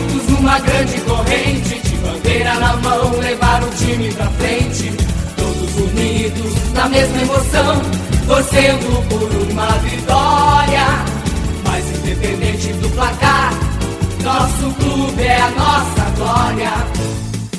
juntos 0.00 0.28
numa 0.28 0.58
grande 0.60 1.00
corrente, 1.02 1.80
de 1.80 1.96
bandeira 1.96 2.54
na 2.54 2.76
mão, 2.76 3.18
levar 3.18 3.62
o 3.62 3.70
time 3.70 4.12
pra 4.12 4.26
frente. 4.30 4.92
Todos 5.36 5.76
unidos 5.76 6.72
na 6.74 6.88
mesma 6.88 7.22
emoção, 7.22 7.82
torcendo 8.26 9.08
por 9.08 9.50
uma 9.50 9.66
vitória. 9.78 10.86
Mas 11.64 11.84
independente 11.98 12.72
do 12.74 12.88
placar, 12.90 13.52
nosso 14.22 14.70
clube 14.74 15.22
é 15.22 15.40
a 15.40 15.50
nossa 15.50 16.10
glória. 16.16 16.72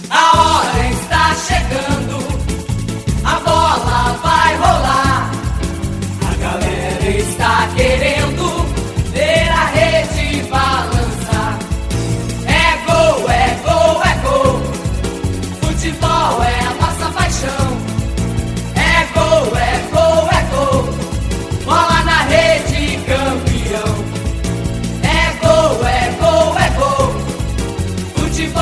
A 0.09 0.37
hora 0.37 0.89
está 0.89 1.35
chegando, 1.35 2.17
a 3.23 3.39
bola 3.39 4.19
vai 4.23 4.55
rolar. 4.57 4.90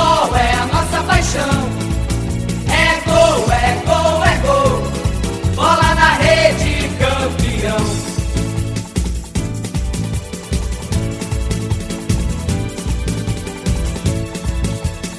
Futebol 0.09 0.35
é 0.35 0.53
a 0.53 0.65
nossa 0.65 1.03
paixão. 1.03 1.69
É 2.67 2.99
gol, 3.05 3.51
é 3.51 3.75
gol, 3.85 4.25
é 4.25 4.37
gol. 4.41 5.53
Bola 5.53 5.93
na 5.93 6.13
rede, 6.15 6.89
campeão. 6.97 7.77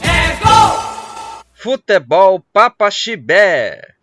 É 0.02 0.45
gol! 0.45 1.45
Futebol 1.54 2.45
Papaxibé. 2.52 3.95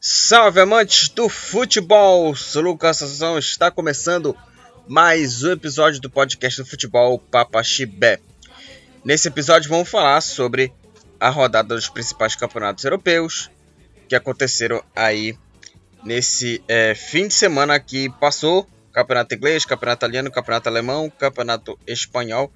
Salve 0.00 0.60
amantes 0.60 1.08
do 1.08 1.28
futebol! 1.28 2.34
Sou 2.34 2.62
Lucas 2.62 3.00
Assunção, 3.00 3.38
está 3.38 3.70
começando 3.70 4.36
mais 4.88 5.44
um 5.44 5.52
episódio 5.52 6.00
do 6.00 6.10
podcast 6.10 6.60
do 6.60 6.68
futebol 6.68 7.16
Papaxibé. 7.16 8.20
Nesse 9.06 9.28
episódio 9.28 9.70
vamos 9.70 9.88
falar 9.88 10.20
sobre 10.20 10.74
a 11.20 11.28
rodada 11.28 11.76
dos 11.76 11.88
principais 11.88 12.34
campeonatos 12.34 12.82
europeus 12.82 13.48
que 14.08 14.16
aconteceram 14.16 14.82
aí 14.96 15.38
nesse 16.02 16.60
é, 16.66 16.92
fim 16.92 17.28
de 17.28 17.34
semana 17.34 17.78
que 17.78 18.10
passou. 18.18 18.68
Campeonato 18.92 19.32
inglês, 19.32 19.64
campeonato 19.64 20.00
italiano, 20.00 20.28
campeonato 20.28 20.68
alemão, 20.68 21.08
campeonato 21.08 21.78
espanhol 21.86 22.52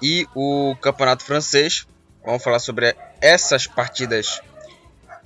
e 0.00 0.26
o 0.34 0.74
campeonato 0.80 1.22
francês. 1.22 1.86
Vamos 2.24 2.42
falar 2.42 2.60
sobre 2.60 2.96
essas 3.20 3.66
partidas 3.66 4.40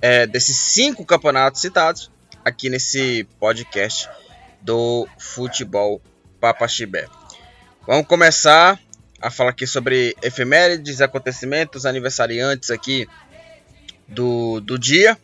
é, 0.01 0.27
desses 0.27 0.57
cinco 0.57 1.05
campeonatos 1.05 1.61
citados 1.61 2.11
aqui 2.43 2.69
nesse 2.69 3.25
podcast 3.39 4.09
do 4.59 5.07
Futebol 5.17 6.01
Papaxibé. 6.41 7.07
Vamos 7.87 8.07
começar 8.07 8.77
a 9.25 9.31
falar 9.31 9.49
aqui 9.49 9.65
sobre 9.65 10.15
efemérides, 10.21 11.01
acontecimentos, 11.01 11.83
aniversariantes 11.83 12.69
aqui 12.69 13.09
do, 14.07 14.61
do 14.61 14.77
dia. 14.77 15.17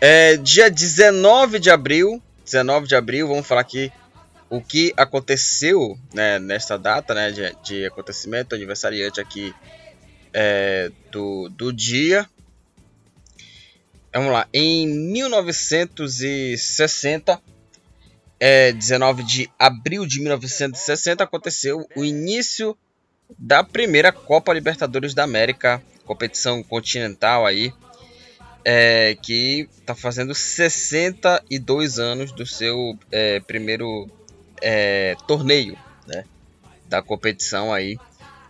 É, 0.00 0.38
dia 0.38 0.70
19 0.70 1.58
de 1.58 1.70
abril, 1.70 2.22
19 2.44 2.86
de 2.86 2.96
abril, 2.96 3.28
vamos 3.28 3.46
falar 3.46 3.60
aqui 3.60 3.92
o 4.48 4.62
que 4.62 4.94
aconteceu 4.96 5.98
né, 6.14 6.38
nesta 6.38 6.78
data 6.78 7.12
né, 7.14 7.30
de, 7.30 7.54
de 7.62 7.84
acontecimento 7.84 8.54
aniversariante 8.54 9.20
aqui 9.20 9.54
é, 10.32 10.90
do, 11.12 11.50
do 11.50 11.74
dia. 11.74 12.26
Vamos 14.14 14.32
lá, 14.32 14.48
em 14.50 14.88
1960, 14.88 17.38
é, 18.40 18.72
19 18.72 19.24
de 19.24 19.50
abril 19.58 20.06
de 20.06 20.20
1960, 20.20 21.22
aconteceu 21.22 21.86
o 21.94 22.02
início 22.02 22.74
da 23.38 23.64
primeira 23.64 24.12
Copa 24.12 24.52
Libertadores 24.52 25.14
da 25.14 25.24
América, 25.24 25.82
competição 26.04 26.62
continental 26.62 27.46
aí, 27.46 27.72
é, 28.64 29.16
que 29.20 29.68
está 29.78 29.94
fazendo 29.94 30.34
62 30.34 31.98
anos 31.98 32.32
do 32.32 32.46
seu 32.46 32.98
é, 33.10 33.40
primeiro 33.40 34.10
é, 34.62 35.16
torneio 35.26 35.76
né, 36.06 36.24
da 36.88 37.02
competição 37.02 37.72
aí 37.72 37.98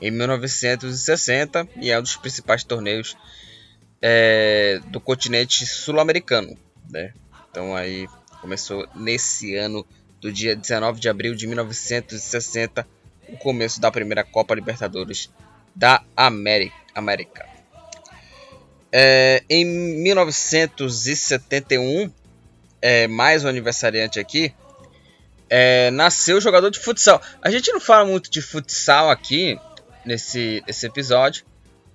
em 0.01 0.11
1960 0.11 1.69
e 1.77 1.91
é 1.91 1.99
um 1.99 2.03
dos 2.03 2.17
principais 2.17 2.63
torneios 2.63 3.17
é, 4.01 4.81
do 4.89 5.01
continente 5.01 5.67
sul-americano, 5.67 6.57
né? 6.91 7.15
Então 7.51 7.75
aí 7.75 8.07
começou 8.41 8.87
nesse 8.95 9.57
ano 9.57 9.87
do 10.21 10.31
dia 10.31 10.55
19 10.55 11.01
de 11.01 11.09
abril 11.09 11.35
de 11.35 11.47
1960 11.47 12.87
o 13.29 13.37
começo 13.37 13.81
da 13.81 13.91
primeira 13.91 14.23
Copa 14.25 14.55
Libertadores 14.55 15.29
da 15.75 16.03
América. 16.17 17.47
É, 18.93 19.43
em 19.51 19.65
1971, 19.65 22.13
é, 22.81 23.09
mais 23.09 23.45
um 23.45 23.49
aniversariante 23.49 24.21
aqui, 24.21 24.55
é, 25.51 25.91
nasceu 25.91 26.37
o 26.37 26.41
jogador 26.41 26.71
de 26.71 26.79
futsal. 26.79 27.21
A 27.43 27.51
gente 27.51 27.73
não 27.73 27.81
fala 27.81 28.05
muito 28.05 28.31
de 28.31 28.41
futsal 28.41 29.11
aqui 29.11 29.59
nesse, 30.05 30.63
nesse 30.67 30.87
episódio, 30.87 31.45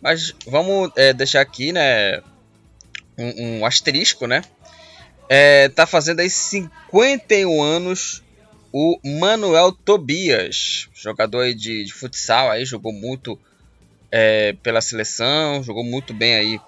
mas 0.01 0.34
vamos 0.45 0.91
é, 0.95 1.13
deixar 1.13 1.41
aqui, 1.41 1.72
né, 1.72 2.22
um, 3.18 3.59
um 3.59 3.66
asterisco, 3.66 4.28
né? 4.28 4.41
É, 5.29 5.69
tá 5.69 5.85
fazendo 5.85 6.22
aí 6.22 6.29
51 6.29 7.62
anos 7.62 8.23
o 8.72 9.00
Manuel 9.03 9.72
Tobias, 9.72 10.88
jogador 10.94 11.53
de, 11.53 11.84
de 11.84 11.94
futsal, 11.94 12.52
aí 12.52 12.66
jogou 12.66 12.94
muito 12.94 13.40
é, 14.12 14.53
pela 14.63 14.81
seleção, 14.81 15.63
jogou 15.63 15.84
muito 15.84 16.13
bem 16.13 16.35
aí. 16.35 16.62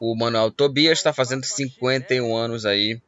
O 0.00 0.14
Manuel 0.14 0.50
Tobias 0.50 0.98
está 0.98 1.12
fazendo 1.12 1.44
51 1.44 2.36
anos 2.36 2.66
aí. 2.66 3.00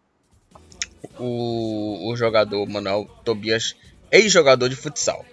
O, 1.19 2.11
o 2.11 2.17
jogador 2.17 2.67
Manuel 2.67 3.05
Tobias, 3.25 3.75
ex-jogador 4.11 4.69
de 4.69 4.77
futsal. 4.77 5.25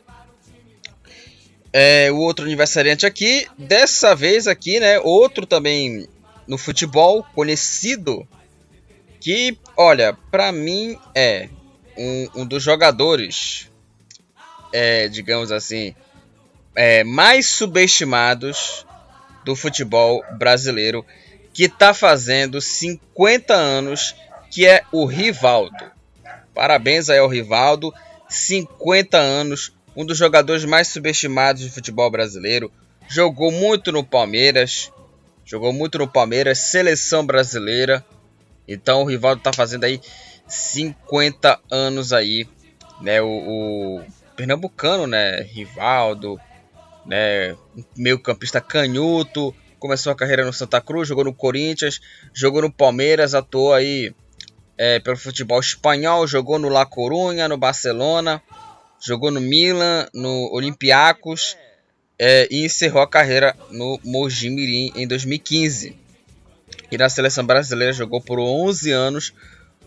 É, 1.72 2.12
o 2.12 2.18
outro 2.18 2.46
aniversariante 2.46 3.06
aqui, 3.06 3.48
dessa 3.58 4.16
vez 4.16 4.48
aqui, 4.48 4.80
né? 4.80 5.00
Outro 5.00 5.46
também 5.46 6.08
no 6.48 6.58
futebol 6.58 7.24
conhecido 7.36 8.28
que, 9.20 9.58
olha, 9.76 10.18
para 10.32 10.52
mim 10.52 10.98
é 11.14 11.50
um, 11.98 12.42
um, 12.42 12.46
dos 12.46 12.64
jogadores, 12.64 13.72
é, 14.72 15.08
digamos 15.08 15.52
assim, 15.52 15.96
é, 16.76 17.04
mais 17.04 17.48
subestimados 17.48 18.86
do 19.44 19.56
futebol 19.56 20.24
brasileiro, 20.38 21.06
que 21.54 21.66
está 21.66 21.94
fazendo 21.94 22.60
50 22.60 23.54
anos, 23.54 24.16
que 24.52 24.66
é 24.66 24.84
o 24.92 25.06
Rivaldo. 25.06 25.92
Parabéns 26.54 27.10
aí 27.10 27.20
ao 27.20 27.28
Rivaldo, 27.28 27.94
50 28.28 29.18
anos, 29.18 29.74
um 29.96 30.06
dos 30.06 30.18
jogadores 30.18 30.66
mais 30.66 30.88
subestimados 30.90 31.64
do 31.64 31.72
futebol 31.72 32.10
brasileiro. 32.12 32.72
Jogou 33.08 33.52
muito 33.52 33.92
no 33.92 34.04
Palmeiras, 34.04 34.92
jogou 35.46 35.72
muito 35.72 35.98
no 35.98 36.08
Palmeiras, 36.08 36.60
seleção 36.60 37.26
brasileira. 37.26 38.04
Então 38.68 39.04
o 39.04 39.06
Rivaldo 39.06 39.40
está 39.40 39.54
fazendo 39.54 39.84
aí 39.84 40.02
50 40.48 41.60
anos 41.72 42.14
aí, 42.14 42.48
né? 43.02 43.22
O, 43.22 43.28
o 43.28 44.06
pernambucano, 44.36 45.08
né? 45.08 45.42
Rivaldo, 45.42 46.40
né? 47.06 47.56
Meio 47.96 48.20
campista 48.20 48.62
canhoto, 48.62 49.54
começou 49.80 50.12
a 50.12 50.16
carreira 50.16 50.46
no 50.46 50.54
Santa 50.54 50.82
Cruz, 50.82 51.08
jogou 51.08 51.24
no 51.24 51.34
Corinthians, 51.34 52.00
jogou 52.34 52.62
no 52.62 52.72
Palmeiras, 52.72 53.34
atuou 53.34 53.74
aí 53.74 54.14
é, 54.78 55.00
pelo 55.00 55.18
futebol 55.18 55.60
espanhol, 55.60 56.28
jogou 56.28 56.60
no 56.60 56.70
La 56.70 56.86
Coruña, 56.86 57.48
no 57.48 57.58
Barcelona, 57.58 58.42
jogou 59.00 59.32
no 59.32 59.40
Milan, 59.40 60.08
no 60.14 60.50
Olympiacos 60.52 61.58
é, 62.18 62.48
e 62.50 62.66
encerrou 62.66 63.02
a 63.02 63.08
carreira 63.08 63.56
no 63.70 64.00
Mogi 64.04 64.50
Mirim 64.50 64.92
em 64.96 65.08
2015. 65.08 65.96
E 66.92 66.98
na 66.98 67.10
seleção 67.10 67.46
brasileira 67.46 67.94
jogou 67.94 68.22
por 68.22 68.40
11 68.40 68.92
anos, 68.92 69.34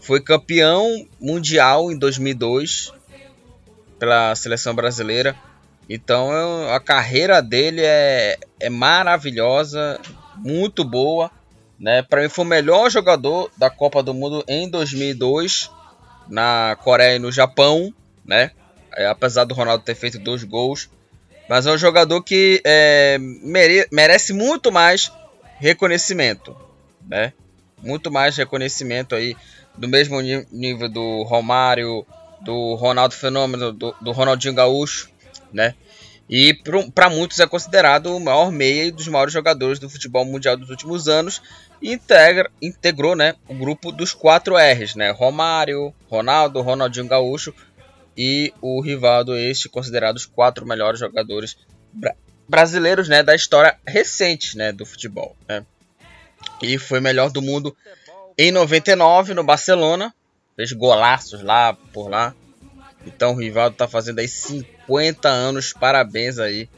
foi 0.01 0.21
campeão 0.21 1.07
mundial 1.21 1.91
em 1.91 1.99
2002 1.99 2.93
pela 3.99 4.35
seleção 4.35 4.75
brasileira. 4.75 5.37
Então 5.89 6.31
a 6.71 6.81
carreira 6.81 7.41
dele 7.43 7.81
é, 7.83 8.39
é 8.61 8.71
maravilhosa, 8.71 10.01
muito 10.37 10.85
boa. 10.85 11.31
Né? 11.79 12.03
Para 12.03 12.23
mim 12.23 12.29
foi 12.29 12.45
o 12.45 12.49
melhor 12.49 12.91
jogador 12.91 13.51
da 13.57 13.71
Copa 13.71 14.03
do 14.03 14.13
Mundo 14.13 14.45
em 14.49 14.69
2002 14.69 15.71
na 16.29 16.77
Coreia 16.83 17.17
e 17.17 17.19
no 17.19 17.33
Japão, 17.33 17.93
né? 18.25 18.51
É, 18.95 19.07
apesar 19.07 19.45
do 19.45 19.55
Ronaldo 19.55 19.85
ter 19.85 19.95
feito 19.95 20.19
dois 20.19 20.45
gols, 20.45 20.91
Mas 21.49 21.67
é 21.67 21.73
um 21.73 21.79
jogador 21.79 22.23
que 22.23 22.61
é, 22.65 23.17
mere, 23.19 23.87
merece 23.91 24.35
muito 24.35 24.71
mais 24.71 25.11
reconhecimento, 25.59 26.55
né? 27.07 27.33
Muito 27.83 28.11
mais 28.11 28.37
reconhecimento 28.37 29.15
aí 29.15 29.35
do 29.79 29.89
mesmo 29.89 30.21
nível 30.21 30.89
do 30.89 31.23
Romário, 31.23 32.07
do 32.41 32.75
Ronaldo 32.75 33.15
Fenômeno, 33.15 33.73
do, 33.73 33.95
do 34.01 34.13
Ronaldinho 34.13 34.55
Gaúcho, 34.55 35.09
né? 35.53 35.75
E 36.29 36.53
para 36.95 37.09
muitos 37.09 37.41
é 37.41 37.47
considerado 37.47 38.15
o 38.15 38.21
maior 38.21 38.53
meia 38.53 38.85
e 38.85 38.91
dos 38.91 39.09
maiores 39.09 39.33
jogadores 39.33 39.79
do 39.79 39.89
futebol 39.89 40.27
mundial 40.27 40.59
dos 40.59 40.69
últimos 40.69 41.09
anos. 41.09 41.41
E 41.81 41.93
integra, 41.93 42.51
integrou 42.61 43.17
né, 43.17 43.35
o 43.49 43.55
grupo 43.55 43.91
dos 43.91 44.13
4 44.13 44.57
R's, 44.57 44.95
né? 44.95 45.11
Romário, 45.11 45.95
Ronaldo, 46.11 46.61
Ronaldinho 46.61 47.09
Gaúcho 47.09 47.55
e 48.17 48.53
o 48.61 48.81
Rivaldo, 48.83 49.37
este 49.37 49.69
considerado 49.69 50.17
os 50.17 50.27
quatro 50.27 50.67
melhores 50.67 50.99
jogadores 50.99 51.57
bra 51.93 52.15
brasileiros 52.49 53.09
né, 53.09 53.23
da 53.23 53.35
história 53.35 53.79
recente 53.87 54.57
né, 54.57 54.73
do 54.73 54.87
futebol. 54.87 55.37
Né? 55.47 55.65
E 56.63 56.79
foi 56.79 56.99
melhor 56.99 57.31
do 57.31 57.43
mundo 57.43 57.77
em 58.39 58.53
99 58.53 59.35
no 59.35 59.43
Barcelona, 59.43 60.15
fez 60.55 60.73
golaços 60.73 61.43
lá 61.43 61.75
por 61.93 62.09
lá. 62.09 62.33
Então 63.05 63.33
o 63.33 63.37
Rivaldo 63.37 63.73
está 63.75 63.89
fazendo 63.89 64.21
aí 64.21 64.29
50 64.29 65.29
anos, 65.29 65.73
parabéns 65.73 66.39
aí 66.39 66.69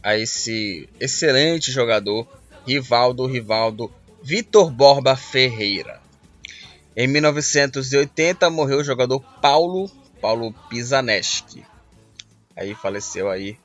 a 0.00 0.16
esse 0.16 0.88
excelente 1.00 1.72
jogador, 1.72 2.26
Rivaldo 2.64 3.26
Rivaldo 3.26 3.92
Vitor 4.22 4.70
Borba 4.70 5.16
Ferreira. 5.16 6.00
Em 6.96 7.08
1980 7.08 8.48
morreu 8.50 8.78
o 8.78 8.84
jogador 8.84 9.20
Paulo 9.40 9.90
Paulo 10.20 10.54
Pisaneschi. 10.70 11.64
Aí 12.56 12.74
faleceu 12.76 13.28
aí 13.28 13.58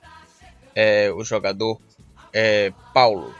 é, 0.74 1.12
o 1.12 1.24
jogador 1.24 1.80
é, 2.34 2.74
Paulo. 2.94 3.34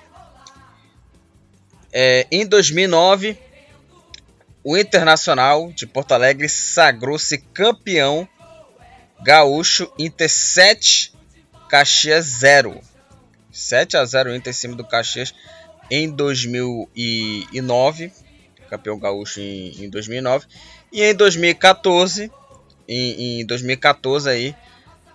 É, 1.91 2.27
em 2.31 2.45
2009, 2.45 3.38
o 4.63 4.77
Internacional 4.77 5.71
de 5.71 5.88
Porto 5.88 6.13
Alegre 6.13 6.50
sagrou-se 6.50 7.38
campeão 7.38 8.27
gaúcho 9.21 9.92
Inter 9.98 10.30
7, 10.30 11.13
Caxias 11.69 12.25
0. 12.25 12.80
7 13.51 13.98
a 13.98 14.06
0 14.06 14.36
Inter 14.36 14.51
em 14.51 14.54
cima 14.54 14.75
do 14.75 14.86
Caxias 14.86 15.33
em 15.89 16.09
2009, 16.09 18.12
campeão 18.69 19.00
gaúcho 19.00 19.39
em, 19.39 19.86
em 19.86 19.89
2009. 19.89 20.45
E 20.92 21.04
em 21.04 21.15
2014, 21.15 22.31
em, 22.88 23.42
em 23.42 23.45
2014 23.45 24.30
aí, 24.30 24.56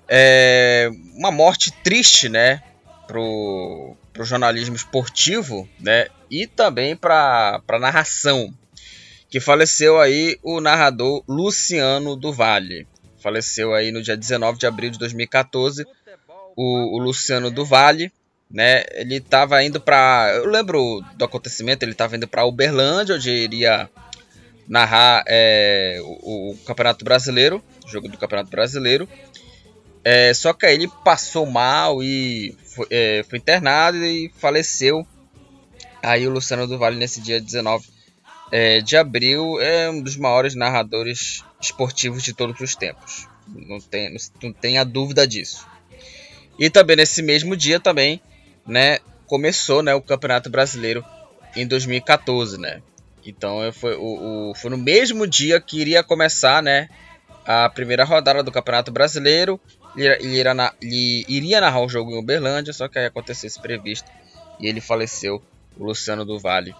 é 0.09 0.91
uma 1.15 1.31
morte 1.31 1.71
triste, 1.83 2.29
né, 2.29 2.63
pro, 3.07 3.97
pro 4.13 4.25
jornalismo 4.25 4.75
esportivo, 4.75 5.69
né, 5.79 6.09
e 6.31 6.47
também 6.47 6.97
para 6.97 7.61
para 7.67 7.79
narração, 7.79 8.53
que 9.33 9.41
faleceu 9.41 9.99
aí 9.99 10.39
o 10.43 10.61
narrador 10.61 11.25
Luciano 11.27 12.15
do 12.15 12.31
Vale. 12.31 12.87
Faleceu 13.17 13.73
aí 13.73 13.91
no 13.91 14.03
dia 14.03 14.15
19 14.15 14.59
de 14.59 14.67
abril 14.67 14.91
de 14.91 14.99
2014, 14.99 15.87
o, 16.55 16.97
o 16.97 16.99
Luciano 16.99 17.51
do 17.51 17.65
Vale, 17.65 18.13
né? 18.51 18.85
Ele 18.93 19.17
estava 19.17 19.65
indo 19.65 19.81
para, 19.81 20.35
eu 20.35 20.45
lembro 20.45 21.01
do 21.17 21.25
acontecimento, 21.25 21.83
ele 21.83 21.93
estava 21.93 22.15
indo 22.15 22.29
para 22.29 22.45
Uberlândia, 22.45 23.15
onde 23.15 23.31
iria 23.31 23.89
narrar 24.69 25.25
é, 25.27 25.99
o, 26.03 26.51
o, 26.51 26.57
Campeonato 26.67 27.03
Brasileiro, 27.03 27.65
jogo 27.87 28.09
do 28.09 28.19
Campeonato 28.19 28.51
Brasileiro. 28.51 29.09
É, 30.05 30.35
só 30.35 30.53
que 30.53 30.67
aí 30.67 30.75
ele 30.75 30.91
passou 31.03 31.47
mal 31.47 32.03
e 32.03 32.55
foi, 32.67 32.87
é, 32.91 33.25
foi, 33.27 33.39
internado 33.39 33.97
e 33.97 34.31
faleceu. 34.37 35.07
Aí 36.03 36.27
o 36.27 36.31
Luciano 36.31 36.67
do 36.67 36.77
Vale 36.77 36.97
nesse 36.97 37.19
dia 37.23 37.41
19 37.41 37.92
é, 38.53 38.83
de 38.83 38.99
abril 38.99 39.59
é 39.59 39.89
um 39.89 40.03
dos 40.03 40.15
maiores 40.15 40.55
narradores 40.55 41.43
esportivos 41.59 42.23
de 42.23 42.35
todos 42.35 42.61
os 42.61 42.77
tempos. 42.77 43.27
Não 43.49 43.81
tem, 43.81 44.15
não 44.43 44.53
tem 44.53 44.77
a 44.77 44.85
dúvida 44.85 45.27
disso. 45.27 45.67
E 46.59 46.69
também 46.69 46.97
nesse 46.97 47.23
mesmo 47.23 47.57
dia 47.57 47.81
também, 47.81 48.21
né, 48.67 48.99
começou, 49.27 49.83
né, 49.83 49.95
o 49.95 50.03
Campeonato 50.03 50.51
Brasileiro 50.51 51.03
em 51.57 51.67
2014, 51.67 52.59
né? 52.59 52.83
Então 53.25 53.61
foi, 53.73 53.97
o, 53.97 54.51
o, 54.51 54.55
foi 54.55 54.71
no 54.71 54.77
mesmo 54.77 55.27
dia 55.27 55.59
que 55.59 55.81
iria 55.81 56.05
começar, 56.05 56.63
né, 56.63 56.91
a 57.47 57.71
primeira 57.71 58.05
rodada 58.05 58.43
do 58.43 58.53
Campeonato 58.53 58.93
Brasileiro. 58.93 59.59
Ele, 59.97 60.09
ele, 60.09 60.39
iria, 60.39 60.75
ele 60.83 61.25
iria 61.27 61.61
narrar 61.61 61.81
o 61.81 61.89
jogo 61.89 62.13
em 62.13 62.19
Uberlândia, 62.19 62.75
só 62.75 62.87
que 62.87 62.99
aí 62.99 63.07
aconteceu 63.07 63.47
esse 63.47 63.61
previsto 63.61 64.11
e 64.61 64.67
ele 64.67 64.81
faleceu, 64.81 65.43
o 65.79 65.85
Luciano 65.85 66.25
do 66.25 66.39
Vale, 66.39 66.75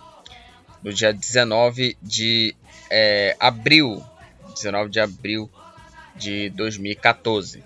no 0.83 0.93
dia 0.93 1.13
19 1.13 1.97
de 2.03 2.55
é, 2.91 3.37
abril, 3.39 4.03
19 4.55 4.91
de 4.91 5.01
abril 5.01 5.51
de 6.17 6.51
2014. 6.51 7.63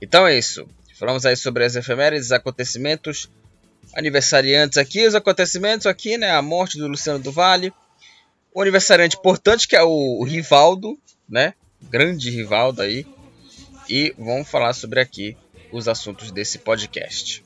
Então 0.00 0.26
é 0.26 0.38
isso. 0.38 0.66
Falamos 0.98 1.24
aí 1.24 1.36
sobre 1.36 1.64
as 1.64 1.76
efemérides, 1.76 2.30
acontecimentos, 2.30 3.30
aniversariantes 3.94 4.78
aqui, 4.78 5.06
os 5.06 5.14
acontecimentos 5.14 5.86
aqui, 5.86 6.16
né? 6.16 6.30
A 6.30 6.42
morte 6.42 6.78
do 6.78 6.86
Luciano 6.86 7.18
do 7.18 7.32
Vale, 7.32 7.72
um 8.54 8.60
aniversariante 8.60 9.16
importante 9.16 9.66
que 9.66 9.76
é 9.76 9.82
o 9.82 10.22
Rivaldo, 10.24 10.98
né? 11.28 11.54
Grande 11.82 12.30
Rivaldo 12.30 12.82
aí. 12.82 13.06
E 13.88 14.14
vamos 14.18 14.48
falar 14.48 14.72
sobre 14.72 15.00
aqui 15.00 15.36
os 15.72 15.88
assuntos 15.88 16.30
desse 16.30 16.58
podcast. 16.58 17.42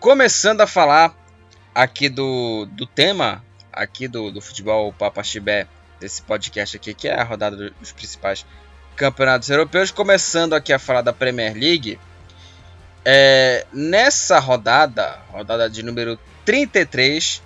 Começando 0.00 0.62
a 0.62 0.66
falar 0.66 1.14
aqui 1.74 2.08
do, 2.08 2.66
do 2.72 2.86
tema 2.86 3.44
aqui 3.70 4.08
do, 4.08 4.30
do 4.30 4.40
futebol 4.40 4.90
Papa 4.94 5.22
Chibé, 5.22 5.66
desse 6.00 6.22
podcast 6.22 6.74
aqui, 6.74 6.94
que 6.94 7.06
é 7.06 7.20
a 7.20 7.22
rodada 7.22 7.70
dos 7.78 7.92
principais 7.92 8.46
campeonatos 8.96 9.50
europeus. 9.50 9.90
Começando 9.90 10.54
aqui 10.54 10.72
a 10.72 10.78
falar 10.78 11.02
da 11.02 11.12
Premier 11.12 11.52
League. 11.52 12.00
É, 13.04 13.66
nessa 13.74 14.38
rodada, 14.38 15.18
rodada 15.28 15.68
de 15.68 15.82
número 15.82 16.18
33, 16.46 17.42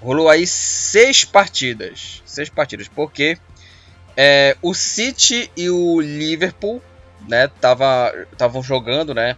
rolou 0.00 0.30
aí 0.30 0.46
seis 0.46 1.26
partidas. 1.26 2.22
Seis 2.24 2.48
partidas, 2.48 2.88
porque 2.88 3.36
é, 4.16 4.56
o 4.62 4.72
City 4.72 5.52
e 5.54 5.68
o 5.68 6.00
Liverpool 6.00 6.82
estavam 7.28 8.62
né, 8.62 8.66
jogando 8.66 9.12
né, 9.12 9.36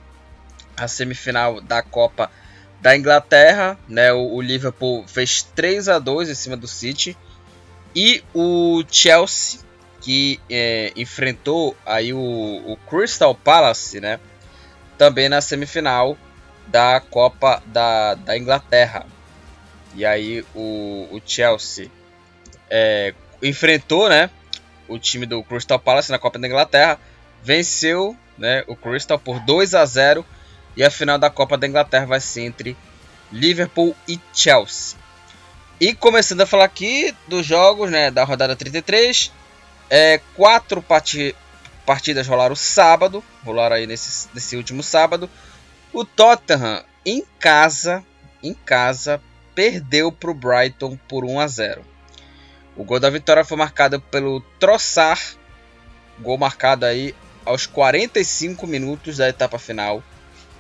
a 0.77 0.87
semifinal 0.87 1.61
da 1.61 1.83
Copa 1.83 2.31
da 2.83 2.97
Inglaterra, 2.97 3.79
né? 3.89 4.13
O, 4.13 4.35
o, 4.35 4.43
Liverpool 4.43 5.05
fez 5.07 5.43
3 5.55 5.89
a 5.89 5.99
2 6.01 6.29
em 6.29 6.35
cima 6.35 6.57
do 6.57 6.67
City 6.67 7.17
e 7.95 8.23
o 8.35 8.83
Chelsea 8.91 9.61
que 10.01 10.41
é, 10.51 10.93
enfrentou 10.97 11.77
aí 11.87 12.13
o, 12.13 12.19
o, 12.19 12.77
Crystal 12.89 13.33
Palace, 13.37 14.01
né? 14.01 14.19
Também 14.99 15.29
na 15.29 15.41
semifinal 15.41 16.19
da 16.67 17.01
Copa 17.01 17.63
da, 17.67 18.15
da 18.15 18.37
Inglaterra. 18.37 19.07
E 19.95 20.05
aí 20.05 20.45
o, 20.53 21.07
o 21.13 21.23
Chelsea 21.25 21.89
é, 22.69 23.15
enfrentou, 23.41 24.09
né? 24.09 24.29
O 24.89 24.99
time 24.99 25.25
do 25.25 25.41
Crystal 25.45 25.79
Palace 25.79 26.11
na 26.11 26.19
Copa 26.19 26.37
da 26.37 26.49
Inglaterra, 26.49 26.99
venceu, 27.45 28.17
né? 28.37 28.65
O 28.67 28.75
Crystal 28.75 29.21
por 29.21 29.39
2 29.39 29.73
a 29.73 29.85
0 29.85 30.27
e 30.77 30.85
a 30.85 30.91
final 30.91 31.19
da 31.19 31.31
Copa 31.31 31.57
da 31.59 31.67
Inglaterra 31.67 32.07
vai 32.07 32.21
ser 32.21 32.43
entre 32.43 32.77
Liverpool 33.31 33.97
e 34.07 34.21
Chelsea. 34.33 34.99
E 35.81 35.95
começando 35.95 36.43
a 36.43 36.47
falar 36.47 36.65
aqui 36.65 37.15
dos 37.27 37.45
jogos 37.45 37.91
né, 37.91 38.11
da 38.11 38.25
rodada 38.25 38.55
33, 38.55 39.33
é, 39.91 40.21
quatro 40.37 40.81
parti 40.81 41.35
partidas 41.85 42.29
rolaram 42.29 42.55
sábado, 42.55 43.25
rolaram 43.45 43.75
aí 43.75 43.87
nesse, 43.87 44.29
nesse 44.33 44.57
último 44.57 44.83
sábado. 44.83 45.29
O 45.93 46.05
Tottenham 46.05 46.85
em 47.05 47.25
casa, 47.41 48.05
em 48.43 48.55
casa, 48.55 49.21
perdeu 49.55 50.13
para 50.13 50.31
o 50.31 50.35
Brighton 50.35 50.97
por 51.09 51.25
1 51.25 51.41
a 51.41 51.47
0. 51.47 51.85
O 52.77 52.85
gol 52.85 53.01
da 53.01 53.11
vitória 53.11 53.45
foi 53.45 53.57
marcado 53.57 54.01
pelo 54.01 54.41
Troçar, 54.59 55.19
gol 56.21 56.39
marcado 56.39 56.87
aí 56.87 57.15
aos 57.45 57.67
45 57.67 58.67
minutos 58.67 59.17
da 59.17 59.29
etapa 59.29 59.59
final. 59.59 60.03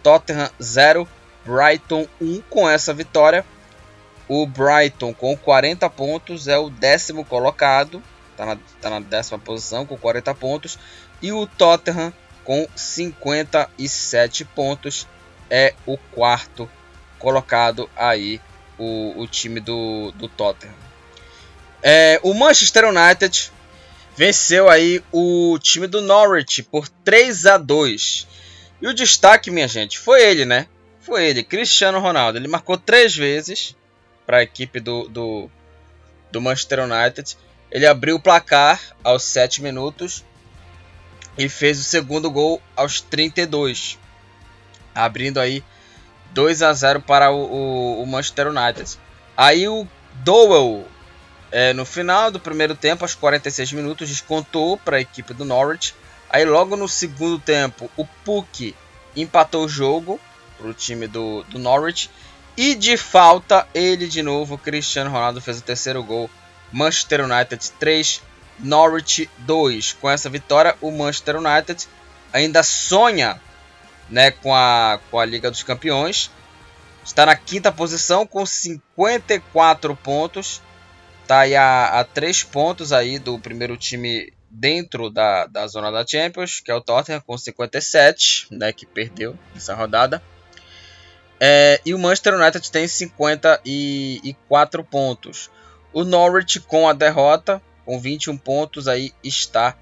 Tottenham 0.02 0.50
0, 0.60 1.08
Brighton 1.44 2.06
1 2.20 2.42
com 2.48 2.68
essa 2.68 2.92
vitória. 2.92 3.44
O 4.28 4.46
Brighton 4.46 5.12
com 5.12 5.36
40 5.36 5.88
pontos 5.90 6.48
é 6.48 6.56
o 6.56 6.70
décimo 6.70 7.24
colocado, 7.24 8.02
está 8.30 8.46
na, 8.46 8.58
tá 8.80 8.90
na 8.90 9.00
décima 9.00 9.38
posição 9.38 9.84
com 9.84 9.96
40 9.96 10.34
pontos. 10.34 10.78
E 11.20 11.32
o 11.32 11.46
Tottenham 11.46 12.12
com 12.44 12.66
57 12.74 14.44
pontos. 14.46 15.06
É 15.54 15.74
o 15.84 15.98
quarto 15.98 16.70
colocado 17.18 17.90
aí 17.94 18.40
o, 18.78 19.20
o 19.20 19.26
time 19.26 19.60
do, 19.60 20.10
do 20.12 20.26
Tottenham. 20.28 20.74
É, 21.82 22.18
o 22.22 22.32
Manchester 22.32 22.86
United 22.86 23.52
venceu 24.16 24.70
aí 24.70 25.02
o 25.12 25.58
time 25.60 25.86
do 25.86 26.00
Norwich 26.00 26.62
por 26.62 26.88
3 26.88 27.46
a 27.46 27.58
2. 27.58 28.26
E 28.82 28.88
o 28.88 28.92
destaque, 28.92 29.48
minha 29.48 29.68
gente, 29.68 29.96
foi 29.96 30.20
ele, 30.28 30.44
né? 30.44 30.66
Foi 31.00 31.24
ele, 31.24 31.44
Cristiano 31.44 32.00
Ronaldo. 32.00 32.36
Ele 32.36 32.48
marcou 32.48 32.76
três 32.76 33.14
vezes 33.14 33.76
para 34.26 34.38
a 34.38 34.42
equipe 34.42 34.80
do, 34.80 35.08
do, 35.08 35.48
do 36.32 36.40
Manchester 36.40 36.80
United. 36.80 37.36
Ele 37.70 37.86
abriu 37.86 38.16
o 38.16 38.20
placar 38.20 38.80
aos 39.04 39.22
7 39.22 39.62
minutos 39.62 40.24
e 41.38 41.48
fez 41.48 41.78
o 41.78 41.84
segundo 41.84 42.28
gol 42.28 42.60
aos 42.74 43.00
32, 43.00 43.98
abrindo 44.92 45.38
aí 45.38 45.62
2 46.32 46.62
a 46.62 46.72
0 46.72 47.00
para 47.02 47.30
o, 47.30 47.36
o, 47.36 48.02
o 48.02 48.06
Manchester 48.06 48.48
United. 48.48 48.98
Aí 49.36 49.68
o 49.68 49.86
Dowell, 50.24 50.84
é, 51.52 51.72
no 51.72 51.84
final 51.84 52.32
do 52.32 52.40
primeiro 52.40 52.74
tempo, 52.74 53.04
aos 53.04 53.14
46 53.14 53.72
minutos, 53.74 54.08
descontou 54.08 54.76
para 54.76 54.96
a 54.96 55.00
equipe 55.00 55.32
do 55.32 55.44
Norwich. 55.44 55.94
Aí 56.32 56.46
logo 56.46 56.76
no 56.76 56.88
segundo 56.88 57.38
tempo, 57.38 57.90
o 57.94 58.06
Puck 58.24 58.74
empatou 59.14 59.66
o 59.66 59.68
jogo 59.68 60.18
para 60.56 60.66
o 60.66 60.72
time 60.72 61.06
do, 61.06 61.42
do 61.44 61.58
Norwich. 61.58 62.10
E 62.56 62.74
de 62.74 62.96
falta, 62.96 63.68
ele 63.74 64.08
de 64.08 64.22
novo, 64.22 64.56
Cristiano 64.56 65.10
Ronaldo, 65.10 65.42
fez 65.42 65.58
o 65.58 65.62
terceiro 65.62 66.02
gol. 66.02 66.30
Manchester 66.72 67.22
United 67.24 67.70
3, 67.78 68.22
Norwich 68.58 69.28
2. 69.38 69.92
Com 70.00 70.08
essa 70.08 70.30
vitória, 70.30 70.74
o 70.80 70.90
Manchester 70.90 71.36
United 71.36 71.86
ainda 72.32 72.62
sonha 72.62 73.38
né, 74.08 74.30
com, 74.30 74.54
a, 74.54 74.98
com 75.10 75.18
a 75.18 75.24
Liga 75.24 75.50
dos 75.50 75.62
Campeões. 75.62 76.30
Está 77.04 77.26
na 77.26 77.36
quinta 77.36 77.70
posição 77.70 78.26
com 78.26 78.44
54 78.46 79.94
pontos. 79.96 80.62
Está 81.22 81.40
aí 81.40 81.54
a, 81.54 82.00
a 82.00 82.04
3 82.04 82.42
pontos 82.44 82.92
aí 82.92 83.18
do 83.18 83.38
primeiro 83.38 83.76
time 83.76 84.32
dentro 84.52 85.08
da, 85.08 85.46
da 85.46 85.66
zona 85.66 85.90
da 85.90 86.06
Champions, 86.06 86.60
que 86.60 86.70
é 86.70 86.74
o 86.74 86.80
Tottenham 86.80 87.20
com 87.20 87.38
57, 87.38 88.48
né, 88.50 88.70
que 88.72 88.84
perdeu 88.84 89.36
essa 89.56 89.74
rodada. 89.74 90.22
É, 91.40 91.80
e 91.84 91.94
o 91.94 91.98
Manchester 91.98 92.34
United 92.34 92.70
tem 92.70 92.86
54 92.86 94.84
pontos. 94.84 95.50
O 95.92 96.04
Norwich 96.04 96.60
com 96.60 96.88
a 96.88 96.92
derrota 96.92 97.60
com 97.84 97.98
21 97.98 98.36
pontos 98.36 98.86
aí 98.86 99.12
está 99.24 99.76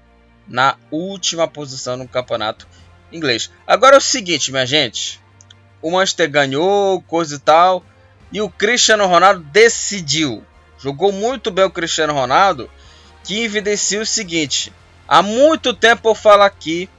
na 0.47 0.75
última 0.89 1.47
posição 1.47 1.95
no 1.97 2.07
campeonato 2.07 2.67
inglês. 3.11 3.51
Agora 3.67 3.95
é 3.95 3.99
o 3.99 4.01
seguinte, 4.01 4.51
minha 4.51 4.65
gente. 4.65 5.21
O 5.81 5.91
Manchester 5.91 6.29
ganhou, 6.29 7.01
coisa 7.03 7.35
e 7.35 7.39
tal. 7.39 7.83
E 8.31 8.41
o 8.41 8.49
Cristiano 8.49 9.05
Ronaldo 9.05 9.41
decidiu. 9.51 10.43
Jogou 10.79 11.11
muito 11.11 11.51
bem 11.51 11.65
o 11.65 11.69
Cristiano 11.69 12.13
Ronaldo. 12.13 12.69
Que 13.23 13.43
evidencia 13.43 14.01
o 14.01 14.05
seguinte. 14.05 14.73
Há 15.07 15.21
muito 15.21 15.73
tempo 15.73 16.09
eu 16.09 16.15
falo 16.15 16.43
aqui. 16.43 16.89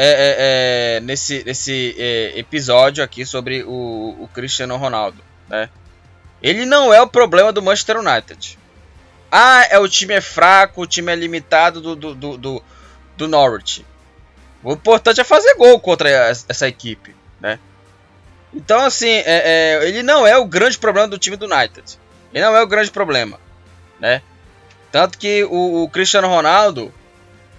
É, 0.00 0.06
é, 0.06 0.96
é, 0.96 1.00
nesse, 1.00 1.42
nesse 1.44 1.96
é, 1.98 2.38
episódio 2.38 3.02
aqui 3.02 3.26
sobre 3.26 3.64
o, 3.64 4.16
o 4.20 4.28
Cristiano 4.32 4.76
Ronaldo. 4.76 5.22
Né? 5.48 5.68
Ele 6.40 6.64
não 6.64 6.94
é 6.94 7.00
o 7.00 7.08
problema 7.08 7.52
do 7.52 7.60
Manchester 7.60 7.98
United. 7.98 8.58
Ah, 9.30 9.66
é 9.70 9.78
o 9.78 9.88
time 9.88 10.14
é 10.14 10.20
fraco, 10.20 10.82
o 10.82 10.86
time 10.86 11.12
é 11.12 11.16
limitado 11.16 11.80
do, 11.80 11.96
do, 11.96 12.14
do, 12.14 12.36
do, 12.38 12.64
do 13.16 13.28
Norwich. 13.28 13.84
O 14.62 14.72
importante 14.72 15.20
é 15.20 15.24
fazer 15.24 15.54
gol 15.54 15.78
contra 15.80 16.08
essa 16.08 16.66
equipe, 16.66 17.14
né? 17.40 17.58
Então, 18.52 18.80
assim, 18.80 19.10
é, 19.10 19.24
é, 19.26 19.88
ele 19.88 20.02
não 20.02 20.26
é 20.26 20.36
o 20.36 20.46
grande 20.46 20.78
problema 20.78 21.06
do 21.06 21.18
time 21.18 21.36
do 21.36 21.46
United. 21.46 21.98
Ele 22.32 22.44
não 22.44 22.56
é 22.56 22.62
o 22.62 22.66
grande 22.66 22.90
problema, 22.90 23.38
né? 24.00 24.22
Tanto 24.90 25.18
que 25.18 25.44
o, 25.44 25.84
o 25.84 25.88
Cristiano 25.88 26.28
Ronaldo, 26.28 26.92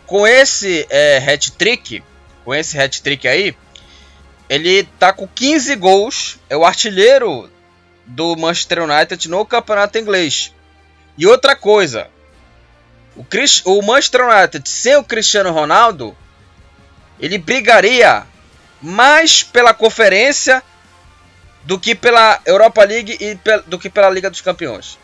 com 0.05 0.25
esse 0.25 0.88
é, 0.89 1.17
hat-trick, 1.17 2.03
com 2.43 2.53
esse 2.53 2.79
hat-trick 2.79 3.27
aí, 3.27 3.55
ele 4.50 4.83
tá 4.98 5.13
com 5.13 5.27
15 5.27 5.75
gols, 5.75 6.39
é 6.50 6.57
o 6.57 6.65
artilheiro 6.65 7.50
do 8.05 8.36
Manchester 8.36 8.83
United 8.83 9.29
no 9.29 9.45
campeonato 9.45 10.00
inglês. 10.00 10.53
E 11.15 11.27
outra 11.27 11.55
coisa, 11.55 12.07
o, 13.15 13.24
Chris, 13.24 13.62
o 13.65 13.81
Manchester 13.81 14.27
United 14.27 14.67
sem 14.67 14.95
o 14.95 15.03
Cristiano 15.03 15.51
Ronaldo, 15.51 16.17
ele 17.19 17.38
brigaria 17.38 18.25
mais 18.81 19.43
pela 19.43 19.74
conferência 19.74 20.63
do 21.63 21.77
que 21.79 21.93
pela 21.93 22.41
Europa 22.45 22.83
League 22.83 23.17
e 23.19 23.38
do 23.67 23.77
que 23.77 23.89
pela 23.89 24.09
Liga 24.09 24.29
dos 24.29 24.41
Campeões. 24.41 24.98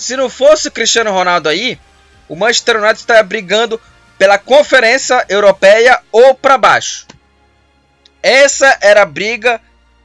Se 0.00 0.16
não 0.16 0.28
fosse 0.28 0.68
o 0.68 0.72
Cristiano 0.72 1.10
Ronaldo 1.10 1.48
aí, 1.48 1.78
o 2.28 2.36
Manchester 2.36 2.76
United 2.76 3.00
estaria 3.00 3.22
brigando 3.22 3.80
pela 4.18 4.38
Conferência 4.38 5.24
Europeia 5.28 6.00
ou 6.12 6.34
para 6.34 6.58
baixo. 6.58 7.06
Essa 8.22 8.78
era 8.80 9.02
a 9.02 9.06
briga 9.06 9.60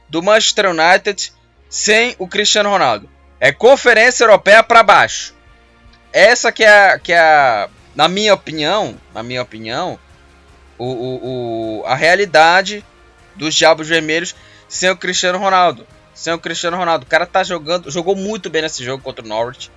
do 0.08 0.22
Manchester 0.22 0.70
United 0.70 1.32
sem 1.68 2.14
o 2.18 2.26
Cristiano 2.26 2.70
Ronaldo. 2.70 3.08
É 3.38 3.52
Conferência 3.52 4.24
Europeia 4.24 4.62
para 4.62 4.82
baixo 4.82 5.36
essa 6.16 6.50
que 6.50 6.64
é, 6.64 6.98
que 6.98 7.12
é 7.12 7.68
na 7.94 8.08
minha 8.08 8.32
opinião, 8.32 8.96
na 9.12 9.22
minha 9.22 9.42
opinião, 9.42 9.98
o, 10.78 10.86
o, 10.86 11.80
o, 11.80 11.86
a 11.86 11.94
realidade 11.94 12.82
dos 13.34 13.54
Diabos 13.54 13.86
Vermelhos 13.86 14.34
sem 14.66 14.88
o 14.88 14.96
Cristiano 14.96 15.38
Ronaldo. 15.38 15.86
Sem 16.14 16.32
o 16.32 16.38
Cristiano 16.38 16.78
Ronaldo. 16.78 17.04
O 17.04 17.08
cara 17.08 17.26
tá 17.26 17.44
jogando, 17.44 17.90
jogou 17.90 18.16
muito 18.16 18.48
bem 18.48 18.62
nesse 18.62 18.82
jogo 18.82 19.02
contra 19.02 19.22
o 19.22 19.28
Norwich. 19.28 19.70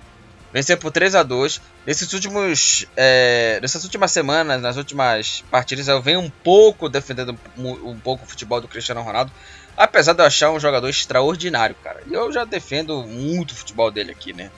Venceu 0.52 0.76
por 0.76 0.90
3 0.90 1.14
a 1.14 1.22
2 1.22 1.60
Nesses 1.86 2.12
últimos. 2.12 2.86
É, 2.96 3.58
nessas 3.62 3.84
últimas 3.84 4.12
semanas, 4.12 4.60
nas 4.60 4.76
últimas 4.76 5.42
partidas, 5.50 5.88
eu 5.88 6.00
venho 6.02 6.20
um 6.20 6.30
pouco 6.30 6.88
defendendo 6.88 7.38
um, 7.56 7.98
pouco 7.98 8.24
o 8.24 8.28
futebol 8.28 8.60
do 8.60 8.68
Cristiano 8.68 9.02
Ronaldo. 9.02 9.32
Apesar 9.76 10.12
de 10.12 10.20
eu 10.20 10.26
achar 10.26 10.50
um 10.50 10.60
jogador 10.60 10.88
extraordinário, 10.88 11.74
cara. 11.82 12.02
E 12.06 12.12
eu 12.12 12.30
já 12.32 12.44
defendo 12.44 13.02
muito 13.04 13.52
o 13.52 13.54
futebol 13.54 13.90
dele 13.90 14.10
aqui, 14.12 14.32
né? 14.32 14.50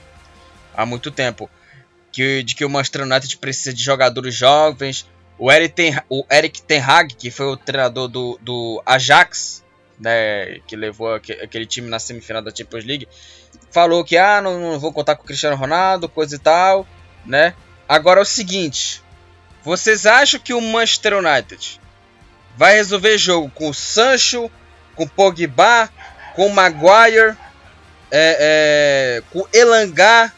Há 0.75 0.85
muito 0.85 1.11
tempo 1.11 1.49
que, 2.11 2.43
de 2.43 2.55
que 2.55 2.65
o 2.65 2.69
Manchester 2.69 3.03
United 3.03 3.37
precisa 3.37 3.73
de 3.73 3.81
jogadores 3.81 4.35
jovens. 4.35 5.07
O 5.37 5.51
Eric 5.51 5.75
Ten, 5.75 5.99
o 6.09 6.25
Eric 6.29 6.61
Ten 6.61 6.79
Hag, 6.79 7.15
que 7.15 7.31
foi 7.31 7.47
o 7.47 7.57
treinador 7.57 8.07
do, 8.07 8.37
do 8.41 8.83
Ajax, 8.85 9.63
né, 9.99 10.59
que 10.67 10.75
levou 10.75 11.13
aquele 11.15 11.65
time 11.65 11.89
na 11.89 11.99
semifinal 11.99 12.41
da 12.41 12.53
Champions 12.53 12.85
League, 12.85 13.07
falou 13.73 14.05
que 14.05 14.15
ah, 14.15 14.39
não, 14.39 14.59
não 14.59 14.79
vou 14.79 14.93
contar 14.93 15.15
com 15.15 15.23
o 15.23 15.25
Cristiano 15.25 15.57
Ronaldo, 15.57 16.07
coisa 16.07 16.35
e 16.35 16.39
tal, 16.39 16.87
né? 17.25 17.55
Agora 17.89 18.19
é 18.19 18.23
o 18.23 18.25
seguinte, 18.25 19.03
vocês 19.63 20.05
acham 20.05 20.39
que 20.39 20.53
o 20.53 20.61
Manchester 20.61 21.17
United 21.17 21.81
vai 22.55 22.75
resolver 22.75 23.17
jogo 23.17 23.49
com 23.49 23.69
o 23.69 23.73
Sancho, 23.73 24.49
com 24.95 25.03
o 25.03 25.09
Pogba, 25.09 25.89
com 26.35 26.45
o 26.45 26.53
Maguire, 26.53 27.35
é, 28.11 28.37
é, 28.39 29.23
com 29.31 29.39
o 29.39 29.47
Elangá, 29.51 30.31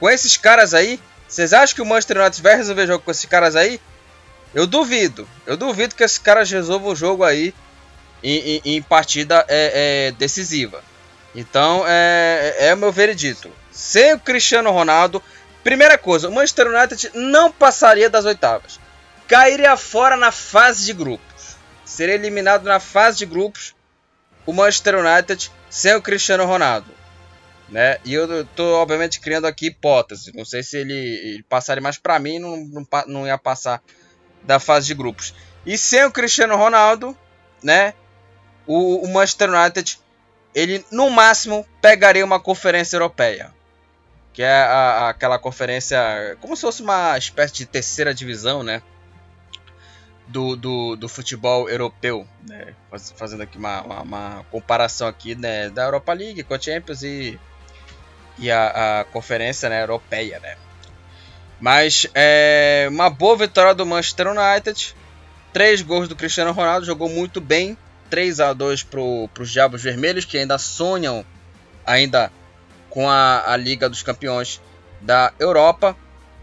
com 0.00 0.10
esses 0.10 0.36
caras 0.36 0.74
aí? 0.74 1.00
Vocês 1.28 1.52
acham 1.52 1.76
que 1.76 1.82
o 1.82 1.86
Manchester 1.86 2.18
United 2.18 2.42
vai 2.42 2.56
resolver 2.56 2.86
jogo 2.86 3.04
com 3.04 3.10
esses 3.10 3.24
caras 3.24 3.54
aí? 3.54 3.80
Eu 4.52 4.66
duvido. 4.66 5.26
Eu 5.46 5.56
duvido 5.56 5.94
que 5.94 6.02
esses 6.02 6.18
caras 6.18 6.50
resolvam 6.50 6.92
o 6.92 6.96
jogo 6.96 7.22
aí 7.22 7.54
em, 8.22 8.56
em, 8.56 8.62
em 8.76 8.82
partida 8.82 9.44
é, 9.48 10.08
é, 10.08 10.12
decisiva. 10.12 10.82
Então 11.34 11.84
é, 11.86 12.54
é, 12.58 12.66
é 12.68 12.74
o 12.74 12.76
meu 12.76 12.92
veredito. 12.92 13.50
Sem 13.70 14.14
o 14.14 14.20
Cristiano 14.20 14.70
Ronaldo, 14.70 15.22
primeira 15.64 15.96
coisa, 15.96 16.28
o 16.28 16.32
Manchester 16.32 16.68
United 16.68 17.10
não 17.14 17.50
passaria 17.50 18.10
das 18.10 18.24
oitavas. 18.24 18.78
Cairia 19.26 19.76
fora 19.76 20.16
na 20.16 20.30
fase 20.30 20.84
de 20.84 20.92
grupos. 20.92 21.56
Seria 21.84 22.14
eliminado 22.14 22.64
na 22.64 22.78
fase 22.78 23.18
de 23.18 23.26
grupos 23.26 23.74
o 24.44 24.52
Manchester 24.52 24.96
United 24.96 25.50
sem 25.70 25.94
o 25.94 26.02
Cristiano 26.02 26.44
Ronaldo 26.44 27.02
né? 27.72 27.98
E 28.04 28.12
eu 28.12 28.44
tô, 28.54 28.74
obviamente, 28.74 29.18
criando 29.18 29.46
aqui 29.46 29.68
hipóteses. 29.68 30.32
Não 30.34 30.44
sei 30.44 30.62
se 30.62 30.76
ele, 30.76 30.92
ele 30.92 31.42
passaria, 31.42 31.82
mas 31.82 31.96
para 31.96 32.18
mim 32.18 32.38
não, 32.38 32.56
não, 32.56 32.86
não, 33.06 33.26
ia 33.26 33.38
passar 33.38 33.82
da 34.42 34.60
fase 34.60 34.86
de 34.86 34.94
grupos. 34.94 35.34
E 35.64 35.78
sem 35.78 36.04
o 36.04 36.12
Cristiano 36.12 36.54
Ronaldo, 36.54 37.16
né? 37.62 37.94
O, 38.66 39.06
o 39.06 39.12
Manchester 39.12 39.50
United, 39.50 39.98
ele 40.54 40.84
no 40.90 41.10
máximo 41.10 41.66
pegaria 41.80 42.24
uma 42.24 42.40
conferência 42.40 42.96
europeia. 42.96 43.52
Que 44.32 44.42
é 44.42 44.50
a, 44.50 44.66
a, 44.66 45.08
aquela 45.10 45.38
conferência, 45.38 46.36
como 46.40 46.56
se 46.56 46.62
fosse 46.62 46.82
uma 46.82 47.18
espécie 47.18 47.52
de 47.54 47.66
terceira 47.66 48.14
divisão, 48.14 48.62
né? 48.62 48.82
Do, 50.26 50.56
do, 50.56 50.96
do 50.96 51.08
futebol 51.08 51.68
europeu, 51.68 52.26
né? 52.48 52.74
Faz, 52.90 53.12
fazendo 53.14 53.42
aqui 53.42 53.58
uma, 53.58 53.82
uma, 53.82 54.02
uma 54.02 54.46
comparação 54.50 55.06
aqui 55.06 55.34
né? 55.34 55.68
da 55.68 55.84
Europa 55.84 56.12
League 56.14 56.42
com 56.44 56.54
a 56.54 56.60
Champions 56.60 57.02
e 57.02 57.38
e 58.38 58.50
a, 58.50 59.00
a 59.00 59.04
conferência 59.04 59.68
né, 59.68 59.82
europeia, 59.82 60.40
né? 60.40 60.56
Mas 61.60 62.06
é 62.14 62.88
uma 62.90 63.10
boa 63.10 63.36
vitória 63.36 63.74
do 63.74 63.84
Manchester 63.84 64.28
United, 64.28 64.96
Três 65.52 65.82
gols 65.82 66.08
do 66.08 66.16
Cristiano 66.16 66.50
Ronaldo, 66.52 66.86
jogou 66.86 67.10
muito 67.10 67.40
bem. 67.40 67.76
3 68.12 68.40
a 68.40 68.52
2 68.52 68.82
para 68.82 69.00
os 69.00 69.50
Diabos 69.50 69.82
Vermelhos, 69.82 70.26
que 70.26 70.36
ainda 70.36 70.58
sonham 70.58 71.24
ainda 71.86 72.30
com 72.90 73.08
a, 73.08 73.50
a 73.50 73.56
Liga 73.56 73.88
dos 73.88 74.02
Campeões 74.02 74.60
da 75.00 75.32
Europa. 75.40 75.96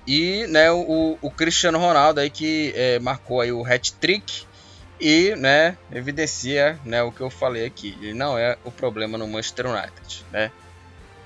E 0.07 0.47
né, 0.47 0.71
o, 0.71 1.19
o 1.21 1.29
Cristiano 1.29 1.77
Ronaldo 1.77 2.21
aí 2.21 2.31
que 2.31 2.73
é, 2.75 2.97
marcou 2.97 3.39
aí 3.39 3.51
o 3.51 3.63
hat-trick 3.63 4.47
e 4.99 5.35
né, 5.35 5.77
evidencia 5.91 6.79
né, 6.83 7.03
o 7.03 7.11
que 7.11 7.21
eu 7.21 7.29
falei 7.29 7.67
aqui. 7.67 7.95
Ele 8.01 8.15
não 8.15 8.35
é 8.35 8.57
o 8.65 8.71
problema 8.71 9.15
no 9.15 9.27
Manchester 9.27 9.67
United. 9.67 10.25
Né? 10.31 10.51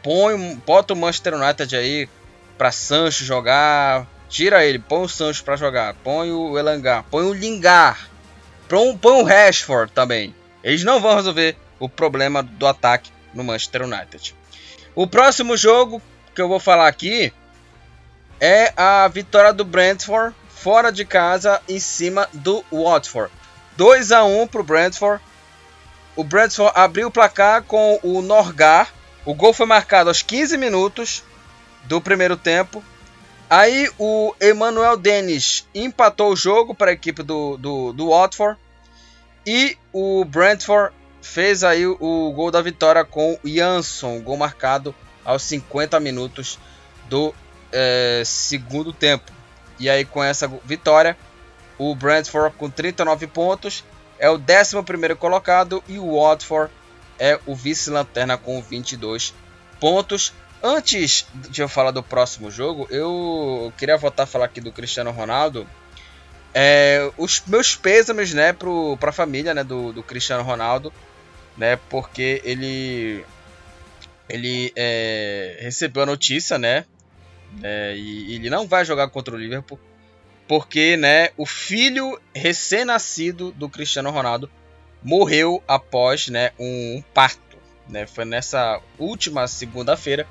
Põe, 0.03 0.55
bota 0.67 0.93
o 0.93 0.97
Manchester 0.97 1.35
United 1.35 1.73
aí 1.73 2.09
para 2.57 2.69
Sancho 2.69 3.23
jogar, 3.23 4.05
tira 4.27 4.65
ele, 4.65 4.77
põe 4.77 5.03
o 5.03 5.07
Sancho 5.07 5.41
para 5.41 5.55
jogar, 5.55 5.93
põe 6.03 6.33
o 6.33 6.59
Elangar, 6.59 7.05
põe 7.09 7.23
o 7.23 7.33
Lingard, 7.33 7.97
põe, 8.74 8.98
põe 8.98 9.22
o 9.22 9.24
Rashford 9.24 9.92
também. 9.94 10.34
Eles 10.63 10.84
não 10.84 11.00
vão 11.00 11.15
resolver 11.15 11.56
o 11.80 11.88
problema 11.88 12.42
do 12.42 12.65
ataque 12.65 13.12
no 13.34 13.44
Manchester 13.44 13.84
United. 13.84 14.36
O 14.96 15.06
próximo 15.06 15.56
jogo 15.56 16.01
que 16.34 16.42
eu 16.42 16.48
vou 16.48 16.60
falar 16.60 16.88
aqui 16.88 17.32
é 18.39 18.74
a 18.75 19.08
vitória 19.08 19.53
do 19.53 19.63
Brentford 19.63 20.36
fora 20.50 20.92
de 20.92 21.06
casa 21.06 21.62
em 21.68 21.80
cima 21.80 22.27
do 22.34 22.63
Watford. 22.72 23.32
2 23.77 24.12
a 24.12 24.24
1 24.24 24.48
para 24.48 24.62
o 24.62 24.63
Brentford. 24.63 25.24
O 26.15 26.24
Brentford 26.24 26.74
abriu 26.75 27.08
o 27.08 27.12
placar 27.12 27.63
com 27.63 28.00
o 28.01 28.22
Norgar. 28.22 28.92
O 29.25 29.34
gol 29.34 29.53
foi 29.53 29.65
marcado 29.65 30.10
aos 30.10 30.22
15 30.22 30.58
minutos 30.58 31.24
do 31.84 32.00
primeiro 32.01 32.38
tempo. 32.38 32.84
Aí 33.50 33.89
o 34.00 34.34
Emmanuel 34.42 34.98
Dennis 34.98 35.68
empatou 35.75 36.32
o 36.32 36.36
jogo 36.36 36.74
para 36.74 36.92
a 36.92 36.94
equipe 36.94 37.22
do, 37.22 37.58
do, 37.58 37.94
do 37.94 38.10
Watford. 38.10 38.58
E 39.45 39.77
o 39.91 40.23
Brentford 40.25 40.93
fez 41.21 41.63
aí 41.63 41.85
o 41.85 42.31
gol 42.35 42.51
da 42.51 42.62
vitória 42.62 43.03
com 43.03 43.39
o 43.43 43.50
Jansson, 43.50 44.21
gol 44.21 44.38
marcado 44.38 44.93
aos 45.23 45.43
50 45.43 46.00
minutos 46.00 46.59
do 47.09 47.33
é, 47.71 48.21
segundo 48.25 48.93
tempo. 48.93 49.31
E 49.79 49.89
aí 49.89 50.05
com 50.05 50.23
essa 50.23 50.47
vitória, 50.63 51.17
o 51.77 51.95
Brentford 51.95 52.55
com 52.57 52.69
39 52.69 53.27
pontos 53.27 53.83
é 54.19 54.29
o 54.29 54.35
11 54.35 55.15
colocado 55.15 55.83
e 55.88 55.97
o 55.97 56.15
Watford 56.15 56.71
é 57.19 57.39
o 57.45 57.55
vice-lanterna 57.55 58.38
com 58.38 58.62
22 58.62 59.33
pontos. 59.79 60.33
Antes 60.62 61.27
de 61.33 61.62
eu 61.62 61.67
falar 61.67 61.91
do 61.91 62.01
próximo 62.01 62.50
jogo, 62.50 62.88
eu 62.89 63.73
queria 63.77 63.97
voltar 63.97 64.23
a 64.23 64.27
falar 64.27 64.45
aqui 64.45 64.62
do 64.62 64.71
Cristiano 64.71 65.12
Ronaldo. 65.12 65.67
É, 66.53 67.12
os 67.17 67.41
meus 67.48 67.75
pêsames 67.75 68.33
né, 68.33 68.53
para 69.00 69.10
a 69.10 69.13
família 69.13 69.53
né, 69.53 69.63
do, 69.63 69.91
do 69.91 70.03
Cristiano 70.03 70.43
Ronaldo 70.43 70.93
né? 71.57 71.77
Porque 71.89 72.41
ele 72.43 73.24
ele 74.29 74.72
é, 74.75 75.57
recebeu 75.62 76.03
a 76.03 76.05
notícia, 76.05 76.57
né? 76.57 76.86
É, 77.62 77.95
e 77.95 78.36
ele 78.36 78.50
não 78.50 78.67
vai 78.67 78.83
jogar 78.83 79.10
contra 79.10 79.36
o 79.36 79.38
Liverpool 79.38 79.79
porque, 80.48 80.98
né? 80.98 81.29
O 81.38 81.45
filho 81.45 82.19
recém-nascido 82.36 83.51
do 83.51 83.69
Cristiano 83.69 84.10
Ronaldo 84.10 84.50
morreu 85.01 85.63
após, 85.67 86.27
né? 86.27 86.51
Um 86.60 87.03
parto, 87.13 87.57
né? 87.88 88.05
Foi 88.07 88.25
nessa 88.25 88.81
última 88.98 89.48
segunda-feira, 89.48 90.27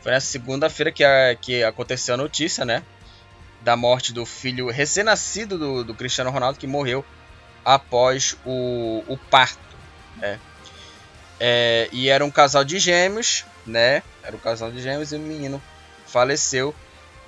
foi 0.00 0.12
nessa 0.12 0.26
segunda-feira 0.26 0.92
que, 0.92 1.04
que 1.40 1.64
aconteceu 1.64 2.14
a 2.14 2.18
notícia, 2.18 2.64
né? 2.64 2.82
Da 3.66 3.74
morte 3.74 4.12
do 4.12 4.24
filho 4.24 4.70
recém-nascido 4.70 5.58
do, 5.58 5.82
do 5.82 5.92
Cristiano 5.92 6.30
Ronaldo 6.30 6.56
que 6.56 6.68
morreu 6.68 7.04
após 7.64 8.36
o, 8.46 9.02
o 9.08 9.18
parto, 9.18 9.58
né? 10.18 10.38
É, 11.40 11.88
e 11.90 12.08
era 12.08 12.24
um 12.24 12.30
casal 12.30 12.62
de 12.62 12.78
gêmeos, 12.78 13.44
né? 13.66 14.04
Era 14.22 14.36
um 14.36 14.38
casal 14.38 14.70
de 14.70 14.80
gêmeos 14.80 15.10
e 15.10 15.16
o 15.16 15.18
menino 15.18 15.60
faleceu. 16.06 16.72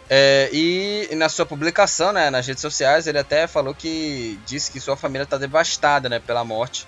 É, 0.08 0.48
e 0.52 1.08
na 1.16 1.28
sua 1.28 1.44
publicação, 1.44 2.12
né, 2.12 2.30
nas 2.30 2.46
redes 2.46 2.62
sociais, 2.62 3.08
ele 3.08 3.18
até 3.18 3.48
falou 3.48 3.74
que 3.74 4.38
disse 4.46 4.70
que 4.70 4.78
sua 4.78 4.96
família 4.96 5.24
está 5.24 5.38
devastada, 5.38 6.08
né, 6.08 6.20
pela 6.20 6.44
morte, 6.44 6.86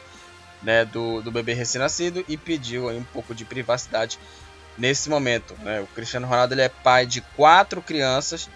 né, 0.63 0.85
do, 0.85 1.21
do 1.23 1.33
bebê 1.33 1.55
recém-nascido 1.55 2.25
e 2.29 2.37
pediu 2.37 2.89
aí 2.89 2.97
um 2.97 3.05
pouco 3.05 3.35
de 3.35 3.45
privacidade 3.45 4.17
nesse 4.79 5.11
momento. 5.11 5.57
Né? 5.59 5.81
O 5.81 5.89
Cristiano 5.89 6.29
Ronaldo 6.29 6.55
ele 6.55 6.63
é 6.63 6.69
pai 6.69 7.05
de 7.05 7.21
quatro 7.21 7.83
crianças, 7.83 8.49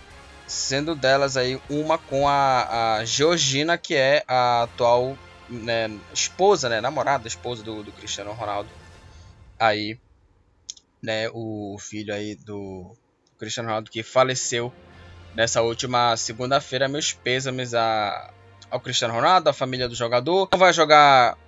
sendo 0.46 0.94
delas 0.94 1.36
aí 1.36 1.60
uma 1.68 1.98
com 1.98 2.28
a, 2.28 2.96
a 2.96 3.04
Georgina, 3.04 3.78
que 3.78 3.94
é 3.94 4.24
a 4.28 4.62
atual 4.62 5.16
né, 5.48 5.88
esposa, 6.12 6.68
né, 6.68 6.80
namorada, 6.80 7.28
esposa 7.28 7.62
do, 7.62 7.82
do 7.82 7.92
Cristiano 7.92 8.32
Ronaldo. 8.32 8.70
Aí, 9.58 9.98
né, 11.02 11.28
o 11.32 11.76
filho 11.78 12.14
aí 12.14 12.34
do 12.34 12.94
Cristiano 13.38 13.68
Ronaldo 13.68 13.90
que 13.90 14.02
faleceu 14.02 14.72
nessa 15.34 15.62
última 15.62 16.16
segunda-feira. 16.16 16.88
Meus 16.88 17.12
pêsames 17.12 17.74
a, 17.74 18.32
ao 18.70 18.80
Cristiano 18.80 19.14
Ronaldo, 19.14 19.48
a 19.48 19.52
família 19.52 19.88
do 19.88 19.94
jogador. 19.94 20.48
Não 20.52 20.58
vai 20.58 20.72
jogar 20.72 21.38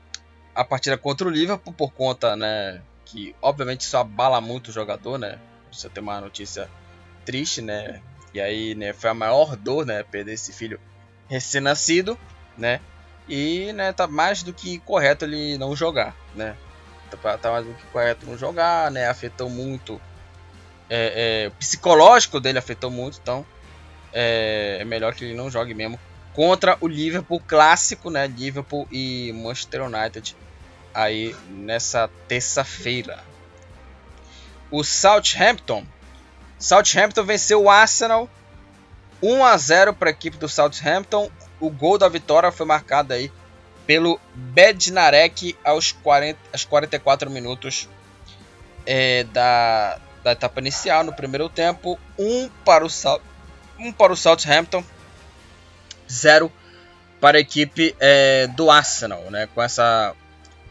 a 0.55 0.65
partida 0.65 0.97
contra 0.97 1.27
o 1.27 1.31
Liverpool 1.31 1.73
por 1.73 1.93
conta, 1.93 2.35
né, 2.35 2.81
que 3.05 3.35
obviamente 3.43 3.83
isso 3.83 3.97
abala 3.97 4.41
muito 4.41 4.69
o 4.69 4.73
jogador, 4.73 5.19
né? 5.19 5.39
Você 5.71 5.89
tem 5.89 6.03
uma 6.03 6.21
notícia 6.21 6.71
triste, 7.25 7.61
né? 7.61 8.03
E 8.37 8.40
aí, 8.40 8.75
né, 8.75 8.92
foi 8.92 9.09
a 9.09 9.14
maior 9.14 9.57
dor, 9.57 9.87
né, 9.87 10.03
perder 10.03 10.35
esse 10.35 10.53
filho 10.53 10.79
recém-nascido, 11.27 12.18
né? 12.57 12.83
E, 13.27 13.72
né, 13.72 13.94
tá 13.94 14.07
mais 14.07 14.42
do 14.42 14.53
que 14.53 14.79
correto 14.81 15.25
ele 15.25 15.57
não 15.57 15.75
jogar, 15.75 16.14
né? 16.35 16.55
Tá, 17.22 17.38
tá 17.38 17.51
mais 17.51 17.64
do 17.64 17.72
que 17.72 17.87
correto 17.87 18.27
não 18.27 18.37
jogar, 18.37 18.90
né? 18.90 19.09
Afetou 19.09 19.49
muito. 19.49 19.99
É, 20.90 21.44
é, 21.44 21.49
o 21.49 21.53
psicológico 21.53 22.38
dele 22.38 22.59
afetou 22.59 22.90
muito, 22.90 23.18
então 23.22 23.44
é, 24.12 24.77
é, 24.83 24.85
melhor 24.85 25.14
que 25.14 25.25
ele 25.25 25.35
não 25.35 25.51
jogue 25.51 25.72
mesmo 25.72 25.99
contra 26.35 26.77
o 26.83 26.87
Liverpool 26.87 27.40
clássico, 27.40 28.11
né? 28.11 28.27
Liverpool 28.27 28.87
e 28.92 29.33
Manchester 29.33 29.83
United 29.85 30.37
aí 30.92 31.35
nessa 31.49 32.11
terça-feira. 32.29 33.25
O 34.70 34.85
Southampton, 34.85 35.87
Southampton 36.59 37.25
venceu 37.25 37.62
o 37.62 37.71
Arsenal 37.71 38.29
1 39.23 39.45
a 39.45 39.57
0 39.57 39.95
para 39.95 40.11
a 40.11 40.12
equipe 40.12 40.37
do 40.37 40.49
Southampton 40.49 41.31
o 41.61 41.71
gol 41.71 41.99
da 41.99 42.09
vitória 42.09 42.53
foi 42.53 42.66
marcado 42.66 43.12
aí 43.12 43.33
pelo 43.87 44.21
Bednarek 44.35 45.57
aos, 45.64 45.92
40, 45.92 46.38
aos 46.53 46.64
44 46.64 47.31
minutos 47.31 47.88
é, 48.85 49.25
da, 49.25 49.99
da 50.25 50.33
etapa 50.33 50.61
inicial, 50.61 51.05
no 51.05 51.12
primeiro 51.12 51.49
tempo. 51.49 51.99
Um 52.19 52.49
para 52.64 52.85
o, 52.85 52.88
um 53.79 53.92
para 53.92 54.12
o 54.12 54.16
Southampton, 54.16 54.85
zero 56.11 56.53
para 57.21 57.38
a 57.38 57.40
equipe 57.40 57.95
é, 58.01 58.49
do 58.49 58.71
Arsenal. 58.71 59.23
Né? 59.31 59.49
Com 59.55 59.62
essa 59.62 60.14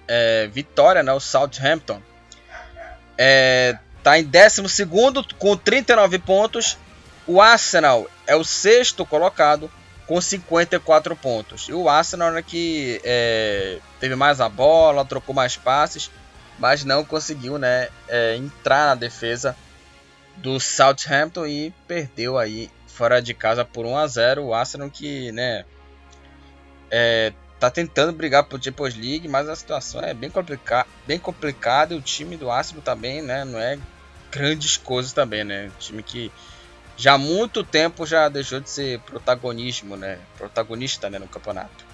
é, 0.08 0.48
vitória, 0.48 1.02
né, 1.02 1.14
o 1.14 1.20
Southampton 1.20 2.02
está 3.18 3.80
é, 4.14 4.20
em 4.20 4.24
12 4.24 4.62
com 5.38 5.58
39 5.58 6.20
pontos. 6.20 6.78
O 7.28 7.42
Arsenal 7.42 8.08
é 8.28 8.36
o 8.36 8.44
sexto 8.44 9.06
colocado 9.06 9.72
com 10.06 10.22
54 10.22 11.16
pontos. 11.16 11.68
E 11.68 11.74
o 11.74 11.90
Arsenal 11.90 12.32
né, 12.32 12.42
que 12.42 13.02
é, 13.04 13.80
teve 14.00 14.16
mais 14.16 14.40
a 14.40 14.48
bola, 14.48 15.06
trocou 15.06 15.34
mais 15.34 15.58
passes, 15.58 16.12
mas 16.60 16.84
não 16.84 17.04
conseguiu 17.04 17.58
né, 17.58 17.90
é, 18.08 18.36
entrar 18.36 18.88
na 18.88 18.96
defesa 18.96 19.56
do 20.38 20.60
Southampton 20.60 21.46
e 21.46 21.74
perdeu 21.88 22.38
aí 22.38 22.70
fora 22.88 23.22
de 23.22 23.34
casa 23.34 23.66
por 23.66 23.86
1 23.86 23.98
a 23.98 24.08
0 24.08 24.46
O 24.46 24.54
Arsenal 24.54 24.90
que 24.90 25.32
né, 25.32 25.66
é, 26.92 27.34
tá 27.60 27.72
tentando 27.72 28.14
brigar 28.14 28.44
por 28.44 28.62
Champions 28.62 28.96
League, 28.96 29.28
mas 29.28 29.50
a 29.50 29.56
situação 29.56 30.02
é 30.02 30.14
bem, 30.14 30.30
complica 30.30 30.86
bem 31.08 31.18
complicada 31.18 31.94
e 31.94 31.98
o 31.98 32.02
time 32.02 32.38
do 32.38 32.52
Arsenal 32.52 32.84
também 32.84 33.22
né, 33.22 33.44
não 33.44 33.60
é 33.60 33.80
grandes 34.36 34.76
coisas 34.76 35.14
também, 35.14 35.46
né? 35.46 35.72
time 35.80 36.04
que 36.04 36.30
já 36.98 37.14
há 37.14 37.18
muito 37.18 37.64
tempo 37.64 38.06
já 38.06 38.28
deixou 38.28 38.60
de 38.60 38.70
ser 38.70 39.00
protagonismo, 39.00 39.96
né? 39.96 40.20
Protagonista 40.38 41.10
né, 41.10 41.18
no 41.18 41.28
campeonato. 41.28 41.86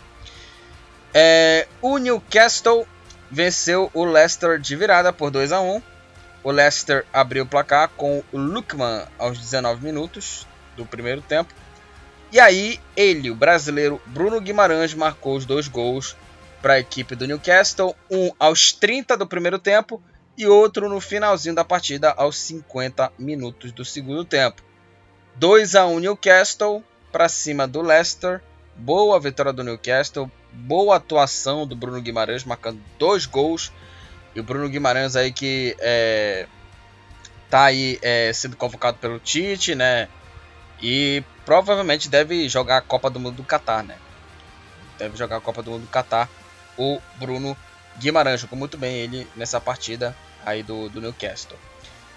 É, 1.14 1.68
o 1.82 1.98
Newcastle 1.98 2.88
venceu 3.30 3.90
o 3.94 4.04
Leicester 4.04 4.60
de 4.60 4.76
virada 4.76 5.14
por 5.14 5.30
2 5.30 5.52
a 5.52 5.62
1. 5.62 5.82
O 6.44 6.52
Leicester 6.52 7.06
abriu 7.14 7.44
o 7.44 7.48
placar 7.48 7.90
com 7.90 8.24
o 8.32 8.38
Lukman 8.38 9.06
aos 9.20 9.38
19 9.40 9.84
minutos 9.84 10.48
do 10.76 10.86
primeiro 10.86 11.22
tempo. 11.22 11.54
E 12.32 12.40
aí 12.40 12.80
ele, 12.96 13.30
o 13.30 13.36
brasileiro 13.36 14.02
Bruno 14.08 14.40
Guimarães, 14.40 14.94
marcou 14.94 15.36
os 15.36 15.46
dois 15.46 15.68
gols 15.68 16.16
para 16.62 16.74
a 16.74 16.80
equipe 16.80 17.16
do 17.16 17.28
Newcastle, 17.28 17.96
um 18.10 18.32
aos 18.40 18.72
30 18.72 19.18
do 19.18 19.28
primeiro 19.28 19.58
tempo 19.58 20.02
e 20.42 20.48
outro 20.48 20.90
no 20.90 21.00
finalzinho 21.00 21.54
da 21.54 21.64
partida 21.64 22.14
aos 22.18 22.36
50 22.38 23.14
minutos 23.18 23.72
do 23.72 23.86
segundo 23.86 24.26
tempo. 24.26 24.64
2 25.36 25.76
a 25.76 25.86
1 25.86 26.00
Newcastle 26.00 26.84
para 27.12 27.30
cima 27.30 27.68
do 27.68 27.82
Leicester 27.82 28.42
Boa 28.76 29.20
vitória 29.20 29.54
do 29.54 29.64
Newcastle, 29.64 30.32
boa 30.52 30.96
atuação 30.96 31.68
do 31.68 31.76
Bruno 31.76 32.02
Guimarães, 32.02 32.44
marcando 32.44 32.82
dois 32.98 33.28
gols. 33.28 33.72
E 34.34 34.40
o 34.40 34.44
Bruno 34.44 34.68
Guimarães 34.68 35.16
aí 35.16 35.32
que 35.32 35.76
é, 35.80 36.48
tá 37.50 37.66
aí 37.66 38.00
é, 38.02 38.32
sendo 38.34 38.56
convocado 38.56 38.98
pelo 38.98 39.20
Tite, 39.20 39.76
né? 39.76 40.08
E 40.82 41.24
provavelmente 41.46 42.10
deve 42.10 42.50
jogar 42.50 42.78
a 42.78 42.82
Copa 42.82 43.10
do 43.10 43.20
Mundo 43.20 43.36
do 43.36 43.44
Catar, 43.44 43.84
né? 43.84 43.98
Deve 44.98 45.16
jogar 45.16 45.38
a 45.38 45.42
Copa 45.42 45.62
do 45.62 45.70
Mundo 45.70 45.82
do 45.82 45.90
Catar. 45.90 46.28
O 46.76 47.00
Bruno 47.18 47.56
Guimarães 48.00 48.42
jogou 48.42 48.58
muito 48.58 48.80
bem 48.80 48.96
ele 48.96 49.28
nessa 49.36 49.62
partida 49.62 50.16
aí 50.46 50.64
do, 50.64 50.90
do 50.90 51.02
Newcastle. 51.02 51.58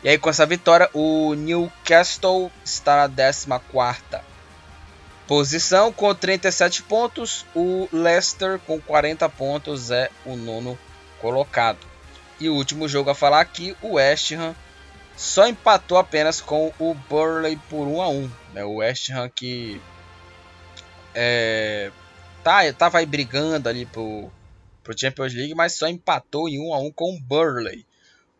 E 0.02 0.08
aí 0.08 0.18
com 0.18 0.28
essa 0.28 0.44
vitória, 0.44 0.88
o 0.92 1.34
Newcastle 1.34 2.50
está 2.64 3.08
na 3.08 3.58
14 3.58 4.24
posição 5.26 5.92
com 5.92 6.14
37 6.14 6.82
pontos. 6.82 7.46
O 7.54 7.88
Leicester 7.92 8.58
com 8.60 8.80
40 8.80 9.28
pontos 9.30 9.90
é 9.90 10.10
o 10.24 10.36
nono 10.36 10.78
colocado. 11.20 11.86
E 12.38 12.48
o 12.48 12.54
último 12.54 12.88
jogo 12.88 13.10
a 13.10 13.14
falar 13.14 13.40
aqui, 13.40 13.76
o 13.80 13.94
West 13.94 14.32
Ham 14.32 14.54
só 15.16 15.46
empatou 15.46 15.96
apenas 15.96 16.40
com 16.40 16.72
o 16.78 16.92
Burley 16.92 17.56
por 17.70 17.86
1 17.86 18.02
a 18.02 18.08
1 18.08 18.30
né? 18.52 18.64
O 18.64 18.76
West 18.76 19.10
Ham 19.10 19.28
que 19.28 19.80
é, 21.14 21.90
tá, 22.42 22.60
tava 22.72 22.98
aí 22.98 23.06
brigando 23.06 23.68
ali 23.68 23.86
pro, 23.86 24.30
pro 24.82 24.98
Champions 24.98 25.32
League, 25.32 25.54
mas 25.54 25.74
só 25.74 25.86
empatou 25.88 26.48
em 26.48 26.60
1 26.60 26.74
a 26.74 26.78
1 26.78 26.92
com 26.92 27.14
o 27.14 27.20
Burley. 27.20 27.86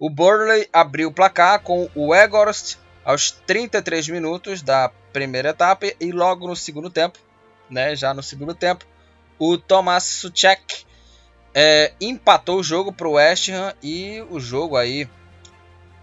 O 0.05 0.11
Burley 0.11 0.69
abriu 0.71 1.09
o 1.09 1.13
placar 1.13 1.61
com 1.61 1.89
o 1.95 2.15
Egorst 2.15 2.77
aos 3.03 3.31
33 3.31 4.07
minutos 4.11 4.61
da 4.61 4.91
primeira 5.15 5.49
etapa 5.49 5.87
e 5.99 6.13
logo 6.13 6.47
no 6.47 6.55
segundo 6.55 6.91
tempo, 6.91 7.19
né, 7.71 7.97
já 7.97 8.13
no 8.13 8.23
segundo 8.23 8.55
tempo, 8.55 8.85
o 9.39 9.57
Thomas 9.57 10.05
Suchek 10.05 10.85
é, 11.55 11.95
empatou 11.99 12.59
o 12.59 12.63
jogo 12.63 12.93
para 12.93 13.09
o 13.09 13.13
West 13.13 13.49
Ham 13.49 13.73
e 13.83 14.23
o 14.29 14.39
jogo 14.39 14.77
aí 14.77 15.09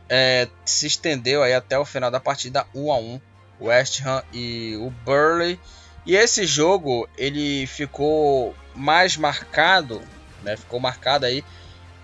é, 0.10 0.48
se 0.66 0.88
estendeu 0.88 1.44
aí 1.44 1.54
até 1.54 1.78
o 1.78 1.86
final 1.86 2.10
da 2.10 2.20
partida 2.20 2.66
1 2.74 2.92
a 2.92 2.98
1 2.98 3.22
West 3.60 4.02
Ham 4.04 4.24
e 4.34 4.78
o 4.78 4.90
Burley 5.06 5.60
e 6.08 6.16
esse 6.16 6.48
jogo 6.48 7.08
ele 7.16 7.68
ficou 7.68 8.56
mais 8.74 9.16
marcado 9.16 10.02
né, 10.42 10.58
ficou 10.58 10.80
marcado 10.80 11.28
aí 11.28 11.46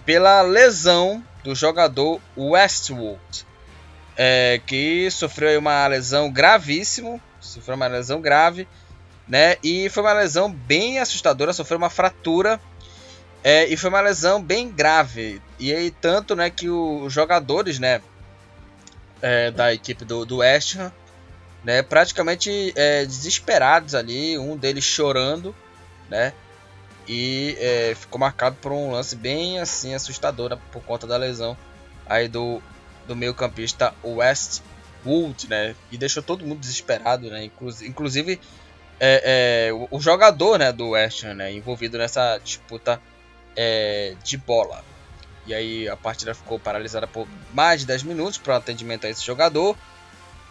pela 0.05 0.43
lesão 0.43 1.25
do 1.47 1.55
jogador 1.55 2.19
Westwood 2.37 3.45
é, 4.15 4.59
que 4.65 5.09
sofreu 5.09 5.59
uma 5.59 5.87
lesão 5.87 6.31
gravíssima 6.31 7.19
sofreu 7.39 7.75
uma 7.75 7.87
lesão 7.87 8.19
grave 8.19 8.67
né 9.27 9.55
e 9.63 9.89
foi 9.89 10.03
uma 10.03 10.13
lesão 10.13 10.51
bem 10.51 10.99
assustadora 10.99 11.53
sofreu 11.53 11.77
uma 11.77 11.89
fratura 11.89 12.59
é, 13.43 13.65
e 13.67 13.77
foi 13.77 13.89
uma 13.89 14.01
lesão 14.01 14.43
bem 14.43 14.69
grave. 14.69 15.41
E 15.57 15.73
aí, 15.73 15.89
tanto 15.89 16.35
né, 16.35 16.49
que 16.49 16.69
os 16.69 17.13
jogadores 17.13 17.79
né, 17.79 18.01
é, 19.21 19.51
da 19.51 19.73
equipe 19.73 20.03
do, 20.03 20.25
do 20.25 20.37
West 20.37 20.75
Ham, 20.75 20.91
né, 21.63 21.81
praticamente 21.81 22.73
é, 22.75 23.05
desesperados 23.05 23.95
ali, 23.95 24.37
um 24.37 24.57
deles 24.57 24.83
chorando, 24.83 25.55
né? 26.09 26.33
E 27.07 27.55
é, 27.59 27.95
ficou 27.95 28.19
marcado 28.19 28.57
por 28.61 28.71
um 28.71 28.91
lance 28.91 29.15
bem 29.15 29.59
assim 29.59 29.93
assustador 29.93 30.49
né, 30.49 30.59
por 30.71 30.83
conta 30.83 31.07
da 31.07 31.15
lesão 31.15 31.57
aí 32.05 32.27
do, 32.27 32.61
do 33.07 33.15
meio 33.15 33.33
campista 33.33 33.93
Westwood, 34.03 35.49
né? 35.49 35.75
E 35.91 35.97
deixou 35.97 36.21
todo 36.21 36.45
mundo 36.45 36.59
desesperado, 36.59 37.29
né? 37.29 37.49
Inclusive 37.83 38.39
é, 38.99 39.67
é, 39.69 39.73
o, 39.73 39.87
o, 39.91 40.01
jogador 40.01 40.57
né, 40.57 40.71
do 40.71 40.89
West 40.89 41.23
né, 41.23 41.51
envolvido 41.51 41.97
nessa 41.97 42.37
disputa 42.39 42.99
é, 43.55 44.15
de 44.23 44.37
bola. 44.37 44.83
E 45.45 45.53
aí 45.53 45.87
a 45.87 45.95
partida 45.95 46.33
ficou 46.33 46.59
paralisada 46.59 47.07
por 47.07 47.27
mais 47.53 47.81
de 47.81 47.87
10 47.87 48.03
minutos 48.03 48.37
para 48.37 48.55
o 48.55 48.57
atendimento 48.57 49.05
a 49.05 49.09
esse 49.09 49.25
jogador. 49.25 49.77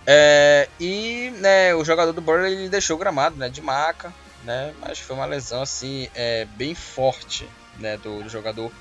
É, 0.06 0.68
e 0.80 1.32
né, 1.38 1.74
o 1.74 1.84
jogador 1.84 2.12
do 2.12 2.20
Burnley 2.20 2.52
ele 2.52 2.68
deixou 2.68 2.96
o 2.96 2.98
gramado 2.98 3.36
né, 3.36 3.48
de 3.48 3.60
maca, 3.60 4.12
né, 4.46 4.72
mas 4.80 5.00
foi 5.00 5.16
uma 5.16 5.26
lesão 5.26 5.60
assim 5.60 6.08
é, 6.14 6.44
bem 6.44 6.72
forte 6.72 7.46
né, 7.78 7.96
do, 7.96 8.22
do, 8.22 8.28
jogador 8.28 8.72